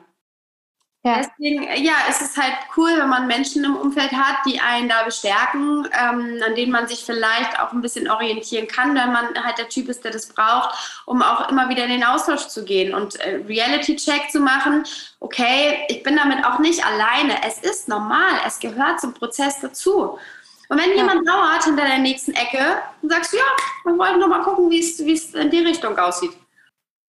Ja. 1.05 1.17
Deswegen, 1.17 1.65
ja, 1.85 1.95
es 2.09 2.21
ist 2.21 2.37
halt 2.37 2.55
cool, 2.77 2.91
wenn 2.97 3.09
man 3.09 3.27
Menschen 3.27 3.65
im 3.65 3.75
Umfeld 3.75 4.13
hat, 4.13 4.37
die 4.47 4.61
einen 4.61 4.89
da 4.89 5.03
bestärken, 5.03 5.89
ähm, 6.01 6.41
an 6.47 6.55
denen 6.55 6.71
man 6.71 6.87
sich 6.87 7.05
vielleicht 7.05 7.59
auch 7.59 7.73
ein 7.73 7.81
bisschen 7.81 8.09
orientieren 8.09 8.69
kann, 8.69 8.95
wenn 8.95 9.11
man 9.11 9.35
halt 9.43 9.59
der 9.59 9.69
Typ 9.69 9.89
ist, 9.89 10.05
der 10.05 10.13
das 10.13 10.27
braucht, 10.27 11.03
um 11.07 11.21
auch 11.21 11.49
immer 11.49 11.69
wieder 11.69 11.85
in 11.85 11.91
den 11.91 12.05
Austausch 12.05 12.47
zu 12.47 12.65
gehen 12.65 12.95
und 12.95 13.17
äh, 13.17 13.41
Reality-Check 13.49 14.31
zu 14.31 14.39
machen. 14.39 14.85
Okay, 15.19 15.85
ich 15.89 16.05
bin 16.05 16.17
damit 16.17 16.45
auch 16.45 16.61
nicht 16.61 16.87
alleine. 16.87 17.35
Es 17.45 17.59
ist 17.59 17.89
normal, 17.89 18.35
es 18.47 18.61
gehört 18.61 19.01
zum 19.01 19.13
Prozess 19.13 19.59
dazu. 19.61 20.21
Und 20.69 20.81
wenn 20.81 20.91
ja. 20.91 20.99
jemand 20.99 21.27
dauert 21.27 21.65
hinter 21.65 21.85
der 21.85 21.99
nächsten 21.99 22.33
Ecke, 22.33 22.81
dann 23.03 23.11
sagst 23.11 23.33
du, 23.33 23.39
ja, 23.39 23.43
wir 23.85 23.99
wollen 23.99 24.21
nur 24.21 24.29
mal 24.29 24.43
gucken, 24.43 24.71
wie 24.71 24.79
es 24.79 25.35
in 25.35 25.51
die 25.51 25.65
Richtung 25.65 25.99
aussieht. 25.99 26.33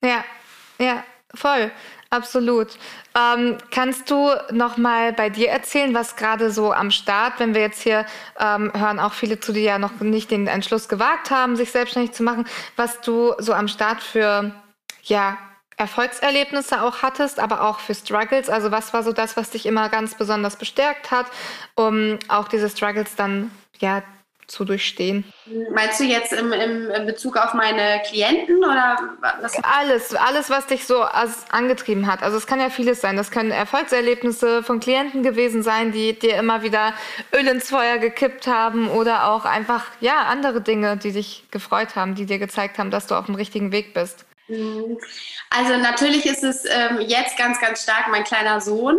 Ja, 0.03 0.23
ja, 0.79 1.03
voll. 1.33 1.71
Absolut. 2.09 2.77
Ähm, 3.15 3.57
kannst 3.71 4.11
du 4.11 4.29
noch 4.51 4.77
mal 4.77 5.13
bei 5.13 5.31
dir 5.31 5.49
erzählen, 5.49 5.95
was 5.95 6.15
gerade 6.15 6.51
so 6.51 6.71
am 6.71 6.91
Start, 6.91 7.39
wenn 7.39 7.55
wir 7.55 7.61
jetzt 7.61 7.81
hier 7.81 8.05
ähm, 8.39 8.71
hören, 8.75 8.99
auch 8.99 9.13
viele 9.13 9.39
zu 9.39 9.51
dir 9.51 9.63
ja 9.63 9.79
noch 9.79 9.99
nicht 9.99 10.29
den 10.29 10.45
Entschluss 10.45 10.87
gewagt 10.87 11.31
haben, 11.31 11.55
sich 11.55 11.71
selbstständig 11.71 12.11
zu 12.11 12.21
machen, 12.21 12.45
was 12.75 13.01
du 13.01 13.33
so 13.39 13.53
am 13.53 13.67
Start 13.67 14.03
für 14.03 14.51
ja 15.01 15.39
Erfolgserlebnisse 15.77 16.83
auch 16.83 17.01
hattest, 17.01 17.39
aber 17.39 17.61
auch 17.61 17.79
für 17.79 17.95
Struggles. 17.95 18.47
Also 18.47 18.69
was 18.71 18.93
war 18.93 19.01
so 19.01 19.11
das, 19.11 19.35
was 19.35 19.49
dich 19.49 19.65
immer 19.65 19.89
ganz 19.89 20.13
besonders 20.13 20.57
bestärkt 20.57 21.09
hat, 21.09 21.25
um 21.75 22.19
auch 22.27 22.47
diese 22.47 22.69
Struggles 22.69 23.15
dann 23.15 23.49
ja 23.79 24.03
zu 24.47 24.65
durchstehen. 24.65 25.23
Meinst 25.73 25.99
du 25.99 26.03
jetzt 26.03 26.33
im, 26.33 26.51
im 26.51 27.05
Bezug 27.05 27.37
auf 27.37 27.53
meine 27.53 28.01
Klienten 28.07 28.57
oder 28.57 28.97
was? 29.19 29.53
Alles, 29.63 30.15
alles, 30.15 30.49
was 30.49 30.67
dich 30.67 30.85
so 30.85 31.01
angetrieben 31.51 32.07
hat. 32.07 32.23
Also 32.23 32.37
es 32.37 32.47
kann 32.47 32.59
ja 32.59 32.69
vieles 32.69 33.01
sein. 33.01 33.17
Das 33.17 33.31
können 33.31 33.51
Erfolgserlebnisse 33.51 34.63
von 34.63 34.79
Klienten 34.79 35.23
gewesen 35.23 35.63
sein, 35.63 35.91
die 35.91 36.17
dir 36.17 36.37
immer 36.37 36.63
wieder 36.63 36.93
Öl 37.33 37.47
ins 37.47 37.69
Feuer 37.69 37.97
gekippt 37.97 38.47
haben 38.47 38.89
oder 38.89 39.27
auch 39.27 39.45
einfach 39.45 39.85
ja 39.99 40.23
andere 40.23 40.61
Dinge, 40.61 40.97
die 40.97 41.11
dich 41.11 41.45
gefreut 41.51 41.95
haben, 41.95 42.15
die 42.15 42.25
dir 42.25 42.39
gezeigt 42.39 42.77
haben, 42.77 42.91
dass 42.91 43.07
du 43.07 43.15
auf 43.15 43.25
dem 43.25 43.35
richtigen 43.35 43.71
Weg 43.71 43.93
bist. 43.93 44.25
Mhm. 44.47 44.97
Also 45.49 45.77
natürlich 45.77 46.25
ist 46.25 46.43
es 46.43 46.65
ähm, 46.65 46.99
jetzt 47.01 47.37
ganz, 47.37 47.59
ganz 47.61 47.83
stark 47.83 48.07
mein 48.09 48.23
kleiner 48.23 48.59
Sohn, 48.61 48.97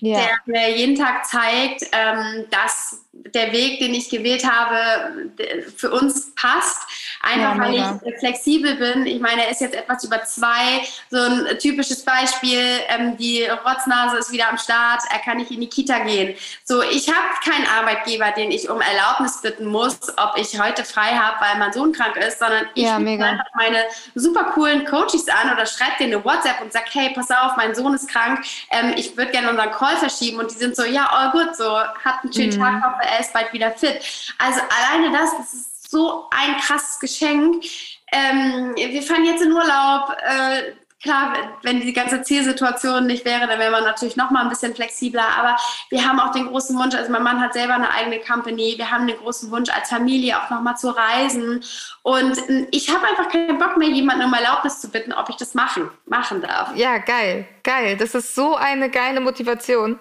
ja. 0.00 0.18
der 0.18 0.38
mir 0.46 0.76
jeden 0.76 0.96
Tag 0.96 1.26
zeigt, 1.26 1.84
ähm, 1.92 2.44
dass 2.50 3.04
der 3.12 3.52
Weg, 3.52 3.80
den 3.80 3.94
ich 3.94 4.08
gewählt 4.10 4.44
habe, 4.44 5.30
für 5.76 5.90
uns 5.90 6.34
passt. 6.34 6.82
Einfach 7.20 7.56
ja, 7.56 7.60
weil 7.60 8.10
ich 8.12 8.18
flexibel 8.18 8.76
bin. 8.76 9.06
Ich 9.06 9.20
meine, 9.20 9.44
er 9.44 9.50
ist 9.50 9.60
jetzt 9.60 9.74
etwas 9.74 10.04
über 10.04 10.22
zwei. 10.24 10.82
So 11.10 11.18
ein 11.18 11.58
typisches 11.58 12.04
Beispiel, 12.04 12.80
ähm, 12.88 13.16
die 13.16 13.44
Rotznase 13.44 14.18
ist 14.18 14.32
wieder 14.32 14.48
am 14.48 14.58
Start, 14.58 15.02
er 15.10 15.18
kann 15.18 15.38
nicht 15.38 15.50
in 15.50 15.60
die 15.60 15.68
Kita 15.68 15.98
gehen. 16.00 16.36
So, 16.64 16.82
ich 16.82 17.08
habe 17.08 17.28
keinen 17.44 17.66
Arbeitgeber, 17.66 18.30
den 18.32 18.50
ich 18.50 18.68
um 18.68 18.80
Erlaubnis 18.80 19.40
bitten 19.40 19.66
muss, 19.66 19.98
ob 20.16 20.36
ich 20.36 20.60
heute 20.60 20.84
frei 20.84 21.14
habe, 21.14 21.36
weil 21.40 21.58
mein 21.58 21.72
Sohn 21.72 21.92
krank 21.92 22.16
ist, 22.16 22.38
sondern 22.38 22.66
ich 22.74 22.84
ja, 22.84 22.96
einfach 22.96 23.44
meine 23.54 23.84
super 24.14 24.44
coolen 24.44 24.84
Coaches 24.84 25.26
an 25.28 25.52
oder 25.52 25.66
schreibe 25.66 25.92
denen 25.98 26.14
eine 26.14 26.24
WhatsApp 26.24 26.60
und 26.60 26.72
sage, 26.72 26.86
hey, 26.92 27.10
pass 27.14 27.30
auf, 27.30 27.56
mein 27.56 27.74
Sohn 27.74 27.94
ist 27.94 28.08
krank, 28.08 28.44
ähm, 28.70 28.94
ich 28.96 29.16
würde 29.16 29.32
gerne 29.32 29.50
unseren 29.50 29.70
Call 29.72 29.96
verschieben 29.96 30.38
und 30.38 30.50
die 30.50 30.56
sind 30.56 30.76
so, 30.76 30.84
ja, 30.84 31.08
all 31.10 31.30
gut, 31.32 31.56
so, 31.56 31.78
hat 31.78 32.22
einen 32.22 32.32
schönen 32.32 32.56
mhm. 32.56 32.60
Tag, 32.60 32.84
hoffe, 32.84 33.08
er 33.08 33.20
ist 33.20 33.32
bald 33.32 33.52
wieder 33.52 33.70
fit. 33.72 34.00
Also 34.38 34.60
alleine 34.60 35.12
das, 35.12 35.36
das 35.36 35.54
ist 35.54 35.77
so 35.88 36.26
ein 36.30 36.56
krasses 36.60 37.00
Geschenk. 37.00 37.64
Ähm, 38.12 38.74
wir 38.76 39.02
fahren 39.02 39.24
jetzt 39.24 39.42
in 39.42 39.52
Urlaub. 39.52 40.14
Äh, 40.22 40.74
klar, 41.02 41.32
wenn 41.62 41.80
die 41.80 41.94
ganze 41.94 42.20
Zielsituation 42.20 43.06
nicht 43.06 43.24
wäre, 43.24 43.46
dann 43.46 43.58
wäre 43.58 43.70
man 43.70 43.84
natürlich 43.84 44.16
noch 44.16 44.30
mal 44.30 44.42
ein 44.42 44.50
bisschen 44.50 44.74
flexibler. 44.74 45.26
Aber 45.38 45.56
wir 45.88 46.06
haben 46.06 46.20
auch 46.20 46.32
den 46.32 46.46
großen 46.48 46.78
Wunsch, 46.78 46.94
also 46.94 47.10
mein 47.10 47.22
Mann 47.22 47.40
hat 47.40 47.54
selber 47.54 47.74
eine 47.74 47.90
eigene 47.90 48.20
Company. 48.20 48.74
Wir 48.76 48.90
haben 48.90 49.06
den 49.06 49.16
großen 49.16 49.50
Wunsch, 49.50 49.70
als 49.70 49.88
Familie 49.88 50.36
auch 50.36 50.50
noch 50.50 50.60
mal 50.60 50.76
zu 50.76 50.90
reisen. 50.90 51.64
Und 52.02 52.36
ich 52.70 52.90
habe 52.90 53.06
einfach 53.06 53.30
keinen 53.30 53.58
Bock 53.58 53.78
mehr, 53.78 53.88
jemanden 53.88 54.24
um 54.24 54.34
Erlaubnis 54.34 54.82
zu 54.82 54.90
bitten, 54.90 55.14
ob 55.14 55.30
ich 55.30 55.36
das 55.36 55.54
machen, 55.54 55.88
machen 56.04 56.42
darf. 56.42 56.76
Ja, 56.76 56.98
geil, 56.98 57.48
geil. 57.62 57.96
Das 57.96 58.14
ist 58.14 58.34
so 58.34 58.56
eine 58.56 58.90
geile 58.90 59.20
Motivation. 59.20 59.98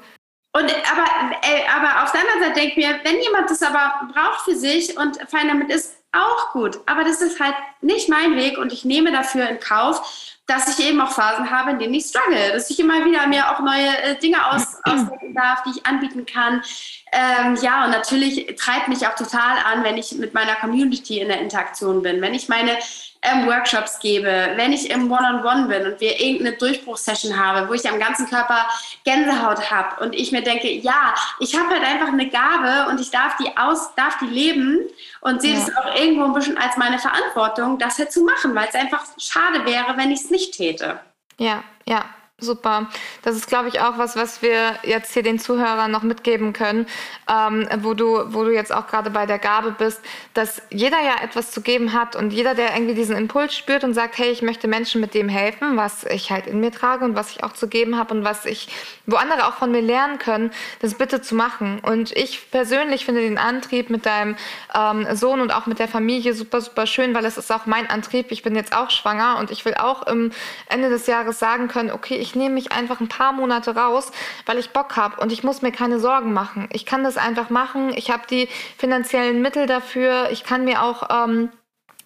Und, 0.58 0.72
aber, 0.92 1.36
äh, 1.44 1.68
aber 1.70 2.04
auf 2.04 2.12
der 2.12 2.22
anderen 2.22 2.42
Seite 2.42 2.54
denke 2.54 2.70
ich 2.72 2.78
mir, 2.78 3.00
wenn 3.04 3.22
jemand 3.22 3.48
das 3.48 3.62
aber 3.62 4.10
braucht 4.12 4.42
für 4.42 4.56
sich 4.56 4.98
und 4.98 5.20
fein 5.30 5.50
damit 5.50 5.70
ist, 5.70 5.98
auch 6.12 6.52
gut. 6.52 6.80
Aber 6.88 7.04
das 7.04 7.22
ist 7.22 7.40
halt 7.40 7.54
nicht 7.82 8.10
mein 8.10 8.36
Weg 8.36 8.58
und 8.58 8.74
ich 8.74 8.84
nehme 8.84 9.12
dafür 9.12 9.48
in 9.50 9.60
Kauf, 9.60 10.02
dass 10.48 10.80
ich 10.80 10.88
eben 10.88 11.00
auch 11.00 11.12
Phasen 11.12 11.52
habe, 11.52 11.72
in 11.72 11.80
denen 11.80 11.94
ich 11.94 12.06
struggle, 12.06 12.54
dass 12.54 12.72
ich 12.72 12.80
immer 12.80 13.06
wieder 13.06 13.28
mir 13.28 13.52
auch 13.52 13.60
neue 13.60 13.98
äh, 14.02 14.16
Dinge 14.16 14.50
aus, 14.50 14.78
ausdenken 14.84 15.36
darf, 15.36 15.62
die 15.64 15.78
ich 15.78 15.86
anbieten 15.86 16.26
kann. 16.26 16.64
Ähm, 17.12 17.56
ja, 17.62 17.86
und 17.86 17.92
natürlich 17.92 18.56
treibt 18.56 18.88
mich 18.88 19.06
auch 19.06 19.16
total 19.16 19.58
an, 19.64 19.84
wenn 19.84 19.98
ich 19.98 20.14
mit 20.14 20.34
meiner 20.34 20.56
Community 20.56 21.20
in 21.20 21.28
der 21.28 21.42
Interaktion 21.42 22.02
bin, 22.02 22.20
wenn 22.22 22.34
ich 22.34 22.50
meine 22.50 22.80
ähm, 23.22 23.48
Workshops 23.48 24.00
gebe, 24.00 24.52
wenn 24.56 24.72
ich 24.72 24.90
im 24.90 25.12
One-on-One 25.12 25.42
-on 25.42 25.64
-One 25.64 25.68
bin 25.68 25.92
und 25.92 26.02
wir 26.02 26.20
irgendeine 26.20 26.58
Durchbruchssession 26.58 27.38
habe, 27.38 27.68
wo 27.68 27.74
ich 27.74 27.88
am 27.90 28.00
ganzen 28.00 28.28
Körper 28.30 28.68
Gänsehaut 29.04 29.72
habe 29.72 30.04
und 30.04 30.16
ich 30.16 30.32
mir 30.32 30.42
denke, 30.42 30.72
ja, 30.72 31.14
ich 31.40 31.58
habe 31.58 31.70
halt 31.70 31.84
einfach 31.84 32.10
eine 32.10 32.30
Gabe 32.30 32.90
und 32.90 33.00
ich 33.00 33.12
darf 33.12 33.36
die 33.38 33.56
aus, 33.58 33.94
darf 33.96 34.18
die 34.20 34.28
leben 34.28 34.80
und 35.22 35.42
sehe 35.42 35.54
ja. 35.54 35.60
das 35.60 35.76
auch 35.76 35.96
irgendwo 35.96 36.26
ein 36.26 36.34
bisschen 36.34 36.58
als 36.58 36.78
meine 36.78 37.00
Verantwortung, 37.00 37.78
das 37.78 37.98
halt 37.98 38.12
zu 38.12 38.24
machen, 38.24 38.54
weil 38.56 38.68
es 38.68 38.76
einfach 38.76 39.04
schade 39.18 39.66
wäre, 39.66 39.98
wenn 39.98 40.12
ich 40.12 40.22
es 40.22 40.30
nicht 40.30 40.54
täte. 40.54 41.00
Ja, 41.40 41.64
ja, 41.86 42.06
Super. 42.40 42.88
Das 43.24 43.36
ist, 43.36 43.48
glaube 43.48 43.68
ich, 43.68 43.82
auch 43.82 43.98
was, 43.98 44.16
was 44.16 44.44
wir 44.44 44.76
jetzt 44.84 45.12
hier 45.12 45.24
den 45.24 45.40
Zuhörern 45.40 45.90
noch 45.90 46.04
mitgeben 46.04 46.54
können, 46.54 46.86
ähm, 47.28 47.68
wo, 47.80 47.96
du, 47.96 48.32
wo 48.32 48.44
du 48.44 48.54
jetzt 48.54 48.72
auch 48.72 48.86
gerade 48.86 49.10
bei 49.10 49.26
der 49.26 49.40
Gabe 49.40 49.72
bist, 49.72 50.00
dass 50.36 50.62
jeder 50.70 51.02
ja 51.02 51.24
etwas 51.24 51.50
zu 51.50 51.62
geben 51.62 51.94
hat 51.94 52.16
und 52.16 52.32
jeder, 52.32 52.54
der 52.54 52.76
irgendwie 52.76 52.94
diesen 52.94 53.18
Impuls 53.18 53.56
spürt 53.56 53.84
und 53.84 53.96
sagt, 53.96 54.20
hey, 54.20 54.30
ich 54.30 54.44
möchte 54.44 54.68
Menschen 54.68 55.02
mit 55.02 55.16
dem 55.16 55.30
helfen, 55.30 55.78
was 55.78 56.04
ich 56.04 56.30
halt 56.30 56.46
in 56.46 56.60
mir 56.60 56.72
trage 56.72 57.06
und 57.06 57.16
was 57.16 57.32
ich 57.32 57.44
auch 57.44 57.54
zu 57.54 57.68
geben 57.68 57.98
habe 57.98 58.14
und 58.14 58.24
was 58.24 58.46
ich, 58.46 58.68
wo 59.08 59.16
andere 59.16 59.48
auch 59.48 59.56
von 59.56 59.72
mir 59.72 59.82
lernen 59.82 60.20
können, 60.20 60.52
das 60.80 60.94
bitte 60.94 61.24
zu 61.24 61.34
machen. 61.34 61.80
Und 61.80 62.12
ich 62.16 62.52
persönlich 62.52 63.04
finde 63.04 63.22
den 63.22 63.40
Antrieb 63.40 63.90
mit 63.90 64.06
deinem 64.06 64.36
ähm, 64.76 65.08
Sohn 65.16 65.42
und 65.42 65.50
auch 65.50 65.66
mit 65.66 65.80
der 65.80 65.88
Familie 65.88 66.36
super, 66.36 66.62
super 66.62 66.86
schön, 66.86 67.16
weil 67.16 67.26
es 67.26 67.40
ist 67.40 67.52
auch 67.52 67.66
mein 67.66 67.90
Antrieb. 67.90 68.28
Ich 68.30 68.44
bin 68.44 68.56
jetzt 68.56 68.78
auch 68.78 68.92
schwanger 68.92 69.40
und 69.40 69.50
ich 69.50 69.66
will 69.66 69.74
auch 69.74 70.06
im 70.06 70.32
Ende 70.70 70.92
des 70.92 71.08
Jahres 71.08 71.40
sagen 71.40 71.68
können, 71.68 71.90
okay, 71.90 72.27
ich 72.27 72.27
ich 72.28 72.36
nehme 72.36 72.56
mich 72.56 72.74
einfach 72.74 73.00
ein 73.00 73.08
paar 73.08 73.32
Monate 73.32 73.74
raus, 73.76 74.12
weil 74.46 74.58
ich 74.58 74.72
Bock 74.72 74.98
habe 74.98 75.22
und 75.22 75.32
ich 75.32 75.44
muss 75.44 75.62
mir 75.62 75.72
keine 75.72 76.00
Sorgen 76.00 76.34
machen. 76.34 76.68
Ich 76.74 76.86
kann 76.86 77.04
das 77.04 77.16
einfach 77.16 77.50
machen. 77.50 77.92
Ich 77.96 78.12
habe 78.12 78.24
die 78.30 78.50
finanziellen 78.78 79.42
Mittel 79.42 79.66
dafür. 79.66 80.30
Ich 80.32 80.44
kann 80.44 80.66
mir 80.66 80.84
auch 80.84 81.10
ähm, 81.10 81.50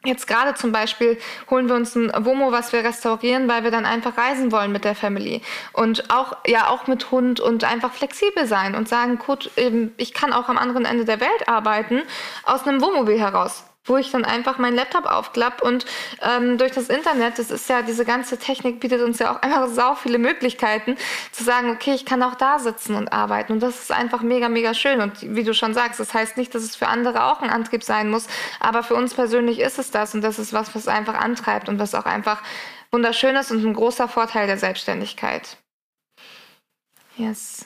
Jetzt 0.04 0.26
gerade 0.26 0.56
zum 0.56 0.72
Beispiel 0.72 1.20
holen 1.52 1.70
wir 1.70 1.76
uns 1.76 1.96
ein 1.96 2.12
Womo, 2.26 2.52
was 2.52 2.74
wir 2.74 2.84
restaurieren, 2.84 3.48
weil 3.48 3.64
wir 3.64 3.70
dann 3.70 3.86
einfach 3.86 4.18
reisen 4.18 4.52
wollen 4.52 4.72
mit 4.72 4.84
der 4.84 4.96
Family. 4.96 5.44
Und 5.74 6.10
auch, 6.10 6.38
ja, 6.48 6.70
auch 6.70 6.88
mit 6.88 7.12
Hund 7.12 7.40
und 7.40 7.64
einfach 7.64 7.94
flexibel 7.94 8.48
sein 8.48 8.74
und 8.74 8.90
sagen, 8.90 9.20
gut, 9.20 9.52
ich 9.98 10.14
kann 10.16 10.34
auch 10.34 10.50
am 10.50 10.58
anderen 10.58 10.86
Ende 10.86 11.06
der 11.06 11.20
Welt 11.20 11.48
arbeiten, 11.48 12.02
aus 12.46 12.66
einem 12.66 12.82
Wohnmobil 12.82 13.20
heraus 13.20 13.64
wo 13.86 13.98
ich 13.98 14.12
dann 14.12 14.26
einfach 14.26 14.58
meinen 14.58 14.76
Laptop 14.76 15.06
aufklappe 15.06 15.64
und 15.66 15.86
ähm, 16.22 16.58
durch 16.58 16.72
das 16.72 16.90
Internet, 16.90 17.40
das 17.40 17.50
ist 17.50 17.68
ja, 17.70 17.82
diese 17.82 18.06
ganze 18.06 18.38
Technik 18.38 18.80
bietet 18.80 19.02
uns 19.02 19.20
ja 19.20 19.34
auch 19.34 19.42
einfach 19.42 19.68
sau 19.68 19.96
viele 19.96 20.18
Möglichkeiten 20.18 20.98
zu 21.32 21.44
sagen, 21.44 21.72
okay, 21.72 21.94
ich 21.94 22.06
kann 22.06 22.22
auch 22.24 22.36
da 22.36 22.60
sitzen 22.60 22.96
und 22.96 23.12
arbeiten 23.12 23.54
und 23.54 23.60
das 23.62 23.82
ist 23.82 23.92
einfach 23.92 24.22
mega, 24.22 24.50
mega 24.50 24.74
schön 24.74 25.02
und 25.02 25.36
wie 25.36 25.44
du 25.44 25.54
schon 25.54 25.74
sagst, 25.74 26.00
das 26.00 26.14
heißt 26.14 26.38
nicht, 26.38 26.54
dass 26.54 26.64
es 26.64 26.76
für 26.76 26.88
andere 26.88 27.26
auch 27.26 27.42
ein 27.42 27.50
Antrieb 27.50 27.84
sein 27.84 28.10
muss, 28.10 28.28
aber 28.60 28.84
für 28.84 28.96
uns 28.96 29.14
persönlich 29.14 29.60
ist 29.60 29.80
es 29.80 29.92
das 29.92 30.14
und 30.14 30.22
das 30.22 30.40
ist 30.40 30.54
was, 30.54 30.76
was 30.76 30.88
einfach 30.88 31.16
antreibt 31.16 31.70
und 31.70 31.80
was 31.80 31.96
auch 31.96 32.06
einfach 32.06 32.44
wunderschön 32.92 33.36
ist 33.36 33.52
und 33.52 33.64
ein 33.64 33.74
großer 33.74 34.08
Vorteil 34.08 34.48
der 34.48 34.58
Selbstständigkeit. 34.58 35.58
Yes. 37.18 37.66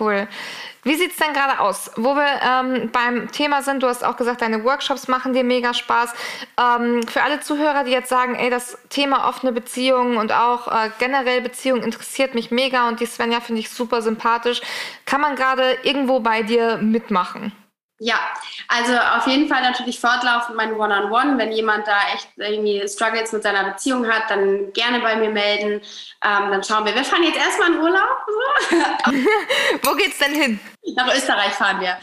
Cool. 0.00 0.28
Wie 0.82 0.94
sieht 0.94 1.10
es 1.10 1.16
denn 1.16 1.32
gerade 1.32 1.58
aus? 1.58 1.90
Wo 1.96 2.14
wir 2.14 2.40
ähm, 2.42 2.90
beim 2.92 3.32
Thema 3.32 3.62
sind, 3.62 3.82
du 3.82 3.88
hast 3.88 4.04
auch 4.04 4.16
gesagt, 4.16 4.40
deine 4.40 4.62
Workshops 4.62 5.08
machen 5.08 5.32
dir 5.32 5.42
mega 5.42 5.74
Spaß. 5.74 6.14
Ähm, 6.60 7.02
für 7.08 7.22
alle 7.22 7.40
Zuhörer, 7.40 7.82
die 7.82 7.90
jetzt 7.90 8.08
sagen, 8.08 8.36
ey, 8.36 8.50
das 8.50 8.78
Thema 8.88 9.28
offene 9.28 9.50
Beziehungen 9.50 10.16
und 10.16 10.30
auch 10.30 10.68
äh, 10.68 10.90
generell 11.00 11.40
Beziehungen 11.40 11.82
interessiert 11.82 12.34
mich 12.34 12.52
mega 12.52 12.86
und 12.88 13.00
die 13.00 13.06
Svenja 13.06 13.40
finde 13.40 13.60
ich 13.60 13.70
super 13.70 14.00
sympathisch, 14.00 14.60
kann 15.06 15.20
man 15.20 15.34
gerade 15.34 15.76
irgendwo 15.82 16.20
bei 16.20 16.42
dir 16.42 16.76
mitmachen? 16.76 17.52
Ja, 17.98 18.16
also 18.68 18.92
auf 18.94 19.26
jeden 19.26 19.48
Fall 19.48 19.62
natürlich 19.62 19.98
fortlaufend 19.98 20.54
mein 20.54 20.74
One-on-One. 20.74 21.08
-on 21.08 21.32
-One. 21.32 21.38
Wenn 21.38 21.52
jemand 21.52 21.86
da 21.86 21.98
echt 22.14 22.28
irgendwie 22.36 22.86
Struggles 22.86 23.32
mit 23.32 23.42
seiner 23.42 23.70
Beziehung 23.70 24.06
hat, 24.06 24.28
dann 24.28 24.72
gerne 24.74 25.00
bei 25.00 25.16
mir 25.16 25.30
melden. 25.30 25.80
Ähm, 26.22 26.50
dann 26.50 26.62
schauen 26.62 26.84
wir. 26.84 26.94
Wir 26.94 27.04
fahren 27.04 27.22
jetzt 27.22 27.38
erstmal 27.38 27.72
in 27.72 27.78
Urlaub. 27.78 28.18
Wo 29.82 29.94
geht's 29.94 30.18
denn 30.18 30.34
hin? 30.34 30.60
Nach 30.94 31.12
Österreich 31.14 31.52
fahren 31.52 31.80
wir. 31.80 31.96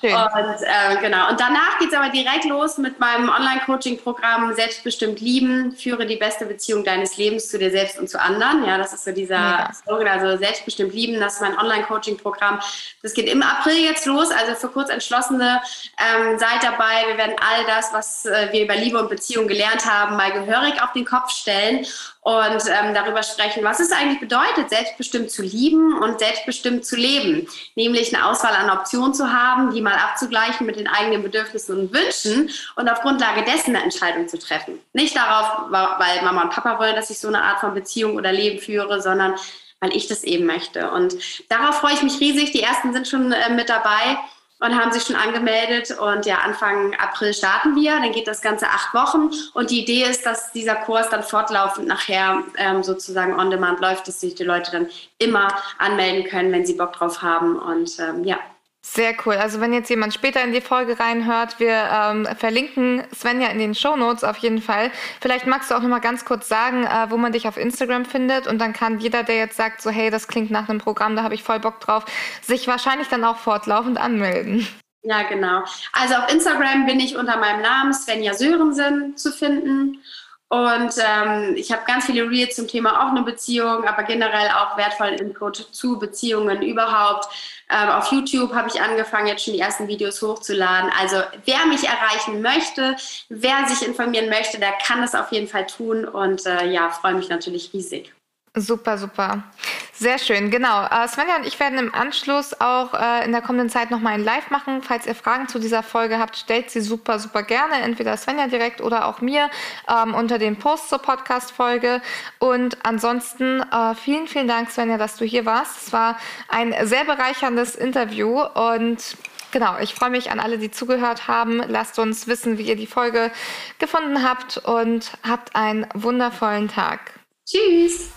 Schön. 0.00 0.14
Und 0.14 0.62
äh, 0.62 0.96
genau. 1.00 1.30
Und 1.30 1.40
danach 1.40 1.78
geht 1.78 1.88
es 1.88 1.94
aber 1.94 2.08
direkt 2.08 2.44
los 2.44 2.78
mit 2.78 2.98
meinem 2.98 3.28
Online-Coaching-Programm 3.28 4.54
Selbstbestimmt 4.54 5.20
lieben, 5.20 5.72
führe 5.72 6.06
die 6.06 6.16
beste 6.16 6.46
Beziehung 6.46 6.84
deines 6.84 7.16
Lebens 7.16 7.48
zu 7.48 7.58
dir 7.58 7.70
selbst 7.70 7.98
und 7.98 8.08
zu 8.08 8.20
anderen. 8.20 8.64
Ja, 8.64 8.78
das 8.78 8.92
ist 8.92 9.04
so 9.04 9.12
dieser 9.12 9.38
Mega. 9.38 9.72
Slogan, 9.74 10.08
also 10.08 10.38
selbstbestimmt 10.38 10.94
lieben, 10.94 11.20
das 11.20 11.34
ist 11.34 11.40
mein 11.42 11.58
Online-Coaching-Programm. 11.58 12.60
Das 13.02 13.14
geht 13.14 13.28
im 13.28 13.42
April 13.42 13.76
jetzt 13.84 14.06
los, 14.06 14.30
also 14.30 14.54
für 14.54 14.68
kurz 14.68 14.90
Entschlossene 14.90 15.60
ähm, 15.98 16.38
seid 16.38 16.62
dabei. 16.62 17.08
Wir 17.08 17.18
werden 17.18 17.36
all 17.40 17.64
das, 17.66 17.92
was 17.92 18.26
äh, 18.26 18.48
wir 18.52 18.64
über 18.64 18.76
Liebe 18.76 18.98
und 18.98 19.10
Beziehung 19.10 19.48
gelernt 19.48 19.84
haben, 19.84 20.16
mal 20.16 20.32
gehörig 20.32 20.82
auf 20.82 20.92
den 20.92 21.04
Kopf 21.04 21.30
stellen 21.30 21.86
und 22.22 22.62
ähm, 22.68 22.92
darüber 22.92 23.22
sprechen, 23.22 23.64
was 23.64 23.80
es 23.80 23.92
eigentlich 23.92 24.20
bedeutet, 24.20 24.68
selbstbestimmt 24.68 25.30
zu 25.30 25.42
lieben 25.42 25.96
und 25.98 26.18
selbstbestimmt 26.18 26.84
zu 26.84 26.96
leben. 26.96 27.48
Nämlich 27.76 28.14
eine 28.14 28.26
Auswahl 28.26 28.54
an 28.54 28.68
Optionen 28.68 29.14
zu 29.14 29.32
haben, 29.32 29.72
die 29.72 29.80
mal 29.80 29.94
abzugleichen 29.94 30.66
mit 30.66 30.76
den 30.76 30.86
eigenen 30.86 31.22
Bedürfnissen 31.22 31.78
und 31.78 31.94
Wünschen 31.94 32.50
und 32.76 32.88
auf 32.90 33.00
Grundlage 33.00 33.42
dessen 33.44 33.74
eine 33.74 33.84
Entscheidung 33.84 34.28
zu 34.28 34.38
treffen. 34.38 34.78
Nicht 34.92 35.16
darauf, 35.16 35.70
weil 35.70 36.22
Mama 36.22 36.42
und 36.42 36.50
Papa 36.50 36.78
wollen, 36.78 36.94
dass 36.94 37.08
ich 37.08 37.18
so 37.18 37.28
eine 37.28 37.42
Art 37.42 37.60
von 37.60 37.72
Beziehung 37.72 38.16
oder 38.16 38.32
Leben 38.32 38.58
führe, 38.58 39.00
sondern 39.00 39.34
weil 39.80 39.96
ich 39.96 40.06
das 40.06 40.22
eben 40.22 40.44
möchte. 40.44 40.90
Und 40.90 41.16
darauf 41.48 41.76
freue 41.76 41.94
ich 41.94 42.02
mich 42.02 42.20
riesig. 42.20 42.52
Die 42.52 42.62
ersten 42.62 42.92
sind 42.92 43.08
schon 43.08 43.32
äh, 43.32 43.48
mit 43.50 43.70
dabei 43.70 44.18
und 44.60 44.78
haben 44.78 44.92
sich 44.92 45.02
schon 45.02 45.16
angemeldet. 45.16 45.98
Und 45.98 46.26
ja, 46.26 46.38
Anfang 46.38 46.94
April 46.94 47.34
starten 47.34 47.74
wir. 47.74 47.92
Dann 47.92 48.12
geht 48.12 48.28
das 48.28 48.42
Ganze 48.42 48.66
acht 48.66 48.94
Wochen. 48.94 49.30
Und 49.54 49.70
die 49.70 49.82
Idee 49.82 50.04
ist, 50.04 50.24
dass 50.24 50.52
dieser 50.52 50.76
Kurs 50.76 51.08
dann 51.08 51.22
fortlaufend 51.22 51.88
nachher 51.88 52.42
ähm, 52.56 52.82
sozusagen 52.82 53.38
on 53.38 53.50
demand 53.50 53.80
läuft, 53.80 54.06
dass 54.06 54.20
sich 54.20 54.34
die 54.34 54.44
Leute 54.44 54.70
dann 54.70 54.88
immer 55.18 55.48
anmelden 55.78 56.24
können, 56.30 56.52
wenn 56.52 56.66
sie 56.66 56.74
Bock 56.74 56.92
drauf 56.92 57.22
haben. 57.22 57.58
Und 57.58 57.98
ähm, 57.98 58.24
ja, 58.24 58.38
sehr 58.82 59.14
cool. 59.24 59.34
Also 59.34 59.60
wenn 59.60 59.74
jetzt 59.74 59.90
jemand 59.90 60.14
später 60.14 60.42
in 60.42 60.52
die 60.52 60.62
Folge 60.62 60.98
reinhört, 60.98 61.60
wir 61.60 61.88
ähm, 61.92 62.26
verlinken 62.36 63.02
Svenja 63.14 63.48
in 63.48 63.58
den 63.58 63.74
Show 63.74 63.94
Notes 63.94 64.24
auf 64.24 64.38
jeden 64.38 64.62
Fall. 64.62 64.90
Vielleicht 65.20 65.46
magst 65.46 65.70
du 65.70 65.74
auch 65.74 65.82
noch 65.82 65.88
mal 65.88 66.00
ganz 66.00 66.24
kurz 66.24 66.48
sagen, 66.48 66.84
äh, 66.84 67.10
wo 67.10 67.18
man 67.18 67.32
dich 67.32 67.46
auf 67.46 67.58
Instagram 67.58 68.06
findet 68.06 68.46
und 68.46 68.58
dann 68.58 68.72
kann 68.72 68.98
jeder, 68.98 69.22
der 69.22 69.36
jetzt 69.36 69.56
sagt, 69.56 69.82
so 69.82 69.90
hey, 69.90 70.10
das 70.10 70.28
klingt 70.28 70.50
nach 70.50 70.68
einem 70.68 70.78
Programm, 70.78 71.14
da 71.14 71.22
habe 71.22 71.34
ich 71.34 71.42
voll 71.42 71.60
Bock 71.60 71.80
drauf, 71.80 72.04
sich 72.40 72.66
wahrscheinlich 72.68 73.08
dann 73.08 73.24
auch 73.24 73.36
fortlaufend 73.36 73.98
anmelden. 73.98 74.66
Ja, 75.02 75.22
genau. 75.22 75.62
Also 75.92 76.14
auf 76.14 76.32
Instagram 76.32 76.84
bin 76.86 77.00
ich 77.00 77.16
unter 77.16 77.38
meinem 77.38 77.62
Namen 77.62 77.94
Svenja 77.94 78.34
Sörensen 78.34 79.16
zu 79.16 79.32
finden. 79.32 80.02
Und 80.50 80.94
ähm, 80.98 81.54
ich 81.54 81.70
habe 81.70 81.82
ganz 81.86 82.06
viele 82.06 82.28
Reels 82.28 82.56
zum 82.56 82.66
Thema 82.66 83.06
offene 83.06 83.22
Beziehung, 83.22 83.84
aber 83.84 84.02
generell 84.02 84.48
auch 84.48 84.76
wertvollen 84.76 85.14
Input 85.14 85.68
zu 85.70 85.96
Beziehungen 86.00 86.60
überhaupt. 86.62 87.28
Ähm, 87.70 87.88
auf 87.88 88.10
YouTube 88.10 88.52
habe 88.52 88.68
ich 88.68 88.82
angefangen, 88.82 89.28
jetzt 89.28 89.44
schon 89.44 89.54
die 89.54 89.60
ersten 89.60 89.86
Videos 89.86 90.20
hochzuladen. 90.20 90.90
Also 91.00 91.18
wer 91.44 91.66
mich 91.66 91.84
erreichen 91.84 92.42
möchte, 92.42 92.96
wer 93.28 93.68
sich 93.68 93.86
informieren 93.86 94.28
möchte, 94.28 94.58
der 94.58 94.72
kann 94.72 95.00
das 95.00 95.14
auf 95.14 95.30
jeden 95.30 95.46
Fall 95.46 95.68
tun. 95.68 96.04
Und 96.04 96.44
äh, 96.46 96.68
ja, 96.68 96.90
freue 96.90 97.14
mich 97.14 97.28
natürlich 97.28 97.72
riesig. 97.72 98.12
Super, 98.56 98.98
super. 98.98 99.44
Sehr 99.92 100.18
schön, 100.18 100.50
genau. 100.50 100.84
Äh, 100.84 101.06
Svenja 101.06 101.36
und 101.36 101.46
ich 101.46 101.60
werden 101.60 101.78
im 101.78 101.94
Anschluss 101.94 102.60
auch 102.60 102.94
äh, 102.94 103.24
in 103.24 103.30
der 103.30 103.42
kommenden 103.42 103.68
Zeit 103.68 103.92
nochmal 103.92 104.14
ein 104.14 104.24
Live 104.24 104.50
machen. 104.50 104.82
Falls 104.82 105.06
ihr 105.06 105.14
Fragen 105.14 105.46
zu 105.46 105.60
dieser 105.60 105.84
Folge 105.84 106.18
habt, 106.18 106.36
stellt 106.36 106.68
sie 106.68 106.80
super, 106.80 107.20
super 107.20 107.44
gerne. 107.44 107.74
Entweder 107.74 108.16
Svenja 108.16 108.48
direkt 108.48 108.80
oder 108.80 109.06
auch 109.06 109.20
mir 109.20 109.50
ähm, 109.88 110.14
unter 110.14 110.38
dem 110.40 110.56
Post 110.56 110.88
zur 110.88 110.98
Podcast-Folge. 110.98 112.02
Und 112.40 112.84
ansonsten 112.84 113.60
äh, 113.60 113.94
vielen, 113.94 114.26
vielen 114.26 114.48
Dank, 114.48 114.70
Svenja, 114.70 114.98
dass 114.98 115.14
du 115.14 115.24
hier 115.24 115.46
warst. 115.46 115.86
Es 115.86 115.92
war 115.92 116.16
ein 116.48 116.74
sehr 116.88 117.04
bereicherndes 117.04 117.76
Interview 117.76 118.40
und 118.40 119.16
Genau, 119.52 119.78
ich 119.80 119.94
freue 119.94 120.10
mich 120.10 120.30
an 120.30 120.38
alle, 120.38 120.58
die 120.58 120.70
zugehört 120.70 121.26
haben. 121.26 121.60
Lasst 121.66 121.98
uns 121.98 122.28
wissen, 122.28 122.56
wie 122.56 122.62
ihr 122.62 122.76
die 122.76 122.86
Folge 122.86 123.32
gefunden 123.80 124.22
habt 124.22 124.58
und 124.58 125.12
habt 125.28 125.56
einen 125.56 125.86
wundervollen 125.92 126.68
Tag. 126.68 127.19
Tschüss. 127.46 128.10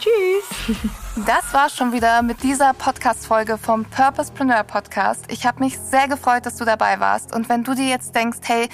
Tschüss. 0.00 0.78
Das 1.26 1.52
war 1.52 1.68
schon 1.68 1.92
wieder 1.92 2.22
mit 2.22 2.42
dieser 2.42 2.72
Podcast-Folge 2.72 3.58
vom 3.58 3.84
Purposepreneur 3.84 4.64
Podcast. 4.64 5.26
Ich 5.28 5.46
habe 5.46 5.60
mich 5.60 5.78
sehr 5.78 6.08
gefreut, 6.08 6.46
dass 6.46 6.56
du 6.56 6.64
dabei 6.64 6.98
warst. 6.98 7.34
Und 7.34 7.48
wenn 7.48 7.62
du 7.62 7.74
dir 7.74 7.88
jetzt 7.88 8.16
denkst, 8.16 8.38
hey, 8.44 8.68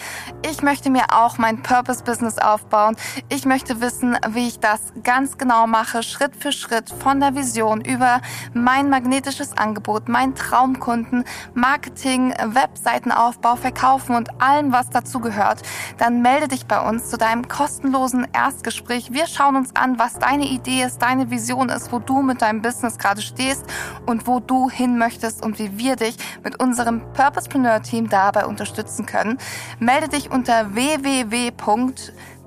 ich 0.49 0.63
möchte 0.63 0.89
mir 0.89 1.05
auch 1.13 1.39
mein 1.39 1.63
Purpose-Business 1.63 2.39
aufbauen, 2.39 2.97
ich 3.29 3.45
möchte 3.45 3.81
wissen, 3.81 4.17
wie 4.31 4.47
ich 4.47 4.61
das 4.61 4.81
ganz 5.03 5.39
genau 5.39 5.67
mache, 5.67 6.03
Schritt 6.03 6.37
für 6.37 6.53
Schritt, 6.53 6.89
von 6.89 7.21
der 7.21 7.35
Vision 7.35 7.81
über 7.81 8.23
mein 8.55 8.89
magnetisches 8.89 9.57
Angebot, 9.59 10.09
mein 10.09 10.35
Traumkunden, 10.35 11.25
Marketing, 11.55 12.33
Webseitenaufbau, 12.43 13.57
Verkaufen 13.57 14.15
und 14.15 14.41
allem, 14.41 14.73
was 14.73 14.89
dazu 14.89 15.21
gehört, 15.21 15.63
dann 15.99 16.23
melde 16.23 16.49
dich 16.49 16.67
bei 16.67 16.81
uns 16.81 17.11
zu 17.11 17.19
deinem 17.19 17.49
kostenlosen 17.49 18.27
Erstgespräch. 18.33 19.13
Wir 19.13 19.27
schauen 19.27 19.57
uns 19.57 19.75
an, 19.75 19.99
was 19.99 20.06
was 20.07 20.21
deine 20.21 20.47
Idee 20.47 20.85
ist, 20.85 21.03
deine 21.03 21.31
Vision 21.31 21.69
ist, 21.69 21.91
wo 21.91 21.99
du 21.99 22.23
mit 22.23 22.41
deinem 22.41 22.63
Business 22.63 22.97
gerade 22.97 23.21
stehst 23.21 23.65
und 24.07 24.29
wo 24.29 24.39
du 24.39 24.71
hin 24.71 24.99
möchtest 24.99 25.43
und 25.43 25.59
wie 25.59 25.79
wir 25.79 25.97
dich 25.97 26.17
mit 26.45 26.61
unserem 26.61 27.01
Purposepreneur 27.13 27.83
Team 27.83 28.09
dabei 28.09 28.47
unterstützen 28.47 29.05
können. 29.05 29.39
Melde 29.81 30.09
dich 30.09 30.31
unter 30.31 30.77
www 30.77 31.51